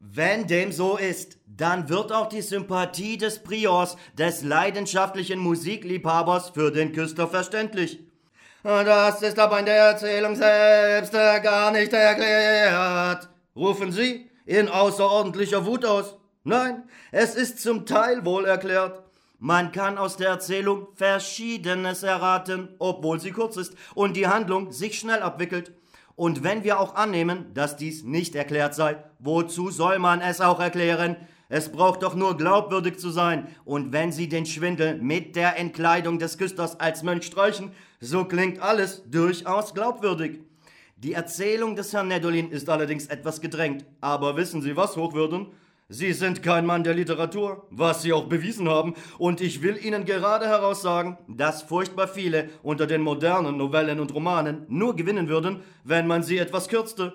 Wenn 0.00 0.48
dem 0.48 0.72
so 0.72 0.96
ist, 0.96 1.38
dann 1.46 1.88
wird 1.88 2.10
auch 2.10 2.28
die 2.28 2.42
Sympathie 2.42 3.18
des 3.18 3.38
Priors, 3.38 3.96
des 4.18 4.42
leidenschaftlichen 4.42 5.38
Musikliebhabers 5.38 6.50
für 6.50 6.72
den 6.72 6.92
Küster 6.92 7.28
verständlich. 7.28 8.00
Das 8.64 9.22
ist 9.22 9.38
aber 9.38 9.60
in 9.60 9.66
der 9.66 9.76
Erzählung 9.76 10.34
selbst 10.34 11.12
gar 11.12 11.70
nicht 11.70 11.92
erklärt, 11.92 13.28
rufen 13.54 13.92
Sie 13.92 14.28
in 14.44 14.68
außerordentlicher 14.68 15.64
Wut 15.64 15.84
aus. 15.84 16.16
Nein, 16.42 16.82
es 17.12 17.36
ist 17.36 17.62
zum 17.62 17.86
Teil 17.86 18.24
wohl 18.24 18.44
erklärt. 18.44 19.03
Man 19.38 19.72
kann 19.72 19.98
aus 19.98 20.16
der 20.16 20.28
Erzählung 20.28 20.88
Verschiedenes 20.94 22.02
erraten, 22.02 22.68
obwohl 22.78 23.20
sie 23.20 23.32
kurz 23.32 23.56
ist 23.56 23.74
und 23.94 24.16
die 24.16 24.26
Handlung 24.28 24.72
sich 24.72 24.98
schnell 24.98 25.22
abwickelt. 25.22 25.72
Und 26.16 26.44
wenn 26.44 26.62
wir 26.62 26.78
auch 26.78 26.94
annehmen, 26.94 27.52
dass 27.54 27.76
dies 27.76 28.04
nicht 28.04 28.36
erklärt 28.36 28.74
sei, 28.74 29.02
wozu 29.18 29.70
soll 29.70 29.98
man 29.98 30.20
es 30.20 30.40
auch 30.40 30.60
erklären? 30.60 31.16
Es 31.48 31.70
braucht 31.70 32.02
doch 32.02 32.14
nur 32.14 32.36
glaubwürdig 32.36 32.98
zu 32.98 33.10
sein. 33.10 33.48
Und 33.64 33.92
wenn 33.92 34.12
Sie 34.12 34.28
den 34.28 34.46
Schwindel 34.46 34.96
mit 34.96 35.36
der 35.36 35.58
Entkleidung 35.58 36.18
des 36.18 36.38
Küsters 36.38 36.80
als 36.80 37.02
Mönch 37.02 37.26
streichen, 37.26 37.72
so 38.00 38.24
klingt 38.24 38.60
alles 38.60 39.02
durchaus 39.10 39.74
glaubwürdig. 39.74 40.40
Die 40.96 41.12
Erzählung 41.12 41.76
des 41.76 41.92
Herrn 41.92 42.08
Nedolin 42.08 42.50
ist 42.50 42.68
allerdings 42.70 43.06
etwas 43.06 43.40
gedrängt. 43.40 43.84
Aber 44.00 44.36
wissen 44.36 44.62
Sie 44.62 44.76
was, 44.76 44.96
Hochwürden? 44.96 45.48
Sie 45.90 46.14
sind 46.14 46.42
kein 46.42 46.64
Mann 46.64 46.82
der 46.82 46.94
Literatur, 46.94 47.66
was 47.68 48.00
Sie 48.00 48.14
auch 48.14 48.24
bewiesen 48.24 48.70
haben, 48.70 48.94
und 49.18 49.42
ich 49.42 49.60
will 49.60 49.76
Ihnen 49.76 50.06
gerade 50.06 50.46
heraus 50.46 50.80
sagen, 50.80 51.18
dass 51.28 51.62
furchtbar 51.62 52.08
viele 52.08 52.48
unter 52.62 52.86
den 52.86 53.02
modernen 53.02 53.58
Novellen 53.58 54.00
und 54.00 54.14
Romanen 54.14 54.64
nur 54.68 54.96
gewinnen 54.96 55.28
würden, 55.28 55.62
wenn 55.84 56.06
man 56.06 56.22
sie 56.22 56.38
etwas 56.38 56.68
kürzte. 56.68 57.12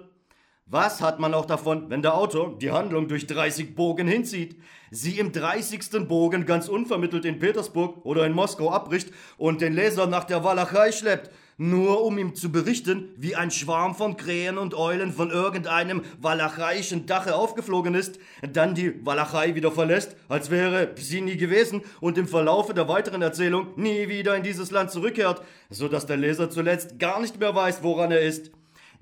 Was 0.68 1.02
hat 1.02 1.20
man 1.20 1.34
auch 1.34 1.48
davon, 1.48 1.90
wenn 1.90 2.04
der 2.04 2.14
Autor 2.14 2.60
die 2.60 2.70
Handlung 2.70 3.08
durch 3.08 3.26
30 3.26 3.74
Bogen 3.74 4.08
hinzieht, 4.08 4.62
sie 4.92 5.18
im 5.18 5.32
30. 5.32 6.08
Bogen 6.08 6.46
ganz 6.46 6.68
unvermittelt 6.68 7.26
in 7.26 7.40
Petersburg 7.40 8.06
oder 8.06 8.24
in 8.28 8.34
Moskau 8.34 8.70
abbricht 8.70 9.12
und 9.40 9.62
den 9.62 9.74
Leser 9.74 10.06
nach 10.06 10.26
der 10.26 10.44
Walachei 10.44 10.92
schleppt, 10.92 11.32
nur 11.60 12.06
um 12.06 12.18
ihm 12.18 12.36
zu 12.36 12.52
berichten, 12.52 13.10
wie 13.18 13.36
ein 13.36 13.52
Schwarm 13.52 13.94
von 13.94 14.16
Krähen 14.16 14.58
und 14.58 14.74
Eulen 14.74 15.12
von 15.12 15.30
irgendeinem 15.30 16.04
walachaischen 16.20 17.06
Dache 17.06 17.36
aufgeflogen 17.36 17.96
ist, 17.96 18.18
dann 18.54 18.76
die 18.76 19.06
Walachei 19.06 19.56
wieder 19.56 19.72
verlässt, 19.72 20.16
als 20.30 20.50
wäre 20.50 20.92
sie 20.96 21.20
nie 21.20 21.36
gewesen 21.36 21.82
und 22.00 22.18
im 22.18 22.30
Verlaufe 22.30 22.74
der 22.74 22.88
weiteren 22.88 23.22
Erzählung 23.22 23.68
nie 23.76 24.08
wieder 24.08 24.38
in 24.38 24.44
dieses 24.44 24.72
Land 24.72 24.90
zurückkehrt, 24.90 25.42
so 25.70 25.90
dass 25.90 26.06
der 26.06 26.18
Leser 26.18 26.50
zuletzt 26.50 26.98
gar 26.98 27.20
nicht 27.20 27.40
mehr 27.42 27.54
weiß, 27.54 27.84
woran 27.84 28.12
er 28.12 28.22
ist. 28.22 28.52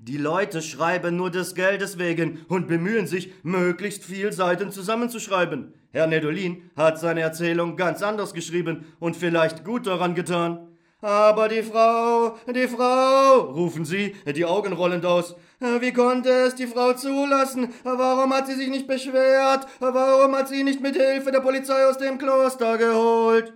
Die 0.00 0.16
Leute 0.16 0.60
schreiben 0.60 1.16
nur 1.16 1.30
des 1.30 1.54
Geldes 1.54 1.98
wegen 1.98 2.44
und 2.48 2.66
bemühen 2.66 3.06
sich, 3.06 3.32
möglichst 3.44 4.04
viel 4.04 4.32
Seiten 4.32 4.72
zusammenzuschreiben. 4.72 5.74
Herr 5.92 6.06
Nedolin 6.06 6.70
hat 6.76 6.98
seine 6.98 7.20
Erzählung 7.20 7.76
ganz 7.76 8.02
anders 8.02 8.34
geschrieben 8.34 8.84
und 8.98 9.16
vielleicht 9.16 9.64
gut 9.64 9.86
daran 9.86 10.14
getan. 10.14 10.67
Aber 11.00 11.48
die 11.48 11.62
Frau, 11.62 12.36
die 12.52 12.66
Frau, 12.66 13.52
rufen 13.52 13.84
sie, 13.84 14.16
die 14.34 14.44
Augen 14.44 14.72
rollend 14.72 15.06
aus. 15.06 15.36
Wie 15.60 15.92
konnte 15.92 16.28
es 16.28 16.56
die 16.56 16.66
Frau 16.66 16.92
zulassen? 16.92 17.72
Warum 17.84 18.32
hat 18.32 18.48
sie 18.48 18.54
sich 18.54 18.68
nicht 18.68 18.88
beschwert? 18.88 19.66
Warum 19.78 20.34
hat 20.34 20.48
sie 20.48 20.64
nicht 20.64 20.80
mit 20.80 20.96
Hilfe 20.96 21.30
der 21.30 21.40
Polizei 21.40 21.86
aus 21.86 21.98
dem 21.98 22.18
Kloster 22.18 22.78
geholt? 22.78 23.52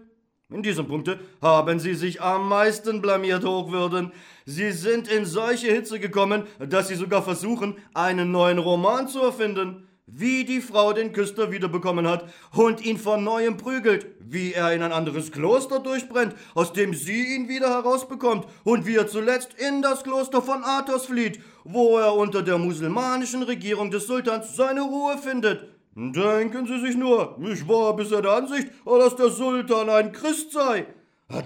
In 0.51 0.63
diesem 0.63 0.87
Punkte 0.87 1.19
haben 1.41 1.81
Sie 1.81 1.95
sich 1.95 2.21
am 2.21 2.49
meisten 2.49 3.01
blamiert, 3.01 3.45
Hochwürden. 3.45 4.13
Sie 4.45 4.71
sind 4.71 5.09
in 5.09 5.25
solche 5.25 5.73
Hitze 5.73 5.99
gekommen, 5.99 6.45
dass 6.59 6.89
Sie 6.89 6.95
sogar 6.95 7.23
versuchen, 7.23 7.77
einen 7.95 8.31
neuen 8.31 8.59
Roman 8.59 9.09
zu 9.09 9.21
erfinden. 9.23 9.89
Wie 10.15 10.45
die 10.45 10.61
Frau 10.61 10.93
den 10.93 11.15
Küster 11.15 11.51
wiederbekommen 11.51 12.07
hat 12.07 12.27
und 12.55 12.85
ihn 12.85 12.99
von 12.99 13.25
neuem 13.25 13.57
prügelt, 13.57 14.09
wie 14.21 14.53
er 14.53 14.75
in 14.75 14.83
ein 14.83 14.93
anderes 14.93 15.33
Kloster 15.33 15.81
durchbrennt, 15.81 16.35
aus 16.55 16.75
dem 16.75 16.93
sie 16.93 17.35
ihn 17.35 17.49
wieder 17.49 17.71
herausbekommt 17.71 18.47
und 18.63 18.85
wie 18.85 18.97
er 18.97 19.07
zuletzt 19.07 19.55
in 19.55 19.81
das 19.81 20.05
Kloster 20.05 20.43
von 20.43 20.65
Athos 20.65 21.07
flieht, 21.07 21.41
wo 21.65 21.97
er 21.97 22.15
unter 22.15 22.43
der 22.43 22.59
musulmanischen 22.59 23.43
Regierung 23.43 23.91
des 23.91 24.07
Sultans 24.07 24.55
seine 24.55 24.83
Ruhe 24.83 25.17
findet. 25.17 25.67
Denken 25.95 26.67
Sie 26.67 26.81
sich 26.81 26.95
nur, 26.95 27.39
ich 27.51 27.67
war 27.67 27.97
bisher 27.97 28.21
der 28.21 28.33
Ansicht, 28.33 28.69
dass 28.85 29.17
der 29.17 29.31
Sultan 29.31 29.89
ein 29.89 30.13
Christ 30.13 30.53
sei. 30.53 30.87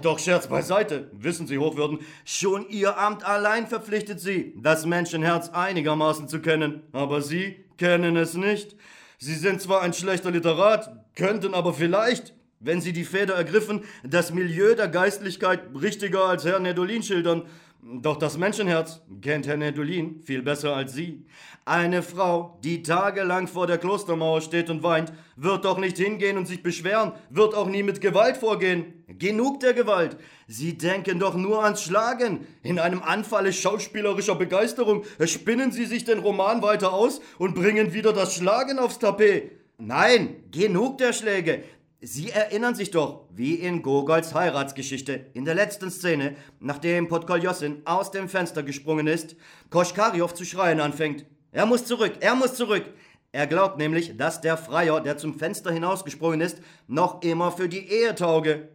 Doch 0.01 0.19
Scherz 0.19 0.47
beiseite, 0.47 1.09
wissen 1.13 1.47
Sie, 1.47 1.57
Hochwürden, 1.57 1.99
schon 2.25 2.67
Ihr 2.67 2.97
Amt 2.97 3.25
allein 3.25 3.65
verpflichtet 3.65 4.19
Sie, 4.19 4.53
das 4.57 4.85
Menschenherz 4.85 5.49
einigermaßen 5.49 6.27
zu 6.27 6.41
kennen, 6.41 6.83
aber 6.91 7.21
Sie 7.21 7.63
kennen 7.77 8.15
es 8.15 8.33
nicht. 8.33 8.75
Sie 9.17 9.35
sind 9.35 9.61
zwar 9.61 9.81
ein 9.81 9.93
schlechter 9.93 10.31
Literat, 10.31 10.91
könnten 11.15 11.53
aber 11.53 11.73
vielleicht, 11.73 12.33
wenn 12.59 12.81
Sie 12.81 12.93
die 12.93 13.05
Feder 13.05 13.35
ergriffen, 13.35 13.83
das 14.03 14.33
Milieu 14.33 14.75
der 14.75 14.87
Geistlichkeit 14.87 15.61
richtiger 15.79 16.25
als 16.25 16.45
Herr 16.45 16.59
Nedolin 16.59 17.03
schildern, 17.03 17.43
doch 17.89 18.17
das 18.17 18.37
Menschenherz 18.37 19.01
kennt 19.21 19.47
Herr 19.47 19.55
Nedulin 19.55 20.21
viel 20.23 20.41
besser 20.41 20.75
als 20.75 20.93
Sie. 20.93 21.25
Eine 21.63 22.03
Frau, 22.03 22.59
die 22.63 22.83
tagelang 22.83 23.47
vor 23.47 23.65
der 23.65 23.77
Klostermauer 23.77 24.41
steht 24.41 24.69
und 24.69 24.83
weint, 24.83 25.13
wird 25.35 25.63
doch 25.63 25.77
nicht 25.77 25.97
hingehen 25.97 26.37
und 26.37 26.47
sich 26.47 26.61
beschweren, 26.61 27.13
wird 27.29 27.55
auch 27.55 27.67
nie 27.67 27.83
mit 27.83 28.01
Gewalt 28.01 28.37
vorgehen. 28.37 29.05
Genug 29.07 29.61
der 29.61 29.73
Gewalt. 29.73 30.17
Sie 30.47 30.77
denken 30.77 31.19
doch 31.19 31.35
nur 31.35 31.63
ans 31.63 31.81
Schlagen. 31.81 32.45
In 32.61 32.77
einem 32.77 33.01
Anfalle 33.01 33.53
schauspielerischer 33.53 34.35
Begeisterung 34.35 35.03
spinnen 35.25 35.71
Sie 35.71 35.85
sich 35.85 36.03
den 36.03 36.19
Roman 36.19 36.61
weiter 36.61 36.91
aus 36.93 37.21
und 37.37 37.55
bringen 37.55 37.93
wieder 37.93 38.11
das 38.11 38.35
Schlagen 38.35 38.79
aufs 38.79 38.99
Tapet. 38.99 39.51
Nein, 39.77 40.43
genug 40.51 40.97
der 40.97 41.13
Schläge. 41.13 41.63
Sie 41.99 42.29
erinnern 42.29 42.75
sich 42.75 42.91
doch, 42.91 43.25
wie 43.33 43.55
in 43.55 43.81
Gogols 43.81 44.35
Heiratsgeschichte, 44.35 45.31
in 45.33 45.45
der 45.45 45.55
letzten 45.55 45.89
Szene, 45.89 46.35
nachdem 46.59 47.07
Podkoljosin 47.07 47.81
aus 47.85 48.11
dem 48.11 48.29
Fenster 48.29 48.61
gesprungen 48.61 49.07
ist, 49.07 49.35
Koschkariow 49.71 50.31
zu 50.31 50.45
schreien 50.45 50.79
anfängt. 50.79 51.25
Er 51.51 51.65
muss 51.65 51.85
zurück, 51.85 52.13
er 52.19 52.35
muss 52.35 52.53
zurück. 52.53 52.85
Er 53.31 53.47
glaubt 53.47 53.79
nämlich, 53.79 54.15
dass 54.15 54.41
der 54.41 54.57
Freier, 54.57 55.01
der 55.01 55.17
zum 55.17 55.39
Fenster 55.39 55.71
hinausgesprungen 55.71 56.39
ist, 56.39 56.61
noch 56.87 57.23
immer 57.23 57.51
für 57.51 57.67
die 57.67 57.89
Ehe 57.89 58.13
tauge. 58.13 58.69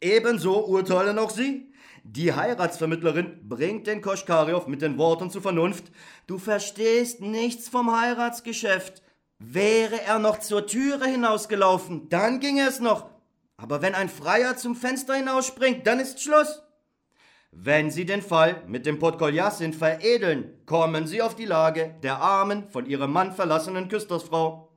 Ebenso 0.00 0.66
urteilen 0.66 1.20
auch 1.20 1.30
Sie. 1.30 1.72
Die 2.02 2.32
Heiratsvermittlerin 2.32 3.48
bringt 3.48 3.86
den 3.86 4.00
Koschkariow 4.00 4.66
mit 4.66 4.82
den 4.82 4.98
Worten 4.98 5.30
zur 5.30 5.42
Vernunft. 5.42 5.92
Du 6.26 6.38
verstehst 6.38 7.20
nichts 7.20 7.68
vom 7.68 7.96
Heiratsgeschäft. 7.96 9.00
Wäre 9.38 10.00
er 10.02 10.18
noch 10.18 10.38
zur 10.38 10.66
Türe 10.66 11.06
hinausgelaufen, 11.06 12.08
dann 12.08 12.40
ginge 12.40 12.66
es 12.66 12.80
noch. 12.80 13.10
Aber 13.56 13.82
wenn 13.82 13.94
ein 13.94 14.08
Freier 14.08 14.56
zum 14.56 14.74
Fenster 14.74 15.14
hinausspringt, 15.14 15.86
dann 15.86 16.00
ist 16.00 16.22
Schluss. 16.22 16.62
Wenn 17.50 17.90
Sie 17.90 18.04
den 18.04 18.22
Fall 18.22 18.62
mit 18.66 18.84
dem 18.84 18.98
Podkoljasin 18.98 19.72
veredeln, 19.72 20.58
kommen 20.66 21.06
Sie 21.06 21.22
auf 21.22 21.36
die 21.36 21.44
Lage 21.44 21.94
der 22.02 22.18
armen, 22.18 22.66
von 22.68 22.86
ihrem 22.86 23.12
Mann 23.12 23.32
verlassenen 23.32 23.88
Küstersfrau. 23.88 24.73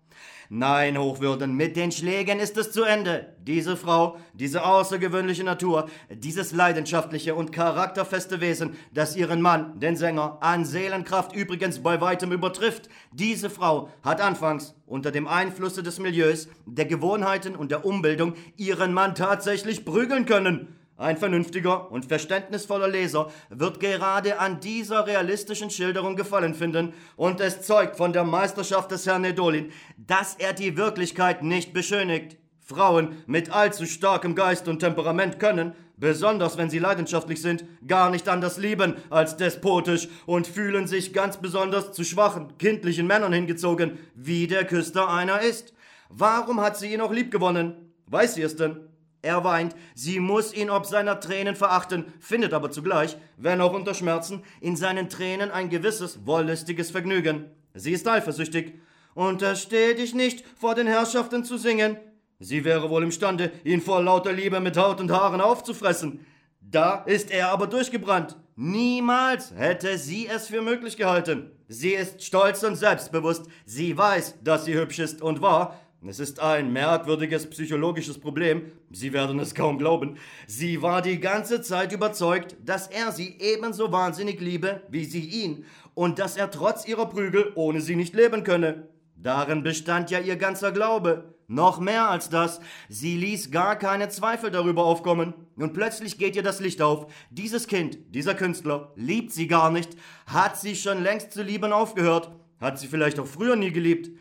Nein, 0.50 0.98
Hochwürden, 0.98 1.56
mit 1.56 1.76
den 1.76 1.92
Schlägen 1.92 2.40
ist 2.40 2.58
es 2.58 2.72
zu 2.72 2.84
Ende. 2.84 3.36
Diese 3.42 3.76
Frau, 3.76 4.18
diese 4.34 4.66
außergewöhnliche 4.66 5.44
Natur, 5.44 5.90
dieses 6.10 6.54
leidenschaftliche 6.54 7.36
und 7.36 7.52
charakterfeste 7.52 8.40
Wesen, 8.40 8.78
das 8.94 9.18
ihren 9.18 9.42
Mann, 9.42 9.78
den 9.82 9.98
Sänger, 9.98 10.38
an 10.40 10.64
Seelenkraft 10.64 11.36
übrigens 11.36 11.80
bei 11.80 12.00
weitem 12.00 12.32
übertrifft, 12.32 12.88
diese 13.12 13.50
Frau 13.50 13.90
hat 14.04 14.22
anfangs 14.22 14.74
unter 14.86 15.12
dem 15.12 15.28
Einflusse 15.28 15.84
des 15.84 16.00
Milieus, 16.00 16.48
der 16.66 16.86
Gewohnheiten 16.86 17.58
und 17.58 17.70
der 17.70 17.86
Umbildung 17.86 18.34
ihren 18.56 18.94
Mann 18.94 19.16
tatsächlich 19.16 19.84
prügeln 19.84 20.26
können. 20.26 20.77
Ein 21.00 21.18
vernünftiger 21.18 21.92
und 21.92 22.06
verständnisvoller 22.06 22.88
Leser 22.88 23.30
wird 23.50 23.80
gerade 23.80 24.40
an 24.40 24.60
dieser 24.60 25.06
realistischen 25.06 25.70
Schilderung 25.70 26.16
Gefallen 26.16 26.56
finden 26.56 26.92
und 27.16 27.40
es 27.40 27.62
zeugt 27.62 27.98
von 27.98 28.14
der 28.14 28.24
Meisterschaft 28.24 28.90
des 28.90 29.06
Herrn 29.06 29.22
Nedolin, 29.22 29.72
dass 29.98 30.34
er 30.36 30.54
die 30.54 30.76
Wirklichkeit 30.76 31.44
nicht 31.44 31.72
beschönigt. 31.72 32.38
Frauen 32.66 33.16
mit 33.28 33.52
allzu 33.52 33.86
starkem 33.86 34.34
Geist 34.34 34.68
und 34.68 34.80
Temperament 34.80 35.40
können, 35.40 35.74
besonders 35.98 36.58
wenn 36.58 36.72
sie 36.72 36.80
leidenschaftlich 36.80 37.44
sind, 37.44 37.64
gar 37.88 38.10
nicht 38.10 38.28
anders 38.28 38.58
lieben 38.58 38.96
als 39.12 39.38
despotisch 39.38 40.08
und 40.26 40.48
fühlen 40.48 40.88
sich 40.88 41.14
ganz 41.14 41.38
besonders 41.38 41.92
zu 41.92 42.04
schwachen, 42.04 42.58
kindlichen 42.58 43.06
Männern 43.06 43.34
hingezogen, 43.34 44.00
wie 44.16 44.48
der 44.48 44.66
Küster 44.66 45.10
einer 45.10 45.42
ist. 45.42 45.76
Warum 46.10 46.60
hat 46.60 46.76
sie 46.76 46.92
ihn 46.92 47.02
auch 47.02 47.14
liebgewonnen? 47.14 47.94
Weiß 48.08 48.34
sie 48.34 48.42
es 48.42 48.56
denn? 48.56 48.80
Er 49.28 49.44
weint, 49.44 49.76
sie 49.94 50.22
muss 50.22 50.54
ihn 50.54 50.70
ob 50.70 50.86
seiner 50.86 51.20
Tränen 51.20 51.58
verachten, 51.58 52.06
findet 52.22 52.54
aber 52.54 52.72
zugleich, 52.72 53.18
wenn 53.36 53.60
auch 53.60 53.74
unter 53.74 53.94
Schmerzen, 53.94 54.42
in 54.62 54.78
seinen 54.78 55.10
Tränen 55.10 55.52
ein 55.52 55.70
gewisses 55.70 56.26
wollüstiges 56.26 56.92
Vergnügen. 56.92 57.52
Sie 57.74 57.92
ist 57.92 58.08
eifersüchtig. 58.08 58.76
Untersteh 59.16 59.96
dich 59.96 60.16
nicht, 60.16 60.46
vor 60.56 60.76
den 60.76 60.88
Herrschaften 60.88 61.44
zu 61.44 61.58
singen. 61.58 61.98
Sie 62.40 62.64
wäre 62.64 62.90
wohl 62.90 63.04
imstande, 63.04 63.52
ihn 63.66 63.82
vor 63.82 64.02
lauter 64.02 64.32
Liebe 64.32 64.62
mit 64.62 64.78
Haut 64.78 65.02
und 65.02 65.12
Haaren 65.12 65.42
aufzufressen. 65.42 66.26
Da 66.62 67.04
ist 67.04 67.30
er 67.30 67.50
aber 67.50 67.68
durchgebrannt. 67.68 68.38
Niemals 68.56 69.54
hätte 69.58 69.98
sie 69.98 70.28
es 70.28 70.48
für 70.48 70.62
möglich 70.62 70.96
gehalten. 70.96 71.52
Sie 71.68 71.92
ist 71.92 72.24
stolz 72.24 72.64
und 72.64 72.78
selbstbewusst. 72.78 73.48
Sie 73.66 73.98
weiß, 73.98 74.36
dass 74.42 74.64
sie 74.64 74.76
hübsch 74.76 75.00
ist 75.00 75.22
und 75.22 75.42
war. 75.42 75.78
Es 76.06 76.20
ist 76.20 76.40
ein 76.40 76.72
merkwürdiges 76.72 77.50
psychologisches 77.50 78.20
Problem. 78.20 78.72
Sie 78.92 79.14
werden 79.14 79.40
es 79.40 79.56
kaum 79.56 79.80
glauben. 79.80 80.18
Sie 80.46 80.84
war 80.84 81.02
die 81.02 81.20
ganze 81.20 81.62
Zeit 81.62 81.92
überzeugt, 81.92 82.56
dass 82.64 82.88
er 82.88 83.12
sie 83.12 83.36
ebenso 83.40 83.92
wahnsinnig 83.92 84.40
liebe 84.40 84.84
wie 84.90 85.06
sie 85.06 85.26
ihn 85.26 85.66
und 85.96 86.20
dass 86.20 86.38
er 86.38 86.52
trotz 86.52 86.88
ihrer 86.88 87.08
Prügel 87.08 87.52
ohne 87.56 87.82
sie 87.82 87.96
nicht 87.96 88.14
leben 88.14 88.44
könne. 88.44 88.88
Darin 89.16 89.64
bestand 89.64 90.12
ja 90.12 90.20
ihr 90.20 90.36
ganzer 90.36 90.72
Glaube. 90.72 91.34
Noch 91.48 91.80
mehr 91.80 92.10
als 92.10 92.30
das, 92.30 92.60
sie 92.90 93.18
ließ 93.18 93.52
gar 93.52 93.78
keine 93.78 94.10
Zweifel 94.10 94.52
darüber 94.52 94.84
aufkommen. 94.84 95.34
Und 95.56 95.74
plötzlich 95.74 96.20
geht 96.20 96.36
ihr 96.36 96.44
das 96.44 96.60
Licht 96.60 96.82
auf. 96.82 97.12
Dieses 97.32 97.68
Kind, 97.68 97.98
dieser 98.14 98.36
Künstler, 98.36 98.92
liebt 98.96 99.32
sie 99.32 99.48
gar 99.48 99.72
nicht, 99.72 99.98
hat 100.28 100.60
sie 100.60 100.76
schon 100.76 101.02
längst 101.02 101.32
zu 101.32 101.42
lieben 101.42 101.72
aufgehört, 101.74 102.32
hat 102.60 102.78
sie 102.78 102.88
vielleicht 102.88 103.18
auch 103.20 103.26
früher 103.28 103.56
nie 103.56 103.72
geliebt. 103.72 104.12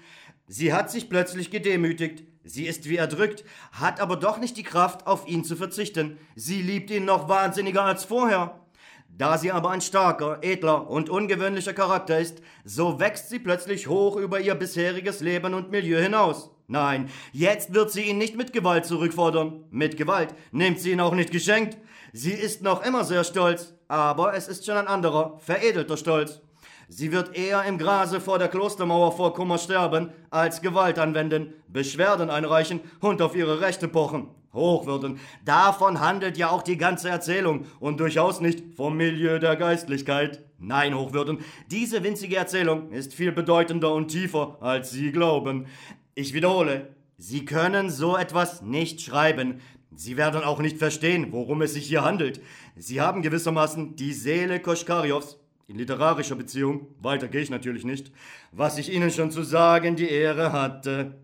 Sie 0.49 0.73
hat 0.73 0.91
sich 0.91 1.09
plötzlich 1.09 1.51
gedemütigt, 1.51 2.23
sie 2.45 2.67
ist 2.67 2.89
wie 2.89 2.97
erdrückt, 2.97 3.45
hat 3.73 4.01
aber 4.01 4.17
doch 4.17 4.39
nicht 4.39 4.57
die 4.57 4.63
Kraft, 4.63 5.07
auf 5.07 5.27
ihn 5.27 5.43
zu 5.43 5.57
verzichten. 5.57 6.19
Sie 6.37 6.63
liebt 6.63 6.91
ihn 6.91 7.05
noch 7.05 7.29
wahnsinniger 7.29 7.83
als 7.83 8.05
vorher. 8.05 8.61
Da 9.09 9.39
sie 9.39 9.51
aber 9.51 9.71
ein 9.71 9.81
starker, 9.81 10.39
edler 10.43 10.89
und 10.89 11.09
ungewöhnlicher 11.09 11.73
Charakter 11.73 12.19
ist, 12.19 12.43
so 12.65 13.01
wächst 13.01 13.31
sie 13.31 13.39
plötzlich 13.39 13.89
hoch 13.89 14.17
über 14.17 14.41
ihr 14.41 14.55
bisheriges 14.55 15.21
Leben 15.21 15.55
und 15.55 15.71
Milieu 15.71 15.99
hinaus. 16.01 16.51
Nein, 16.69 17.09
jetzt 17.33 17.73
wird 17.75 17.91
sie 17.91 18.03
ihn 18.03 18.19
nicht 18.19 18.37
mit 18.37 18.53
Gewalt 18.53 18.85
zurückfordern. 18.85 19.65
Mit 19.71 19.97
Gewalt 19.97 20.35
nimmt 20.53 20.81
sie 20.81 20.93
ihn 20.93 21.01
auch 21.01 21.15
nicht 21.15 21.31
geschenkt. 21.31 21.79
Sie 22.13 22.33
ist 22.33 22.63
noch 22.63 22.85
immer 22.85 23.05
sehr 23.05 23.25
stolz, 23.25 23.75
aber 23.89 24.35
es 24.35 24.49
ist 24.49 24.67
schon 24.67 24.77
ein 24.77 24.87
anderer, 24.87 25.39
veredelter 25.39 25.97
Stolz. 25.97 26.41
Sie 26.89 27.11
wird 27.11 27.37
eher 27.37 27.65
im 27.65 27.79
Grase 27.79 28.21
vor 28.21 28.39
der 28.39 28.49
Klostermauer 28.49 29.13
vor 29.13 29.35
Kummer 29.35 29.59
sterben, 29.59 30.11
als 30.31 30.63
Gewalt 30.63 30.99
anwenden, 31.01 31.53
Beschwerden 31.67 32.31
einreichen 32.31 32.81
und 33.01 33.21
auf 33.23 33.35
ihre 33.35 33.61
Rechte 33.61 33.89
pochen. 33.89 34.29
Hochwürden, 34.53 35.19
davon 35.45 36.01
handelt 36.01 36.39
ja 36.39 36.49
auch 36.49 36.63
die 36.63 36.79
ganze 36.79 37.11
Erzählung 37.11 37.67
und 37.81 38.01
durchaus 38.01 38.41
nicht 38.41 38.63
vom 38.75 38.97
Milieu 38.97 39.39
der 39.39 39.57
Geistlichkeit. 39.57 40.43
Nein, 40.59 40.97
Hochwürden, 40.97 41.41
diese 41.71 42.03
winzige 42.03 42.37
Erzählung 42.37 42.91
ist 42.91 43.13
viel 43.13 43.33
bedeutender 43.33 43.93
und 43.93 44.09
tiefer, 44.09 44.57
als 44.61 44.91
Sie 44.91 45.13
glauben. 45.13 45.67
Ich 46.15 46.33
wiederhole, 46.33 46.95
Sie 47.19 47.45
können 47.45 47.91
so 47.91 48.17
etwas 48.17 48.63
nicht 48.63 49.03
schreiben. 49.03 49.61
Sie 49.95 50.17
werden 50.17 50.43
auch 50.43 50.61
nicht 50.61 50.79
verstehen, 50.79 51.33
worum 51.33 51.63
es 51.63 51.75
sich 51.75 51.87
hier 51.87 52.05
handelt. 52.05 52.41
Sie 52.77 53.01
haben 53.01 53.23
gewissermaßen 53.23 53.97
die 53.97 54.13
Seele 54.13 54.61
Koschkarjows 54.61 55.39
in 55.69 55.77
literarischer 55.77 56.37
Beziehung, 56.37 56.95
weiter 57.01 57.29
gehe 57.29 57.41
ich 57.41 57.51
natürlich 57.51 57.85
nicht, 57.85 58.13
was 58.53 58.79
ich 58.79 58.93
Ihnen 58.93 59.11
schon 59.11 59.31
zu 59.31 59.43
sagen 59.43 59.97
die 59.97 60.09
Ehre 60.09 60.53
hatte. 60.53 61.17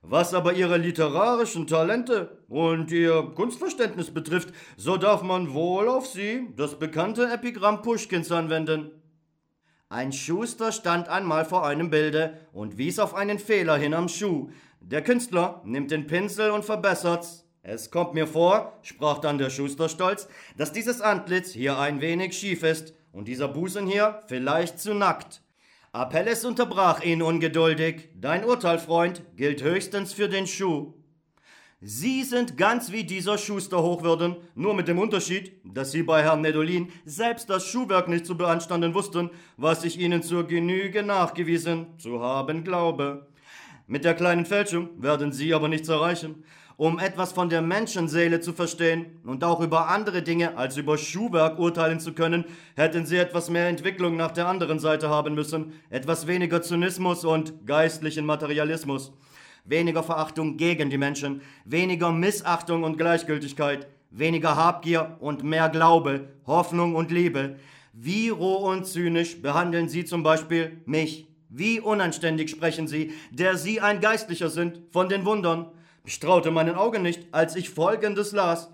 Was 0.00 0.34
aber 0.34 0.54
Ihre 0.54 0.78
literarischen 0.78 1.66
Talente 1.66 2.38
und 2.48 2.90
Ihr 2.90 3.32
Kunstverständnis 3.36 4.12
betrifft, 4.12 4.52
so 4.76 4.96
darf 4.96 5.22
man 5.22 5.52
wohl 5.52 5.88
auf 5.88 6.06
Sie 6.06 6.48
das 6.56 6.78
bekannte 6.78 7.30
Epigramm 7.30 7.82
Puschkins 7.82 8.32
anwenden. 8.32 8.90
Ein 9.88 10.12
Schuster 10.12 10.72
stand 10.72 11.08
einmal 11.08 11.44
vor 11.44 11.66
einem 11.66 11.90
Bilde 11.90 12.38
und 12.52 12.78
wies 12.78 12.98
auf 12.98 13.14
einen 13.14 13.38
Fehler 13.38 13.76
hin 13.76 13.94
am 13.94 14.08
Schuh. 14.08 14.50
Der 14.80 15.04
Künstler 15.04 15.60
nimmt 15.64 15.90
den 15.90 16.06
Pinsel 16.06 16.50
und 16.50 16.64
verbessert's. 16.64 17.44
Es 17.62 17.92
kommt 17.92 18.14
mir 18.14 18.26
vor, 18.26 18.78
sprach 18.82 19.18
dann 19.18 19.38
der 19.38 19.50
Schuster 19.50 19.88
stolz, 19.88 20.26
dass 20.56 20.72
dieses 20.72 21.00
Antlitz 21.00 21.52
hier 21.52 21.78
ein 21.78 22.00
wenig 22.00 22.36
schief 22.36 22.64
ist 22.64 22.94
und 23.12 23.28
dieser 23.28 23.48
Busen 23.48 23.86
hier 23.86 24.20
vielleicht 24.26 24.80
zu 24.80 24.94
nackt. 24.94 25.42
Apelles 25.92 26.44
unterbrach 26.44 27.02
ihn 27.02 27.22
ungeduldig. 27.22 28.08
Dein 28.14 28.44
Urteil, 28.44 28.78
Freund, 28.78 29.22
gilt 29.36 29.62
höchstens 29.62 30.12
für 30.12 30.28
den 30.28 30.46
Schuh. 30.46 30.94
Sie 31.82 32.22
sind 32.22 32.56
ganz 32.56 32.92
wie 32.92 33.04
dieser 33.04 33.36
Schuster 33.36 33.82
Hochwürden, 33.82 34.36
nur 34.54 34.72
mit 34.72 34.88
dem 34.88 34.98
Unterschied, 34.98 35.60
dass 35.64 35.90
Sie 35.90 36.04
bei 36.04 36.22
Herrn 36.22 36.40
Nedolin 36.40 36.92
selbst 37.04 37.50
das 37.50 37.66
Schuhwerk 37.66 38.08
nicht 38.08 38.24
zu 38.24 38.36
beanstanden 38.36 38.94
wussten, 38.94 39.30
was 39.56 39.84
ich 39.84 39.98
Ihnen 39.98 40.22
zur 40.22 40.46
Genüge 40.46 41.02
nachgewiesen 41.02 41.98
zu 41.98 42.20
haben 42.20 42.62
glaube. 42.64 43.26
Mit 43.88 44.04
der 44.04 44.14
kleinen 44.14 44.46
Fälschung 44.46 44.90
werden 45.02 45.32
Sie 45.32 45.52
aber 45.52 45.68
nichts 45.68 45.88
erreichen 45.88 46.44
um 46.76 46.98
etwas 46.98 47.32
von 47.32 47.48
der 47.48 47.62
Menschenseele 47.62 48.40
zu 48.40 48.52
verstehen 48.52 49.20
und 49.24 49.44
auch 49.44 49.60
über 49.60 49.88
andere 49.88 50.22
Dinge 50.22 50.56
als 50.56 50.76
über 50.76 50.98
Schuhwerk 50.98 51.58
urteilen 51.58 52.00
zu 52.00 52.12
können, 52.12 52.44
hätten 52.76 53.06
sie 53.06 53.16
etwas 53.16 53.50
mehr 53.50 53.68
Entwicklung 53.68 54.16
nach 54.16 54.32
der 54.32 54.48
anderen 54.48 54.78
Seite 54.78 55.08
haben 55.08 55.34
müssen, 55.34 55.72
etwas 55.90 56.26
weniger 56.26 56.62
Zynismus 56.62 57.24
und 57.24 57.66
geistlichen 57.66 58.26
Materialismus, 58.26 59.12
weniger 59.64 60.02
Verachtung 60.02 60.56
gegen 60.56 60.90
die 60.90 60.98
Menschen, 60.98 61.42
weniger 61.64 62.10
Missachtung 62.12 62.84
und 62.84 62.98
Gleichgültigkeit, 62.98 63.86
weniger 64.10 64.56
Habgier 64.56 65.16
und 65.20 65.42
mehr 65.42 65.68
Glaube, 65.68 66.28
Hoffnung 66.46 66.94
und 66.94 67.10
Liebe. 67.10 67.56
Wie 67.92 68.28
roh 68.28 68.70
und 68.70 68.86
zynisch 68.86 69.40
behandeln 69.42 69.88
Sie 69.88 70.04
zum 70.04 70.22
Beispiel 70.22 70.80
mich? 70.86 71.28
Wie 71.48 71.80
unanständig 71.80 72.48
sprechen 72.48 72.88
Sie, 72.88 73.12
der 73.30 73.58
Sie 73.58 73.80
ein 73.80 74.00
Geistlicher 74.00 74.48
sind, 74.48 74.80
von 74.90 75.10
den 75.10 75.26
Wundern? 75.26 75.66
Ich 76.04 76.18
traute 76.18 76.50
meinen 76.50 76.74
Augen 76.74 77.02
nicht, 77.02 77.32
als 77.32 77.54
ich 77.54 77.70
Folgendes 77.70 78.32
las. 78.32 78.68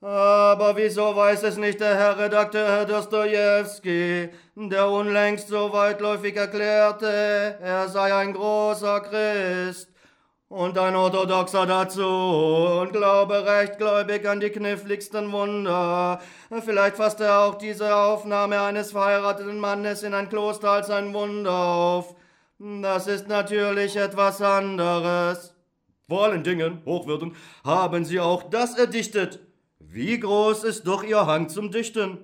Aber 0.00 0.76
wieso 0.76 1.16
weiß 1.16 1.42
es 1.42 1.56
nicht 1.56 1.80
der 1.80 1.96
Herr 1.96 2.18
Redakteur 2.18 2.84
Dostojewski, 2.84 4.28
der 4.54 4.88
unlängst 4.88 5.48
so 5.48 5.72
weitläufig 5.72 6.36
erklärte, 6.36 7.58
er 7.60 7.88
sei 7.88 8.14
ein 8.14 8.32
großer 8.32 9.00
Christ 9.00 9.88
und 10.48 10.78
ein 10.78 10.94
Orthodoxer 10.94 11.66
dazu 11.66 12.06
und 12.06 12.92
glaube 12.92 13.44
rechtgläubig 13.44 14.28
an 14.28 14.38
die 14.38 14.50
kniffligsten 14.50 15.32
Wunder. 15.32 16.20
Vielleicht 16.64 16.96
fasst 16.96 17.20
er 17.20 17.40
auch 17.40 17.56
diese 17.56 17.96
Aufnahme 17.96 18.60
eines 18.60 18.92
verheirateten 18.92 19.58
Mannes 19.58 20.04
in 20.04 20.14
ein 20.14 20.28
Kloster 20.28 20.70
als 20.70 20.90
ein 20.90 21.12
Wunder 21.12 21.52
auf. 21.52 22.14
Das 22.60 23.08
ist 23.08 23.26
natürlich 23.26 23.96
etwas 23.96 24.40
anderes. 24.40 25.57
Vor 26.08 26.24
allen 26.24 26.42
Dingen, 26.42 26.80
Hochwürden, 26.86 27.36
haben 27.64 28.06
sie 28.06 28.18
auch 28.18 28.44
das 28.48 28.78
erdichtet. 28.78 29.40
Wie 29.78 30.18
groß 30.18 30.64
ist 30.64 30.86
doch 30.86 31.04
ihr 31.04 31.26
Hang 31.26 31.50
zum 31.50 31.70
Dichten? 31.70 32.16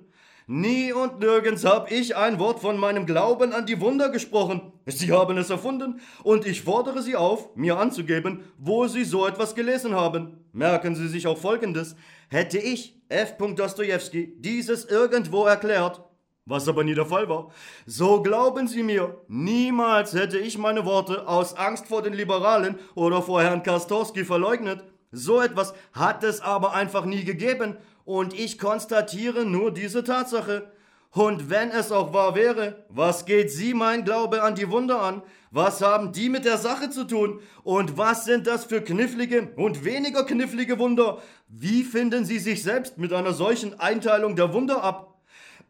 Nie 0.47 0.95
und 0.95 1.21
nirgends 1.21 1.67
hab 1.67 1.91
ich 1.91 2.17
ein 2.17 2.39
Wort 2.39 2.61
von 2.61 2.79
meinem 2.79 3.05
Glauben 3.05 3.53
an 3.53 3.67
die 3.67 3.81
Wunder 3.81 4.09
gesprochen. 4.09 4.73
Sie 4.87 5.13
haben 5.13 5.37
es 5.37 5.51
erfunden, 5.51 6.01
und 6.23 6.47
ich 6.47 6.63
fordere 6.63 7.03
Sie 7.03 7.15
auf, 7.15 7.55
mir 7.57 7.79
anzugeben, 7.79 8.45
wo 8.57 8.87
Sie 8.87 9.05
so 9.05 9.27
etwas 9.27 9.55
gelesen 9.55 9.95
haben. 9.95 10.45
Merken 10.53 10.95
Sie 10.95 11.09
sich 11.09 11.27
auch 11.27 11.39
Folgendes. 11.39 11.95
Hätte 12.31 12.59
ich, 12.59 12.99
F. 13.11 13.37
Dostojewski, 13.37 14.35
dieses 14.39 14.87
irgendwo 14.87 15.45
erklärt, 15.45 16.03
was 16.47 16.69
aber 16.69 16.85
nie 16.85 16.95
der 16.95 17.07
Fall 17.07 17.29
war. 17.29 17.51
So 17.87 18.23
glauben 18.23 18.69
Sie 18.69 18.83
mir, 18.83 19.19
niemals 19.29 20.13
hätte 20.13 20.39
ich 20.39 20.59
meine 20.59 20.85
Worte 20.85 21.27
aus 21.27 21.55
Angst 21.55 21.87
vor 21.87 22.03
den 22.03 22.13
Liberalen 22.13 22.79
oder 22.95 23.23
vor 23.23 23.43
Herrn 23.43 23.63
Kastorski 23.63 24.25
verleugnet. 24.25 24.85
So 25.11 25.41
etwas 25.41 25.75
hat 25.93 26.23
es 26.25 26.41
aber 26.41 26.75
einfach 26.75 27.05
nie 27.05 27.25
gegeben 27.25 27.77
und 28.05 28.35
ich 28.35 28.59
konstatiere 28.59 29.47
nur 29.47 29.73
diese 29.73 30.05
Tatsache. 30.05 30.71
Und 31.13 31.49
wenn 31.49 31.71
es 31.71 31.93
auch 31.93 32.13
wahr 32.13 32.35
wäre, 32.35 32.85
was 32.89 33.25
geht 33.25 33.51
Sie 33.51 33.73
mein 33.73 34.05
Glaube 34.05 34.43
an 34.43 34.57
die 34.57 34.69
Wunder 34.69 35.01
an? 35.01 35.23
Was 35.53 35.81
haben 35.81 36.11
die 36.11 36.29
mit 36.29 36.45
der 36.45 36.59
Sache 36.59 36.91
zu 36.91 37.05
tun? 37.05 37.41
Und 37.63 37.97
was 37.97 38.25
sind 38.25 38.49
das 38.49 38.65
für 38.65 38.83
knifflige 38.83 39.53
und 39.55 39.85
weniger 39.85 40.25
knifflige 40.25 40.81
Wunder? 40.81 41.23
Wie 41.47 41.85
finden 41.85 42.25
Sie 42.25 42.41
sich 42.41 42.65
selbst 42.65 42.99
mit 42.99 43.13
einer 43.13 43.33
solchen 43.33 43.79
Einteilung 43.79 44.35
der 44.35 44.53
Wunder 44.53 44.83
ab? 44.83 45.14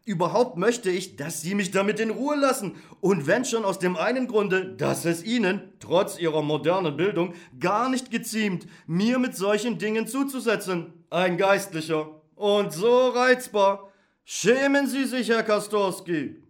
Überhaupt 0.06 0.58
möchte 0.58 0.90
ich, 0.90 1.16
dass 1.16 1.40
Sie 1.40 1.54
mich 1.54 1.70
damit 1.70 1.98
in 1.98 2.10
Ruhe 2.10 2.36
lassen. 2.36 2.76
Und 3.00 3.26
wenn 3.26 3.46
schon 3.46 3.64
aus 3.64 3.78
dem 3.78 3.96
einen 3.96 4.26
Grunde, 4.26 4.74
dass 4.76 5.06
es 5.06 5.24
Ihnen, 5.24 5.72
trotz 5.80 6.18
Ihrer 6.18 6.42
modernen 6.42 6.94
Bildung, 6.94 7.32
gar 7.58 7.88
nicht 7.88 8.10
geziemt, 8.10 8.66
mir 8.86 9.18
mit 9.18 9.34
solchen 9.34 9.78
Dingen 9.78 10.06
zuzusetzen. 10.06 10.92
Ein 11.08 11.38
Geistlicher. 11.38 12.20
Und 12.34 12.74
so 12.74 13.08
reizbar. 13.08 13.90
Schämen 14.24 14.86
Sie 14.86 15.04
sich, 15.04 15.30
Herr 15.30 15.42
Kastorski. 15.42 16.43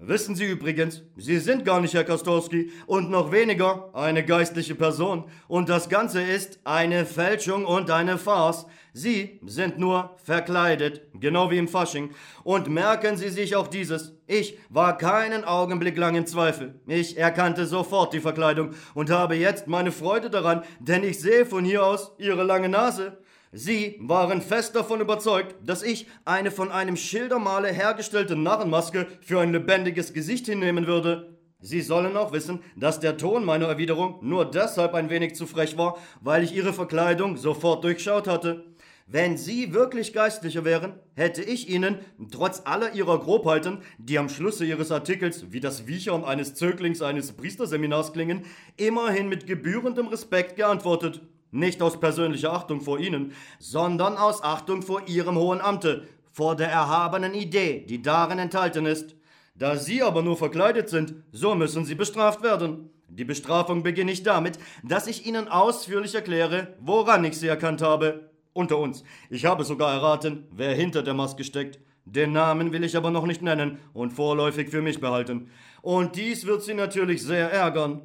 Wissen 0.00 0.36
Sie 0.36 0.44
übrigens, 0.44 1.02
Sie 1.16 1.38
sind 1.38 1.64
gar 1.64 1.80
nicht 1.80 1.92
Herr 1.92 2.04
Kastorski 2.04 2.70
und 2.86 3.10
noch 3.10 3.32
weniger 3.32 3.90
eine 3.94 4.24
geistliche 4.24 4.76
Person. 4.76 5.24
Und 5.48 5.68
das 5.68 5.88
Ganze 5.88 6.22
ist 6.22 6.60
eine 6.62 7.04
Fälschung 7.04 7.64
und 7.64 7.90
eine 7.90 8.16
Farce. 8.16 8.66
Sie 8.92 9.40
sind 9.44 9.80
nur 9.80 10.14
verkleidet, 10.22 11.02
genau 11.14 11.50
wie 11.50 11.58
im 11.58 11.66
Fasching. 11.66 12.14
Und 12.44 12.68
merken 12.68 13.16
Sie 13.16 13.28
sich 13.28 13.56
auch 13.56 13.66
dieses. 13.66 14.14
Ich 14.28 14.56
war 14.68 14.96
keinen 14.96 15.42
Augenblick 15.42 15.96
lang 15.96 16.14
im 16.14 16.26
Zweifel. 16.26 16.80
Ich 16.86 17.18
erkannte 17.18 17.66
sofort 17.66 18.12
die 18.12 18.20
Verkleidung 18.20 18.74
und 18.94 19.10
habe 19.10 19.34
jetzt 19.34 19.66
meine 19.66 19.90
Freude 19.90 20.30
daran, 20.30 20.62
denn 20.78 21.02
ich 21.02 21.18
sehe 21.18 21.44
von 21.44 21.64
hier 21.64 21.84
aus 21.84 22.12
Ihre 22.18 22.44
lange 22.44 22.68
Nase. 22.68 23.18
Sie 23.52 23.96
waren 24.00 24.42
fest 24.42 24.76
davon 24.76 25.00
überzeugt, 25.00 25.54
dass 25.64 25.82
ich 25.82 26.06
eine 26.26 26.50
von 26.50 26.70
einem 26.70 26.96
Schildermaler 26.96 27.72
hergestellte 27.72 28.36
Narrenmaske 28.36 29.06
für 29.22 29.40
ein 29.40 29.52
lebendiges 29.52 30.12
Gesicht 30.12 30.46
hinnehmen 30.46 30.86
würde. 30.86 31.38
Sie 31.60 31.80
sollen 31.80 32.16
auch 32.16 32.32
wissen, 32.32 32.60
dass 32.76 33.00
der 33.00 33.16
Ton 33.16 33.44
meiner 33.44 33.66
Erwiderung 33.66 34.18
nur 34.20 34.48
deshalb 34.48 34.94
ein 34.94 35.10
wenig 35.10 35.34
zu 35.34 35.46
frech 35.46 35.78
war, 35.78 35.98
weil 36.20 36.44
ich 36.44 36.54
ihre 36.54 36.72
Verkleidung 36.72 37.36
sofort 37.36 37.82
durchschaut 37.82 38.28
hatte. 38.28 38.64
Wenn 39.06 39.38
Sie 39.38 39.72
wirklich 39.72 40.12
Geistlicher 40.12 40.66
wären, 40.66 40.92
hätte 41.14 41.42
ich 41.42 41.70
Ihnen, 41.70 41.96
trotz 42.30 42.62
aller 42.66 42.92
Ihrer 42.92 43.18
Grobheiten, 43.18 43.78
die 43.96 44.18
am 44.18 44.28
Schlusse 44.28 44.66
Ihres 44.66 44.92
Artikels 44.92 45.50
wie 45.50 45.60
das 45.60 45.86
Wiechern 45.86 46.24
eines 46.24 46.54
Zöglings 46.54 47.00
eines 47.00 47.32
Priesterseminars 47.32 48.12
klingen, 48.12 48.44
immerhin 48.76 49.30
mit 49.30 49.46
gebührendem 49.46 50.08
Respekt 50.08 50.56
geantwortet. 50.56 51.22
Nicht 51.50 51.80
aus 51.80 51.98
persönlicher 51.98 52.52
Achtung 52.52 52.80
vor 52.80 52.98
Ihnen, 52.98 53.32
sondern 53.58 54.16
aus 54.16 54.42
Achtung 54.42 54.82
vor 54.82 55.08
Ihrem 55.08 55.36
hohen 55.36 55.60
Amte, 55.60 56.06
vor 56.30 56.56
der 56.56 56.70
erhabenen 56.70 57.34
Idee, 57.34 57.84
die 57.88 58.02
darin 58.02 58.38
enthalten 58.38 58.86
ist. 58.86 59.16
Da 59.54 59.76
Sie 59.76 60.02
aber 60.02 60.22
nur 60.22 60.36
verkleidet 60.36 60.88
sind, 60.88 61.14
so 61.32 61.54
müssen 61.54 61.84
Sie 61.84 61.94
bestraft 61.94 62.42
werden. 62.42 62.90
Die 63.08 63.24
Bestrafung 63.24 63.82
beginne 63.82 64.12
ich 64.12 64.22
damit, 64.22 64.58
dass 64.84 65.06
ich 65.06 65.26
Ihnen 65.26 65.48
ausführlich 65.48 66.14
erkläre, 66.14 66.76
woran 66.80 67.24
ich 67.24 67.38
Sie 67.38 67.48
erkannt 67.48 67.82
habe. 67.82 68.30
Unter 68.52 68.78
uns, 68.78 69.02
ich 69.30 69.46
habe 69.46 69.64
sogar 69.64 69.92
erraten, 69.92 70.46
wer 70.50 70.74
hinter 70.74 71.02
der 71.02 71.14
Maske 71.14 71.44
steckt. 71.44 71.80
Den 72.04 72.32
Namen 72.32 72.72
will 72.72 72.84
ich 72.84 72.96
aber 72.96 73.10
noch 73.10 73.26
nicht 73.26 73.42
nennen 73.42 73.78
und 73.92 74.12
vorläufig 74.12 74.68
für 74.68 74.82
mich 74.82 75.00
behalten. 75.00 75.50
Und 75.82 76.16
dies 76.16 76.46
wird 76.46 76.62
Sie 76.62 76.74
natürlich 76.74 77.22
sehr 77.22 77.50
ärgern. 77.50 78.02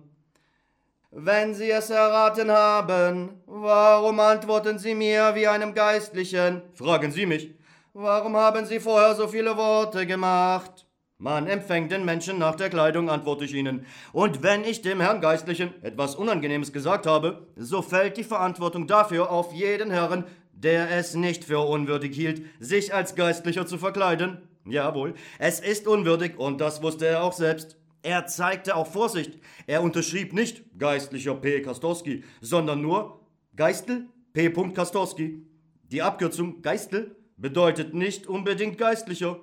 Wenn 1.15 1.53
Sie 1.53 1.69
es 1.69 1.91
erraten 1.91 2.49
haben, 2.49 3.43
warum 3.45 4.19
antworten 4.19 4.79
Sie 4.79 4.95
mir 4.95 5.35
wie 5.35 5.47
einem 5.47 5.75
Geistlichen? 5.75 6.63
Fragen 6.73 7.11
Sie 7.11 7.27
mich. 7.27 7.53
Warum 7.93 8.35
haben 8.35 8.65
Sie 8.65 8.79
vorher 8.79 9.13
so 9.13 9.27
viele 9.27 9.55
Worte 9.55 10.07
gemacht? 10.07 10.87
Man 11.19 11.45
empfängt 11.45 11.91
den 11.91 12.03
Menschen 12.03 12.39
nach 12.39 12.55
der 12.55 12.71
Kleidung, 12.71 13.11
antworte 13.11 13.45
ich 13.45 13.53
Ihnen. 13.53 13.85
Und 14.11 14.41
wenn 14.41 14.63
ich 14.63 14.81
dem 14.81 15.01
Herrn 15.01 15.21
Geistlichen 15.21 15.71
etwas 15.83 16.15
Unangenehmes 16.15 16.73
gesagt 16.73 17.05
habe, 17.05 17.45
so 17.55 17.83
fällt 17.83 18.17
die 18.17 18.23
Verantwortung 18.23 18.87
dafür 18.87 19.29
auf 19.29 19.53
jeden 19.53 19.91
Herrn, 19.91 20.23
der 20.51 20.89
es 20.89 21.13
nicht 21.13 21.43
für 21.43 21.59
unwürdig 21.59 22.15
hielt, 22.15 22.41
sich 22.59 22.91
als 22.91 23.13
Geistlicher 23.13 23.67
zu 23.67 23.77
verkleiden. 23.77 24.49
Jawohl, 24.65 25.13
es 25.37 25.59
ist 25.59 25.87
unwürdig 25.87 26.39
und 26.39 26.59
das 26.59 26.81
wusste 26.81 27.05
er 27.05 27.23
auch 27.23 27.33
selbst. 27.33 27.77
Er 28.03 28.27
zeigte 28.27 28.75
auch 28.75 28.87
Vorsicht. 28.87 29.39
Er 29.65 29.81
unterschrieb 29.81 30.33
nicht 30.33 30.63
Geistlicher 30.77 31.35
P. 31.35 31.61
Kastorski, 31.61 32.23
sondern 32.41 32.81
nur 32.81 33.21
Geistel 33.55 34.07
P. 34.33 34.49
Kastorski. 34.49 35.47
Die 35.89 36.01
Abkürzung 36.01 36.61
Geistel 36.61 37.15
bedeutet 37.37 37.93
nicht 37.93 38.27
unbedingt 38.27 38.77
Geistlicher. 38.77 39.39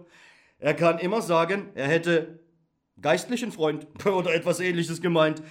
Er 0.58 0.74
kann 0.74 0.98
immer 0.98 1.22
sagen, 1.22 1.70
er 1.74 1.88
hätte 1.88 2.40
geistlichen 3.00 3.50
Freund 3.50 3.86
oder 4.06 4.34
etwas 4.34 4.61
ähnliches 4.61 5.00
gemeint. 5.00 5.42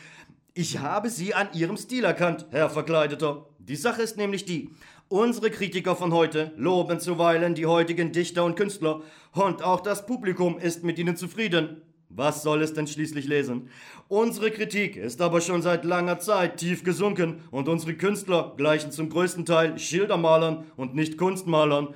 Ich 0.53 0.78
habe 0.78 1.10
Sie 1.10 1.34
an 1.34 1.49
Ihrem 1.53 1.78
Stil 1.78 2.03
erkannt, 2.03 2.45
Herr 2.51 2.70
Verkleideter. 2.70 3.47
Die 3.57 3.76
Sache 3.76 4.03
ist 4.03 4.18
nämlich 4.18 4.45
die, 4.45 4.70
unsere 5.07 5.49
Kritiker 5.49 5.95
von 5.95 6.14
heute 6.14 6.51
loben 6.57 6.99
zuweilen 6.99 7.55
die 7.55 7.66
heutigen 7.66 8.12
Dichter 8.12 8.45
und 8.45 8.55
Künstler 8.55 9.01
und 9.32 9.64
auch 9.64 9.80
das 9.80 10.05
Publikum 10.05 10.60
ist 10.60 10.84
mit 10.84 10.99
ihnen 10.99 11.16
zufrieden. 11.16 11.82
Was 12.10 12.41
soll 12.41 12.64
es 12.64 12.74
denn 12.74 12.88
schließlich 12.88 13.28
lesen? 13.28 13.70
Unsere 14.07 14.49
Kritik 14.49 14.95
ist 14.95 15.22
aber 15.22 15.41
schon 15.41 15.62
seit 15.62 15.86
langer 15.86 16.20
Zeit 16.20 16.57
tief 16.57 16.84
gesunken 16.84 17.43
und 17.51 17.70
unsere 17.70 17.93
Künstler 17.93 18.55
gleichen 18.57 18.91
zum 18.91 19.10
größten 19.10 19.45
Teil 19.45 19.78
Schildermalern 19.78 20.66
und 20.76 20.95
nicht 20.95 21.18
Kunstmalern. 21.18 21.89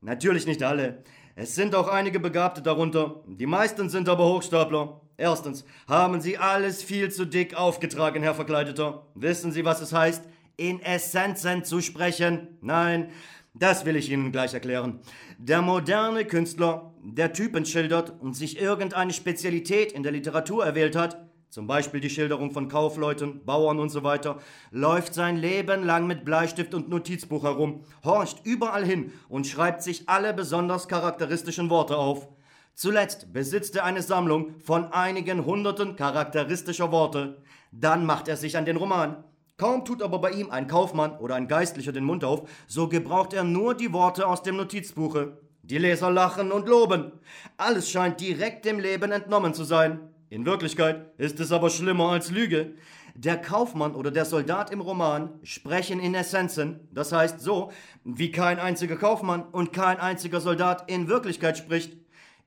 Natürlich 0.00 0.46
nicht 0.46 0.62
alle. 0.62 1.02
Es 1.34 1.56
sind 1.56 1.74
auch 1.74 1.88
einige 1.88 2.20
Begabte 2.20 2.62
darunter, 2.62 3.24
die 3.26 3.46
meisten 3.46 3.90
sind 3.90 4.08
aber 4.08 4.24
Hochstapler. 4.26 5.00
Erstens 5.16 5.64
haben 5.88 6.20
sie 6.20 6.38
alles 6.38 6.84
viel 6.84 7.10
zu 7.10 7.26
dick 7.26 7.56
aufgetragen, 7.56 8.22
Herr 8.22 8.34
Verkleideter. 8.34 9.06
Wissen 9.14 9.50
Sie, 9.50 9.64
was 9.64 9.80
es 9.80 9.92
heißt, 9.92 10.22
in 10.56 10.80
Essenzen 10.80 11.64
zu 11.64 11.80
sprechen? 11.80 12.56
Nein, 12.60 13.10
das 13.58 13.84
will 13.84 13.96
ich 13.96 14.10
Ihnen 14.10 14.32
gleich 14.32 14.54
erklären. 14.54 15.00
Der 15.38 15.62
moderne 15.62 16.24
Künstler, 16.24 16.92
der 17.02 17.32
Typen 17.32 17.64
schildert 17.64 18.20
und 18.20 18.34
sich 18.34 18.60
irgendeine 18.60 19.12
Spezialität 19.12 19.92
in 19.92 20.02
der 20.02 20.12
Literatur 20.12 20.64
erwählt 20.64 20.96
hat, 20.96 21.26
zum 21.48 21.66
Beispiel 21.66 22.00
die 22.00 22.10
Schilderung 22.10 22.50
von 22.50 22.68
Kaufleuten, 22.68 23.44
Bauern 23.44 23.78
und 23.78 23.88
so 23.88 24.02
weiter, 24.02 24.40
läuft 24.72 25.14
sein 25.14 25.36
Leben 25.36 25.84
lang 25.84 26.06
mit 26.06 26.24
Bleistift 26.24 26.74
und 26.74 26.90
Notizbuch 26.90 27.44
herum, 27.44 27.84
horcht 28.04 28.44
überall 28.44 28.84
hin 28.84 29.12
und 29.28 29.46
schreibt 29.46 29.82
sich 29.82 30.08
alle 30.08 30.34
besonders 30.34 30.86
charakteristischen 30.86 31.70
Worte 31.70 31.96
auf. 31.96 32.28
Zuletzt 32.74 33.32
besitzt 33.32 33.74
er 33.76 33.84
eine 33.84 34.02
Sammlung 34.02 34.60
von 34.60 34.92
einigen 34.92 35.46
hunderten 35.46 35.96
charakteristischer 35.96 36.92
Worte. 36.92 37.42
Dann 37.72 38.04
macht 38.04 38.28
er 38.28 38.36
sich 38.36 38.58
an 38.58 38.66
den 38.66 38.76
Roman. 38.76 39.24
Kaum 39.58 39.86
tut 39.86 40.02
aber 40.02 40.18
bei 40.18 40.32
ihm 40.32 40.50
ein 40.50 40.66
Kaufmann 40.66 41.16
oder 41.16 41.34
ein 41.34 41.48
Geistlicher 41.48 41.92
den 41.92 42.04
Mund 42.04 42.24
auf, 42.24 42.46
so 42.66 42.90
gebraucht 42.90 43.32
er 43.32 43.42
nur 43.42 43.74
die 43.74 43.94
Worte 43.94 44.26
aus 44.26 44.42
dem 44.42 44.56
Notizbuche. 44.56 45.38
Die 45.62 45.78
Leser 45.78 46.10
lachen 46.10 46.52
und 46.52 46.68
loben. 46.68 47.12
Alles 47.56 47.90
scheint 47.90 48.20
direkt 48.20 48.66
dem 48.66 48.78
Leben 48.78 49.12
entnommen 49.12 49.54
zu 49.54 49.64
sein. 49.64 50.00
In 50.28 50.44
Wirklichkeit 50.44 51.06
ist 51.16 51.40
es 51.40 51.52
aber 51.52 51.70
schlimmer 51.70 52.10
als 52.10 52.30
Lüge. 52.30 52.74
Der 53.14 53.38
Kaufmann 53.38 53.94
oder 53.94 54.10
der 54.10 54.26
Soldat 54.26 54.70
im 54.70 54.82
Roman 54.82 55.30
sprechen 55.42 56.00
in 56.00 56.14
Essenzen, 56.14 56.80
das 56.92 57.12
heißt 57.12 57.40
so, 57.40 57.72
wie 58.04 58.30
kein 58.30 58.58
einziger 58.58 58.96
Kaufmann 58.96 59.42
und 59.42 59.72
kein 59.72 59.98
einziger 59.98 60.42
Soldat 60.42 60.90
in 60.90 61.08
Wirklichkeit 61.08 61.56
spricht. 61.56 61.96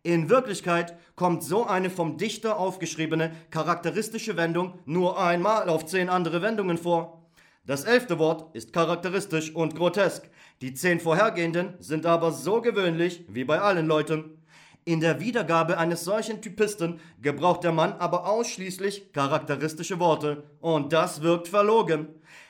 In 0.04 0.30
Wirklichkeit 0.30 0.98
kommt 1.18 1.44
so 1.44 1.66
eine 1.66 1.90
vom 1.90 2.18
Dichter 2.18 2.58
aufgeschriebene 2.58 3.32
charakteristische 3.52 4.38
Wendung 4.38 4.80
nur 4.86 5.20
einmal 5.20 5.68
auf 5.68 5.86
zehn 5.86 6.08
andere 6.08 6.42
Wendungen 6.42 6.78
vor. 6.78 7.28
Das 7.66 7.84
elfte 7.84 8.18
Wort 8.18 8.56
ist 8.56 8.72
charakteristisch 8.72 9.54
und 9.54 9.76
grotesk. 9.76 10.30
Die 10.62 10.74
zehn 10.74 11.02
vorhergehenden 11.02 11.74
sind 11.80 12.06
aber 12.06 12.32
so 12.32 12.62
gewöhnlich 12.62 13.26
wie 13.28 13.44
bei 13.44 13.60
allen 13.60 13.88
Leuten. 13.88 14.42
In 14.86 15.02
der 15.02 15.20
Wiedergabe 15.20 15.78
eines 15.78 16.06
solchen 16.06 16.42
Typisten 16.42 17.02
gebraucht 17.22 17.66
der 17.66 17.74
Mann 17.74 17.92
aber 17.94 18.26
ausschließlich 18.28 19.12
charakteristische 19.12 20.00
Worte, 20.00 20.44
und 20.62 20.94
das 20.94 21.22
wirkt 21.22 21.50
verlogen. 21.50 22.08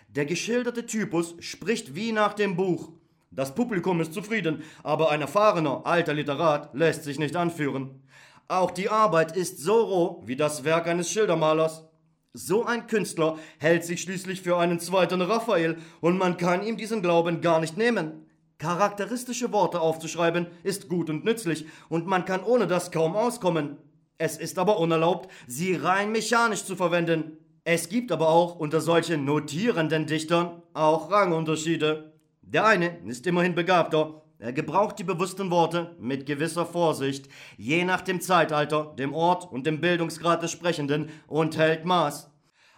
Der 0.08 0.26
geschilderte 0.26 0.86
Typus 0.86 1.36
spricht 1.39 1.95
wie 1.95 2.12
nach 2.12 2.34
dem 2.34 2.56
Buch. 2.56 2.91
Das 3.32 3.53
Publikum 3.53 4.01
ist 4.01 4.13
zufrieden, 4.13 4.63
aber 4.84 5.11
ein 5.11 5.21
erfahrener, 5.21 5.86
alter 5.86 6.13
Literat 6.13 6.73
lässt 6.73 7.03
sich 7.03 7.19
nicht 7.19 7.36
anführen. 7.36 8.01
Auch 8.47 8.71
die 8.71 8.89
Arbeit 8.89 9.38
ist 9.38 9.59
so 9.59 9.80
roh 9.82 10.23
wie 10.25 10.36
das 10.36 10.63
Werk 10.63 10.88
eines 10.88 11.11
Schildermalers. 11.11 11.86
So 12.34 12.65
ein 12.65 12.88
Künstler 12.88 13.38
hält 13.59 13.86
sich 13.86 14.01
schließlich 14.01 14.41
für 14.41 14.57
einen 14.57 14.80
zweiten 14.80 15.21
Raphael, 15.21 15.77
und 16.01 16.17
man 16.17 16.38
kann 16.38 16.65
ihm 16.65 16.77
diesen 16.77 17.01
Glauben 17.01 17.41
gar 17.41 17.59
nicht 17.59 17.77
nehmen. 17.77 18.25
Charakteristische 18.59 19.53
Worte 19.53 19.80
aufzuschreiben 19.80 20.47
ist 20.63 20.89
gut 20.89 21.09
und 21.09 21.23
nützlich 21.23 21.65
und 21.88 22.07
man 22.07 22.25
kann 22.25 22.43
ohne 22.43 22.67
das 22.67 22.91
kaum 22.91 23.15
auskommen. 23.15 23.77
Es 24.17 24.36
ist 24.36 24.59
aber 24.59 24.80
unerlaubt, 24.80 25.32
sie 25.47 25.75
rein 25.75 26.11
mechanisch 26.11 26.65
zu 26.65 26.75
verwenden. 26.75 27.38
Es 27.63 27.88
gibt 27.88 28.11
aber 28.11 28.27
auch 28.27 28.55
unter 28.55 28.82
solchen 28.82 29.23
notierenden 29.23 30.07
Dichtern 30.07 30.61
auch 30.73 31.09
Rangunterschiede. 31.09 32.09
Der 32.52 32.66
eine 32.66 32.97
ist 33.06 33.28
immerhin 33.28 33.54
begabter. 33.54 34.24
Er 34.39 34.54
gebraucht 34.54 34.97
die 34.97 35.04
bewussten 35.04 35.52
Worte 35.52 35.95
mit 36.00 36.26
gewisser 36.26 36.66
Vorsicht, 36.66 37.30
je 37.58 37.86
nach 37.86 38.02
dem 38.02 38.22
Zeitalter, 38.22 38.95
dem 38.97 39.14
Ort 39.14 39.52
und 39.52 39.68
dem 39.68 39.80
Bildungsgrad 39.80 40.41
des 40.41 40.52
Sprechenden 40.52 41.12
und 41.28 41.60
hält 41.60 41.86
Maß. 41.86 42.32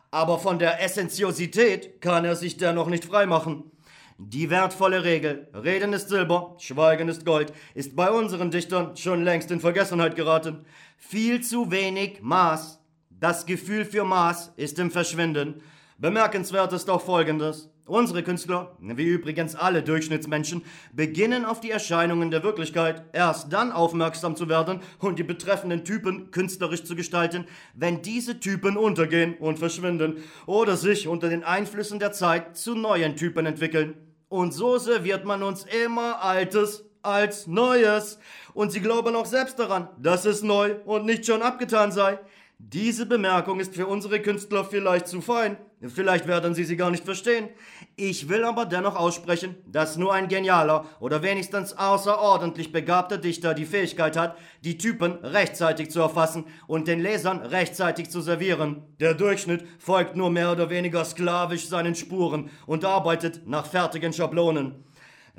Aber 0.09 0.39
von 0.39 0.59
der 0.59 0.84
Essentiosität 0.84 2.01
kann 2.01 2.26
er 2.26 2.36
sich 2.36 2.57
dennoch 2.57 2.88
nicht 2.88 3.05
freimachen. 3.05 3.72
Die 4.17 4.49
wertvolle 4.49 5.05
Regel, 5.05 5.47
Reden 5.53 5.93
ist 5.93 6.09
Silber, 6.09 6.57
Schweigen 6.59 7.07
ist 7.07 7.26
Gold, 7.26 7.53
ist 7.74 7.95
bei 7.95 8.11
unseren 8.11 8.51
Dichtern 8.51 8.97
schon 8.97 9.24
längst 9.24 9.51
in 9.51 9.61
Vergessenheit 9.61 10.17
geraten. 10.17 10.65
Viel 10.97 11.39
zu 11.41 11.72
wenig 11.72 12.22
Maß. 12.22 12.84
Das 13.09 13.45
Gefühl 13.45 13.86
für 13.86 14.03
Maß 14.03 14.51
ist 14.57 14.80
im 14.80 14.91
Verschwinden. 14.91 15.61
Bemerkenswert 15.97 16.74
ist 16.74 16.89
auch 16.89 17.01
Folgendes. 17.01 17.72
Unsere 17.91 18.23
Künstler, 18.23 18.77
wie 18.79 19.03
übrigens 19.03 19.53
alle 19.53 19.83
Durchschnittsmenschen, 19.83 20.63
beginnen 20.93 21.43
auf 21.43 21.59
die 21.59 21.71
Erscheinungen 21.71 22.31
der 22.31 22.41
Wirklichkeit 22.41 23.03
erst 23.11 23.51
dann 23.51 23.73
aufmerksam 23.73 24.37
zu 24.37 24.47
werden 24.47 24.79
und 24.99 25.19
die 25.19 25.23
betreffenden 25.23 25.83
Typen 25.83 26.31
künstlerisch 26.31 26.85
zu 26.85 26.95
gestalten, 26.95 27.43
wenn 27.73 28.01
diese 28.01 28.39
Typen 28.39 28.77
untergehen 28.77 29.33
und 29.33 29.59
verschwinden 29.59 30.23
oder 30.45 30.77
sich 30.77 31.09
unter 31.09 31.27
den 31.27 31.43
Einflüssen 31.43 31.99
der 31.99 32.13
Zeit 32.13 32.55
zu 32.55 32.75
neuen 32.75 33.17
Typen 33.17 33.45
entwickeln. 33.45 33.95
Und 34.29 34.53
so 34.53 34.77
serviert 34.77 35.25
man 35.25 35.43
uns 35.43 35.65
immer 35.83 36.23
Altes 36.23 36.85
als 37.01 37.45
Neues. 37.45 38.19
Und 38.53 38.71
sie 38.71 38.79
glauben 38.79 39.17
auch 39.17 39.25
selbst 39.25 39.59
daran, 39.59 39.89
dass 39.97 40.23
es 40.23 40.43
neu 40.43 40.75
und 40.85 41.05
nicht 41.05 41.25
schon 41.25 41.41
abgetan 41.41 41.91
sei. 41.91 42.19
Diese 42.64 43.07
Bemerkung 43.07 43.59
ist 43.59 43.74
für 43.74 43.88
unsere 43.88 44.22
Künstler 44.22 44.64
vielleicht 44.64 45.07
zu 45.07 45.20
fein. 45.20 45.57
Vielleicht 45.88 46.28
werden 46.28 46.53
sie 46.53 46.64
sie 46.64 46.78
gar 46.78 46.91
nicht 46.91 47.03
verstehen. 47.03 47.49
Ich 47.95 48.30
will 48.30 48.43
aber 48.43 48.66
dennoch 48.66 48.95
aussprechen, 48.95 49.55
dass 49.66 49.97
nur 49.97 50.14
ein 50.14 50.28
genialer 50.28 50.86
oder 50.99 51.24
wenigstens 51.24 51.76
außerordentlich 51.76 52.72
begabter 52.72 53.18
Dichter 53.18 53.55
die 53.55 53.66
Fähigkeit 53.66 54.16
hat, 54.16 54.38
die 54.64 54.78
Typen 54.78 55.14
rechtzeitig 55.24 55.89
zu 55.89 56.01
erfassen 56.01 56.45
und 56.68 56.88
den 56.88 57.01
Lesern 57.01 57.39
rechtzeitig 57.39 58.12
zu 58.12 58.22
servieren. 58.22 58.84
Der 58.99 59.16
Durchschnitt 59.16 59.66
folgt 59.80 60.16
nur 60.16 60.30
mehr 60.30 60.51
oder 60.51 60.70
weniger 60.70 61.03
sklavisch 61.03 61.68
seinen 61.68 61.95
Spuren 61.95 62.51
und 62.68 62.86
arbeitet 62.86 63.47
nach 63.47 63.66
fertigen 63.66 64.14
Schablonen. 64.14 64.86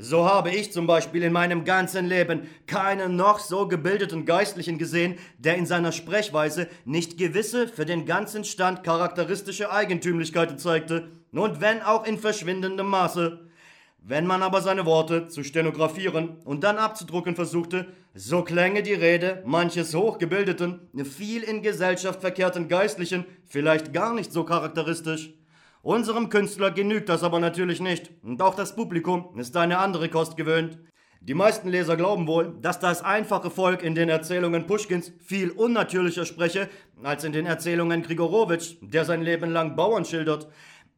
So 0.05 0.29
habe 0.29 0.51
ich 0.51 0.73
zum 0.73 0.89
Beispiel 0.89 1.23
in 1.23 1.33
meinem 1.33 1.65
ganzen 1.65 2.07
Leben 2.07 2.49
keinen 2.67 3.15
noch 3.15 3.39
so 3.39 3.69
gebildeten 3.69 4.25
Geistlichen 4.25 4.77
gesehen, 4.77 5.15
der 5.39 5.57
in 5.57 5.65
seiner 5.65 5.93
Sprechweise 5.93 6.67
nicht 6.85 7.19
gewisse 7.19 7.69
für 7.69 7.85
den 7.87 8.05
ganzen 8.05 8.43
Stand 8.43 8.83
charakteristische 8.83 9.71
Eigentümlichkeiten 9.71 10.59
zeigte, 10.59 11.13
und 11.31 11.61
wenn 11.61 11.83
auch 11.83 12.05
in 12.05 12.19
verschwindendem 12.19 12.89
Maße. 12.89 13.49
Wenn 14.03 14.27
man 14.27 14.43
aber 14.43 14.61
seine 14.61 14.87
Worte 14.87 15.29
zu 15.29 15.45
stenografieren 15.45 16.37
und 16.45 16.65
dann 16.65 16.79
abzudrucken 16.79 17.37
versuchte, 17.37 17.87
so 18.13 18.43
klänge 18.43 18.83
die 18.83 18.95
Rede 18.95 19.45
manches 19.47 19.95
hochgebildeten, 19.95 20.81
viel 21.05 21.45
in 21.45 21.63
Gesellschaft 21.63 22.21
verkehrten 22.21 22.67
Geistlichen 22.67 23.25
vielleicht 23.47 23.93
gar 23.93 24.15
nicht 24.15 24.33
so 24.33 24.43
charakteristisch. 24.43 25.33
Unserem 25.83 26.29
Künstler 26.29 26.71
genügt 26.71 27.09
das 27.09 27.25
aber 27.25 27.41
natürlich 27.41 27.81
nicht, 27.81 28.13
und 28.23 28.41
auch 28.41 28.55
das 28.55 28.77
Publikum 28.77 29.37
ist 29.37 29.57
eine 29.57 29.79
andere 29.79 30.09
Kost 30.09 30.37
gewöhnt. 30.37 30.79
Die 31.21 31.35
meisten 31.35 31.69
Leser 31.69 31.97
glauben 31.97 32.29
wohl, 32.29 32.55
dass 32.63 32.79
das 32.79 33.03
einfache 33.03 33.51
Volk 33.51 33.83
in 33.83 33.97
den 33.97 34.09
Erzählungen 34.09 34.69
Puschkins 34.69 35.13
viel 35.21 35.51
unnatürlicher 35.51 36.25
spreche 36.25 36.69
als 37.03 37.25
in 37.25 37.33
den 37.33 37.47
Erzählungen 37.47 38.03
Grigorowitsch, 38.03 38.77
der 38.81 39.05
sein 39.05 39.23
Leben 39.23 39.51
lang 39.51 39.75
Bauern 39.75 40.05
schildert. 40.05 40.47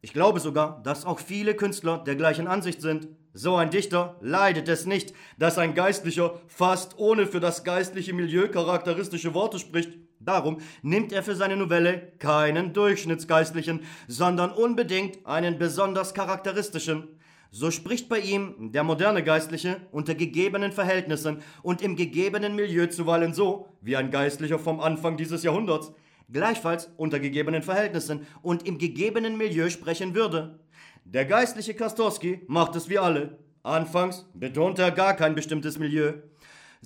Ich 0.01 0.13
glaube 0.13 0.39
sogar, 0.39 0.83
dass 0.83 1.03
auch 1.03 1.17
viele 1.17 1.55
Künstler 1.55 1.97
der 1.97 2.15
gleichen 2.15 2.47
Ansicht 2.47 2.79
sind. 2.79 3.07
So 3.33 3.55
ein 3.55 3.71
Dichter 3.71 4.17
leidet 4.21 4.69
es 4.69 4.85
nicht, 4.85 5.15
dass 5.39 5.57
ein 5.57 5.73
Geistlicher 5.73 6.39
fast 6.45 6.99
ohne 6.99 7.25
für 7.25 7.39
das 7.39 7.63
geistliche 7.63 8.13
Milieu 8.13 8.49
charakteristische 8.49 9.33
Worte 9.33 9.57
spricht. 9.57 10.04
Darum 10.19 10.57
nimmt 10.81 11.11
er 11.11 11.23
für 11.23 11.35
seine 11.35 11.57
Novelle 11.57 12.13
keinen 12.19 12.73
Durchschnittsgeistlichen, 12.73 13.81
sondern 14.07 14.51
unbedingt 14.51 15.25
einen 15.25 15.57
besonders 15.57 16.13
charakteristischen. 16.13 17.07
So 17.51 17.71
spricht 17.71 18.09
bei 18.09 18.19
ihm 18.19 18.71
der 18.73 18.83
moderne 18.83 19.23
Geistliche 19.23 19.77
unter 19.91 20.15
gegebenen 20.15 20.71
Verhältnissen 20.71 21.41
und 21.61 21.81
im 21.81 21.95
gegebenen 21.95 22.55
Milieu 22.55 22.87
zuweilen 22.87 23.33
so, 23.33 23.69
wie 23.81 23.95
ein 23.95 24.11
Geistlicher 24.11 24.59
vom 24.59 24.79
Anfang 24.79 25.15
dieses 25.15 25.43
Jahrhunderts, 25.43 25.93
gleichfalls 26.31 26.91
unter 26.97 27.19
gegebenen 27.19 27.61
Verhältnissen 27.61 28.27
und 28.41 28.67
im 28.67 28.77
gegebenen 28.77 29.37
Milieu 29.37 29.69
sprechen 29.69 30.15
würde. 30.15 30.59
Der 31.05 31.25
geistliche 31.25 31.75
Kastorski 31.75 32.41
macht 32.47 32.75
es 32.75 32.89
wie 32.89 32.97
alle. 32.97 33.37
Anfangs 33.63 34.25
betont 34.33 34.79
er 34.79 34.91
gar 34.91 35.15
kein 35.15 35.35
bestimmtes 35.35 35.79
Milieu. 35.79 36.13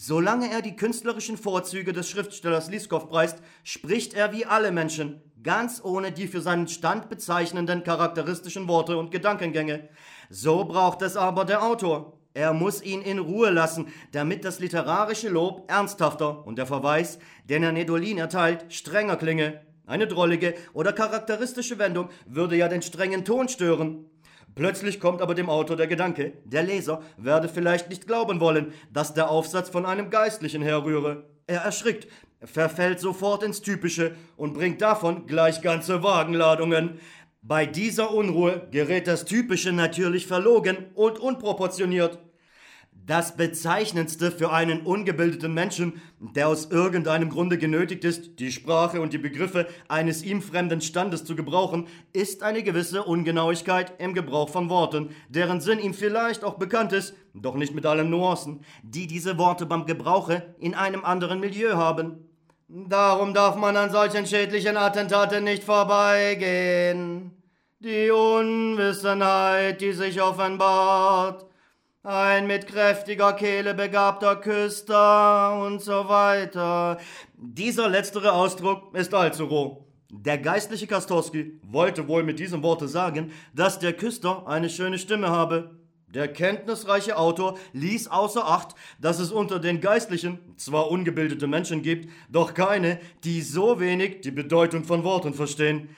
Solange 0.01 0.49
er 0.49 0.61
die 0.61 0.77
künstlerischen 0.77 1.37
Vorzüge 1.37 1.91
des 1.91 2.09
Schriftstellers 2.09 2.69
Liskow 2.69 3.09
preist, 3.09 3.39
spricht 3.65 4.13
er 4.13 4.31
wie 4.31 4.45
alle 4.45 4.71
Menschen, 4.71 5.21
ganz 5.43 5.81
ohne 5.83 6.13
die 6.13 6.27
für 6.27 6.39
seinen 6.39 6.69
Stand 6.69 7.09
bezeichnenden 7.09 7.83
charakteristischen 7.83 8.69
Worte 8.69 8.97
und 8.97 9.11
Gedankengänge. 9.11 9.89
So 10.29 10.63
braucht 10.63 11.01
es 11.01 11.17
aber 11.17 11.43
der 11.43 11.63
Autor. 11.63 12.17
Er 12.33 12.53
muss 12.53 12.81
ihn 12.81 13.01
in 13.01 13.19
Ruhe 13.19 13.49
lassen, 13.49 13.87
damit 14.13 14.45
das 14.45 14.61
literarische 14.61 15.27
Lob 15.27 15.69
ernsthafter 15.69 16.47
und 16.47 16.57
der 16.57 16.65
Verweis, 16.65 17.19
den 17.43 17.63
er 17.63 17.73
Nedolin 17.73 18.19
erteilt, 18.19 18.67
strenger 18.69 19.17
klinge. 19.17 19.59
Eine 19.85 20.07
drollige 20.07 20.53
oder 20.71 20.93
charakteristische 20.93 21.77
Wendung 21.77 22.07
würde 22.25 22.55
ja 22.55 22.69
den 22.69 22.83
strengen 22.83 23.25
Ton 23.25 23.49
stören. 23.49 24.05
Plötzlich 24.55 24.99
kommt 24.99 25.21
aber 25.21 25.35
dem 25.35 25.49
Autor 25.49 25.77
der 25.77 25.87
Gedanke, 25.87 26.33
der 26.43 26.63
Leser 26.63 27.01
werde 27.17 27.47
vielleicht 27.49 27.89
nicht 27.89 28.07
glauben 28.07 28.39
wollen, 28.39 28.73
dass 28.91 29.13
der 29.13 29.29
Aufsatz 29.29 29.69
von 29.69 29.85
einem 29.85 30.09
Geistlichen 30.09 30.61
herrühre. 30.61 31.23
Er 31.47 31.61
erschrickt, 31.61 32.07
verfällt 32.43 32.99
sofort 32.99 33.43
ins 33.43 33.61
Typische 33.61 34.15
und 34.37 34.53
bringt 34.53 34.81
davon 34.81 35.27
gleich 35.27 35.61
ganze 35.61 36.03
Wagenladungen. 36.03 36.99
Bei 37.41 37.65
dieser 37.65 38.13
Unruhe 38.13 38.67
gerät 38.71 39.07
das 39.07 39.25
Typische 39.25 39.71
natürlich 39.71 40.27
verlogen 40.27 40.87
und 40.93 41.19
unproportioniert. 41.19 42.19
Das 43.09 43.35
Bezeichnendste 43.35 44.29
für 44.29 44.51
einen 44.53 44.81
ungebildeten 44.81 45.51
Menschen, 45.51 45.99
der 46.19 46.47
aus 46.47 46.69
irgendeinem 46.69 47.31
Grunde 47.31 47.57
genötigt 47.57 48.03
ist, 48.03 48.39
die 48.39 48.51
Sprache 48.51 49.01
und 49.01 49.13
die 49.13 49.17
Begriffe 49.17 49.65
eines 49.87 50.21
ihm 50.21 50.43
fremden 50.43 50.79
Standes 50.79 51.25
zu 51.25 51.35
gebrauchen, 51.35 51.87
ist 52.13 52.43
eine 52.43 52.61
gewisse 52.61 53.01
Ungenauigkeit 53.01 53.93
im 53.97 54.13
Gebrauch 54.13 54.49
von 54.49 54.69
Worten, 54.69 55.09
deren 55.27 55.59
Sinn 55.59 55.79
ihm 55.79 55.95
vielleicht 55.95 56.43
auch 56.43 56.59
bekannt 56.59 56.93
ist, 56.93 57.15
doch 57.33 57.55
nicht 57.55 57.73
mit 57.73 57.87
allen 57.87 58.11
Nuancen, 58.11 58.63
die 58.83 59.07
diese 59.07 59.39
Worte 59.39 59.65
beim 59.65 59.87
Gebrauche 59.87 60.53
in 60.59 60.75
einem 60.75 61.03
anderen 61.03 61.39
Milieu 61.39 61.77
haben. 61.77 62.29
Darum 62.67 63.33
darf 63.33 63.55
man 63.55 63.75
an 63.75 63.89
solchen 63.89 64.27
schädlichen 64.27 64.77
Attentaten 64.77 65.45
nicht 65.45 65.63
vorbeigehen. 65.63 67.31
Die 67.79 68.11
Unwissenheit, 68.11 69.81
die 69.81 69.93
sich 69.93 70.21
offenbart, 70.21 71.48
ein 72.03 72.47
mit 72.47 72.65
kräftiger 72.65 73.33
Kehle 73.33 73.73
begabter 73.73 74.37
Küster 74.37 75.61
und 75.61 75.81
so 75.81 76.07
weiter. 76.07 76.97
Dieser 77.35 77.89
letztere 77.89 78.31
Ausdruck 78.31 78.95
ist 78.95 79.13
allzu 79.13 79.45
roh. 79.45 79.85
Der 80.09 80.37
geistliche 80.37 80.87
Kastorski 80.87 81.59
wollte 81.61 82.07
wohl 82.07 82.23
mit 82.23 82.39
diesem 82.39 82.63
Worte 82.63 82.87
sagen, 82.87 83.33
dass 83.53 83.79
der 83.79 83.93
Küster 83.93 84.47
eine 84.47 84.69
schöne 84.69 84.97
Stimme 84.97 85.29
habe. 85.29 85.77
Der 86.07 86.29
kenntnisreiche 86.29 87.17
Autor 87.17 87.59
ließ 87.73 88.07
außer 88.07 88.47
Acht, 88.47 88.75
dass 88.99 89.19
es 89.19 89.31
unter 89.31 89.59
den 89.59 89.81
Geistlichen 89.81 90.39
zwar 90.55 90.89
ungebildete 90.89 91.47
Menschen 91.47 91.83
gibt, 91.83 92.09
doch 92.29 92.53
keine, 92.53 92.99
die 93.25 93.41
so 93.41 93.79
wenig 93.79 94.21
die 94.21 94.31
Bedeutung 94.31 94.85
von 94.85 95.03
Worten 95.03 95.33
verstehen. 95.33 95.89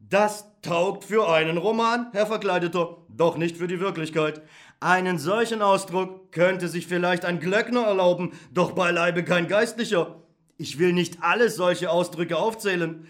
Das 0.00 0.46
taugt 0.62 1.04
für 1.04 1.28
einen 1.28 1.58
Roman, 1.58 2.08
Herr 2.12 2.26
Verkleideter, 2.26 2.96
doch 3.08 3.36
nicht 3.36 3.56
für 3.56 3.68
die 3.68 3.80
Wirklichkeit. 3.80 4.42
Einen 4.82 5.20
solchen 5.20 5.62
Ausdruck 5.62 6.32
könnte 6.32 6.66
sich 6.66 6.88
vielleicht 6.88 7.24
ein 7.24 7.38
Glöckner 7.38 7.82
erlauben, 7.82 8.32
doch 8.52 8.72
beileibe 8.72 9.22
kein 9.22 9.46
Geistlicher. 9.46 10.16
Ich 10.56 10.80
will 10.80 10.92
nicht 10.92 11.18
alle 11.22 11.50
solche 11.50 11.88
Ausdrücke 11.88 12.36
aufzählen. 12.36 13.06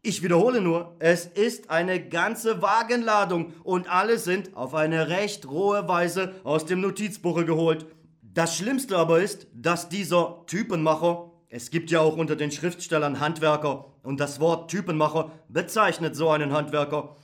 Ich 0.00 0.22
wiederhole 0.22 0.62
nur, 0.62 0.96
es 0.98 1.26
ist 1.26 1.68
eine 1.68 2.02
ganze 2.08 2.62
Wagenladung 2.62 3.52
und 3.64 3.92
alle 3.92 4.18
sind 4.18 4.56
auf 4.56 4.74
eine 4.74 5.10
recht 5.10 5.46
rohe 5.46 5.86
Weise 5.86 6.36
aus 6.42 6.64
dem 6.64 6.80
Notizbuche 6.80 7.44
geholt. 7.44 7.84
Das 8.22 8.56
Schlimmste 8.56 8.96
aber 8.96 9.20
ist, 9.20 9.46
dass 9.52 9.90
dieser 9.90 10.46
Typenmacher, 10.46 11.32
es 11.50 11.70
gibt 11.70 11.90
ja 11.90 12.00
auch 12.00 12.16
unter 12.16 12.34
den 12.34 12.50
Schriftstellern 12.50 13.20
Handwerker 13.20 13.92
und 14.02 14.20
das 14.20 14.40
Wort 14.40 14.70
Typenmacher 14.70 15.32
bezeichnet 15.50 16.16
so 16.16 16.30
einen 16.30 16.54
Handwerker, 16.54 17.14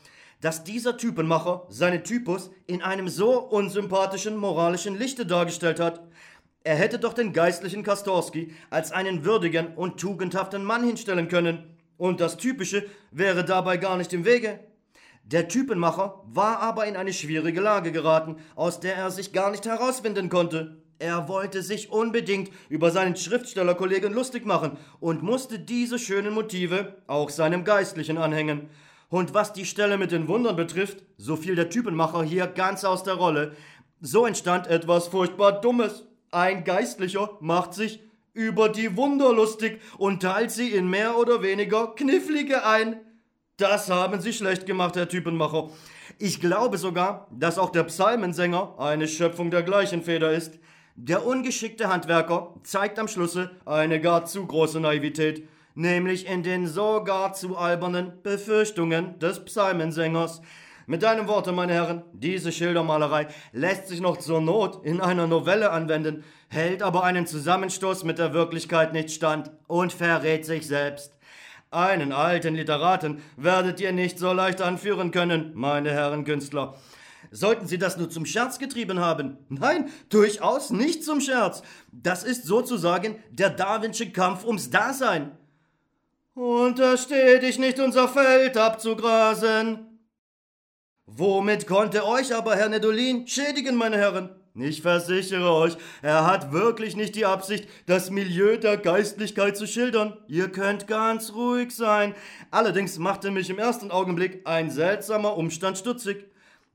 dass 0.47 0.63
dieser 0.63 0.97
Typenmacher 0.97 1.67
seinen 1.71 2.05
Typus 2.05 2.53
in 2.69 2.81
einem 2.81 3.09
so 3.09 3.41
unsympathischen 3.41 4.37
moralischen 4.37 4.97
Lichte 4.97 5.27
dargestellt 5.27 5.81
hat. 5.81 6.07
Er 6.63 6.77
hätte 6.77 7.01
doch 7.01 7.15
den 7.15 7.33
geistlichen 7.33 7.83
Kastorski 7.83 8.55
als 8.71 8.93
einen 8.93 9.25
würdigen 9.25 9.75
und 9.75 9.99
tugendhaften 9.99 10.63
Mann 10.63 10.85
hinstellen 10.85 11.27
können, 11.27 11.77
und 11.97 12.21
das 12.21 12.37
Typische 12.37 12.87
wäre 13.11 13.45
dabei 13.45 13.77
gar 13.77 13.97
nicht 13.97 14.13
im 14.13 14.25
Wege. 14.25 14.61
Der 15.25 15.49
Typenmacher 15.49 16.23
war 16.27 16.61
aber 16.61 16.87
in 16.87 16.95
eine 16.95 17.13
schwierige 17.13 17.61
Lage 17.61 17.91
geraten, 17.91 18.37
aus 18.55 18.79
der 18.79 18.95
er 18.95 19.11
sich 19.11 19.33
gar 19.33 19.51
nicht 19.51 19.67
herausfinden 19.67 20.29
konnte. 20.29 20.81
Er 21.01 21.27
wollte 21.27 21.61
sich 21.61 21.91
unbedingt 21.91 22.53
über 22.69 22.93
seinen 22.93 23.17
Schriftstellerkollegen 23.17 24.13
lustig 24.13 24.47
machen 24.47 24.79
und 25.01 25.25
musste 25.25 25.59
diese 25.59 25.99
schönen 25.99 26.33
Motive 26.33 27.03
auch 27.09 27.31
seinem 27.31 27.65
Geistlichen 27.65 28.17
anhängen. 28.17 28.71
Und 29.09 29.35
was 29.35 29.53
die 29.53 29.67
Stelle 29.67 29.99
mit 29.99 30.11
den 30.11 30.29
Wundern 30.29 30.57
betrifft, 30.57 31.05
so 31.17 31.37
fiel 31.37 31.55
der 31.55 31.71
Typenmacher 31.71 32.23
hier 32.23 32.47
ganz 32.47 32.85
aus 32.85 33.05
der 33.05 33.15
Rolle. 33.15 33.53
So 34.01 34.27
entstand 34.27 34.67
etwas 34.67 35.09
furchtbar 35.09 35.61
Dummes. 35.61 36.07
Ein 36.33 36.65
Geistlicher 36.65 37.31
macht 37.41 37.75
sich 37.75 38.01
über 38.35 38.69
die 38.69 38.97
Wunder 38.97 39.33
lustig 39.33 39.81
und 39.97 40.23
teilt 40.23 40.51
sie 40.51 40.71
in 40.71 40.91
mehr 40.91 41.17
oder 41.17 41.43
weniger 41.43 41.95
knifflige 41.95 42.67
ein. 42.67 43.01
Das 43.57 43.89
haben 43.89 44.21
sie 44.21 44.35
schlecht 44.35 44.67
gemacht, 44.67 44.97
Herr 44.97 45.09
Typenmacher. 45.09 45.71
Ich 46.19 46.41
glaube 46.41 46.77
sogar, 46.77 47.29
dass 47.31 47.59
auch 47.59 47.71
der 47.71 47.85
Psalmensänger 47.85 48.79
eine 48.79 49.09
Schöpfung 49.09 49.51
der 49.51 49.63
gleichen 49.63 50.03
Feder 50.03 50.33
ist. 50.33 50.59
Der 50.97 51.25
ungeschickte 51.25 51.89
Handwerker 51.89 52.55
zeigt 52.63 52.99
am 52.99 53.09
Schlusse 53.09 53.51
eine 53.65 54.01
gar 54.01 54.27
zu 54.27 54.47
große 54.47 54.81
Naivität 54.81 55.49
nämlich 55.77 56.27
in 56.27 56.43
den 56.43 56.67
sogar 56.67 57.35
zu 57.35 57.57
albernen 57.57 58.21
Befürchtungen 58.23 59.19
des 59.21 59.45
Psalmensängers. 59.45 60.41
Mit 60.89 61.05
einem 61.05 61.29
Worte, 61.29 61.53
meine 61.53 61.75
Herren, 61.75 62.03
diese 62.13 62.51
Schildermalerei 62.51 63.29
lässt 63.53 63.89
sich 63.89 64.01
noch 64.01 64.17
zur 64.17 64.41
Not 64.41 64.85
in 64.85 65.01
einer 65.01 65.27
Novelle 65.27 65.71
anwenden, 65.71 66.25
hält 66.49 66.83
aber 66.83 67.05
einen 67.05 67.27
Zusammenstoß 67.27 68.05
mit 68.05 68.19
der 68.19 68.33
Wirklichkeit 68.33 68.93
nicht 68.93 69.11
stand 69.11 69.51
und 69.67 69.93
verrät 69.93 70.47
sich 70.47 70.67
selbst. 70.67 71.13
Einen 71.71 72.13
alten 72.13 72.55
Literaten 72.55 73.21
werdet 73.37 73.81
ihr 73.81 73.93
nicht 73.93 74.19
so 74.19 74.33
leicht 74.33 74.63
anführen 74.63 75.11
können, 75.11 75.51
meine 75.55 75.91
Herren 75.91 76.25
Künstler. 76.25 76.77
Sollten 77.33 77.67
Sie 77.67 77.79
das 77.79 77.97
nur 77.97 78.09
zum 78.09 78.25
Scherz 78.25 78.59
getrieben 78.59 79.01
haben? 79.01 79.37
Nein, 79.49 79.91
durchaus 80.09 80.71
nicht 80.71 81.05
zum 81.05 81.21
Scherz. 81.21 81.63
Das 81.91 82.23
ist 82.23 82.45
sozusagen 82.47 83.17
der 83.31 83.51
Darwinsche 83.51 84.11
Kampf 84.11 84.45
ums 84.45 84.71
Dasein. 84.71 85.33
Untersteh 86.37 87.39
dich 87.39 87.59
nicht, 87.59 87.81
unser 87.81 88.09
Feld 88.09 88.59
abzugrasen. 88.59 89.99
Womit 91.07 91.67
konnte 91.67 92.07
euch 92.07 92.35
aber 92.35 92.57
Herr 92.57 92.69
Nedolin 92.69 93.27
schädigen, 93.27 93.75
meine 93.75 93.97
Herren? 93.97 94.29
Ich 94.55 94.83
versichere 94.83 95.51
euch, 95.51 95.79
er 96.03 96.27
hat 96.27 96.53
wirklich 96.53 96.95
nicht 96.95 97.15
die 97.15 97.25
Absicht, 97.25 97.67
das 97.87 98.11
Milieu 98.11 98.59
der 98.59 98.77
Geistlichkeit 98.77 99.57
zu 99.57 99.67
schildern. 99.67 100.19
Ihr 100.29 100.51
könnt 100.53 100.87
ganz 100.87 101.33
ruhig 101.33 101.71
sein. 101.71 102.15
Allerdings 102.51 102.99
machte 102.99 103.31
mich 103.31 103.49
im 103.49 103.59
ersten 103.59 103.91
Augenblick 103.91 104.47
ein 104.47 104.69
seltsamer 104.71 105.39
Umstand 105.39 105.79
stutzig. 105.79 106.27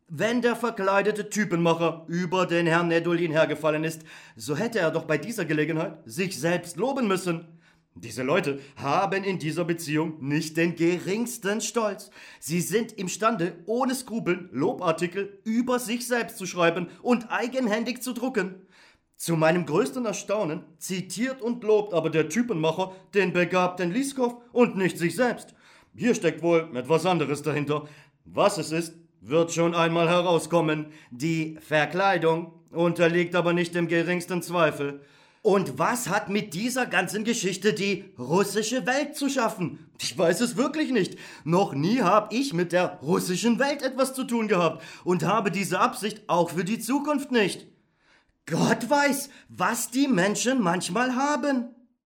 Wenn 0.08 0.42
der 0.42 0.56
verkleidete 0.56 1.30
Typenmacher 1.30 2.06
über 2.08 2.48
den 2.48 2.66
Herrn 2.66 2.88
Nedolin 2.88 3.32
hergefallen 3.32 3.84
ist, 3.84 4.02
so 4.36 4.56
hätte 4.56 4.80
er 4.80 4.90
doch 4.90 5.06
bei 5.06 5.20
dieser 5.20 5.46
Gelegenheit 5.46 6.00
sich 6.06 6.40
selbst 6.40 6.78
loben 6.78 7.08
müssen. 7.08 7.61
Diese 7.96 8.24
Leute 8.24 8.60
haben 8.78 9.26
in 9.26 9.38
dieser 9.38 9.66
Beziehung 9.66 10.26
nicht 10.26 10.56
den 10.56 10.76
geringsten 10.76 11.60
Stolz. 11.60 12.10
Sie 12.40 12.62
sind 12.62 12.94
imstande, 12.94 13.58
ohne 13.66 13.94
Skrupeln 13.94 14.50
Lobartikel 14.54 15.40
über 15.44 15.78
sich 15.78 16.08
selbst 16.08 16.38
zu 16.38 16.46
schreiben 16.46 16.88
und 17.02 17.30
eigenhändig 17.30 18.02
zu 18.02 18.14
drucken. 18.14 18.66
Zu 19.18 19.36
meinem 19.36 19.66
größten 19.66 20.06
Erstaunen 20.06 20.64
zitiert 20.78 21.42
und 21.42 21.64
lobt 21.64 21.94
aber 21.94 22.10
der 22.10 22.30
Typenmacher 22.30 22.94
den 23.14 23.34
begabten 23.34 23.92
Liskow 23.92 24.42
und 24.54 24.78
nicht 24.78 24.98
sich 24.98 25.16
selbst. 25.16 25.54
Hier 25.94 26.16
steckt 26.16 26.42
wohl 26.42 26.70
etwas 26.74 27.06
anderes 27.06 27.42
dahinter. 27.42 27.88
Was 28.24 28.58
es 28.58 28.72
ist, 28.72 28.96
wird 29.20 29.52
schon 29.52 29.76
einmal 29.76 30.10
herauskommen. 30.10 30.88
Die 31.12 31.58
Verkleidung 31.60 32.54
unterliegt 32.72 33.36
aber 33.36 33.52
nicht 33.52 33.76
dem 33.76 33.90
geringsten 33.90 34.42
Zweifel. 34.42 35.02
Und 35.44 35.80
was 35.80 36.08
hat 36.08 36.30
mit 36.30 36.54
dieser 36.54 36.86
ganzen 36.86 37.24
Geschichte 37.24 37.74
die 37.74 38.06
russische 38.20 38.86
Welt 38.86 39.16
zu 39.16 39.28
schaffen? 39.28 39.90
Ich 40.00 40.16
weiß 40.16 40.40
es 40.42 40.56
wirklich 40.56 40.92
nicht. 40.92 41.18
Noch 41.44 41.74
nie 41.74 42.02
habe 42.02 42.36
ich 42.36 42.54
mit 42.54 42.72
der 42.72 43.00
russischen 43.02 43.58
Welt 43.58 43.82
etwas 43.82 44.14
zu 44.14 44.24
tun 44.24 44.48
gehabt 44.48 44.84
und 45.04 45.24
habe 45.24 45.50
diese 45.50 45.80
Absicht 45.80 46.22
auch 46.28 46.52
für 46.52 46.64
die 46.64 46.80
Zukunft 46.80 47.32
nicht. 47.32 47.68
Gott 48.46 48.88
weiß, 48.88 49.30
was 49.50 49.90
die 49.90 50.08
Menschen 50.08 50.62
manchmal 50.62 51.16
haben. 51.16 51.70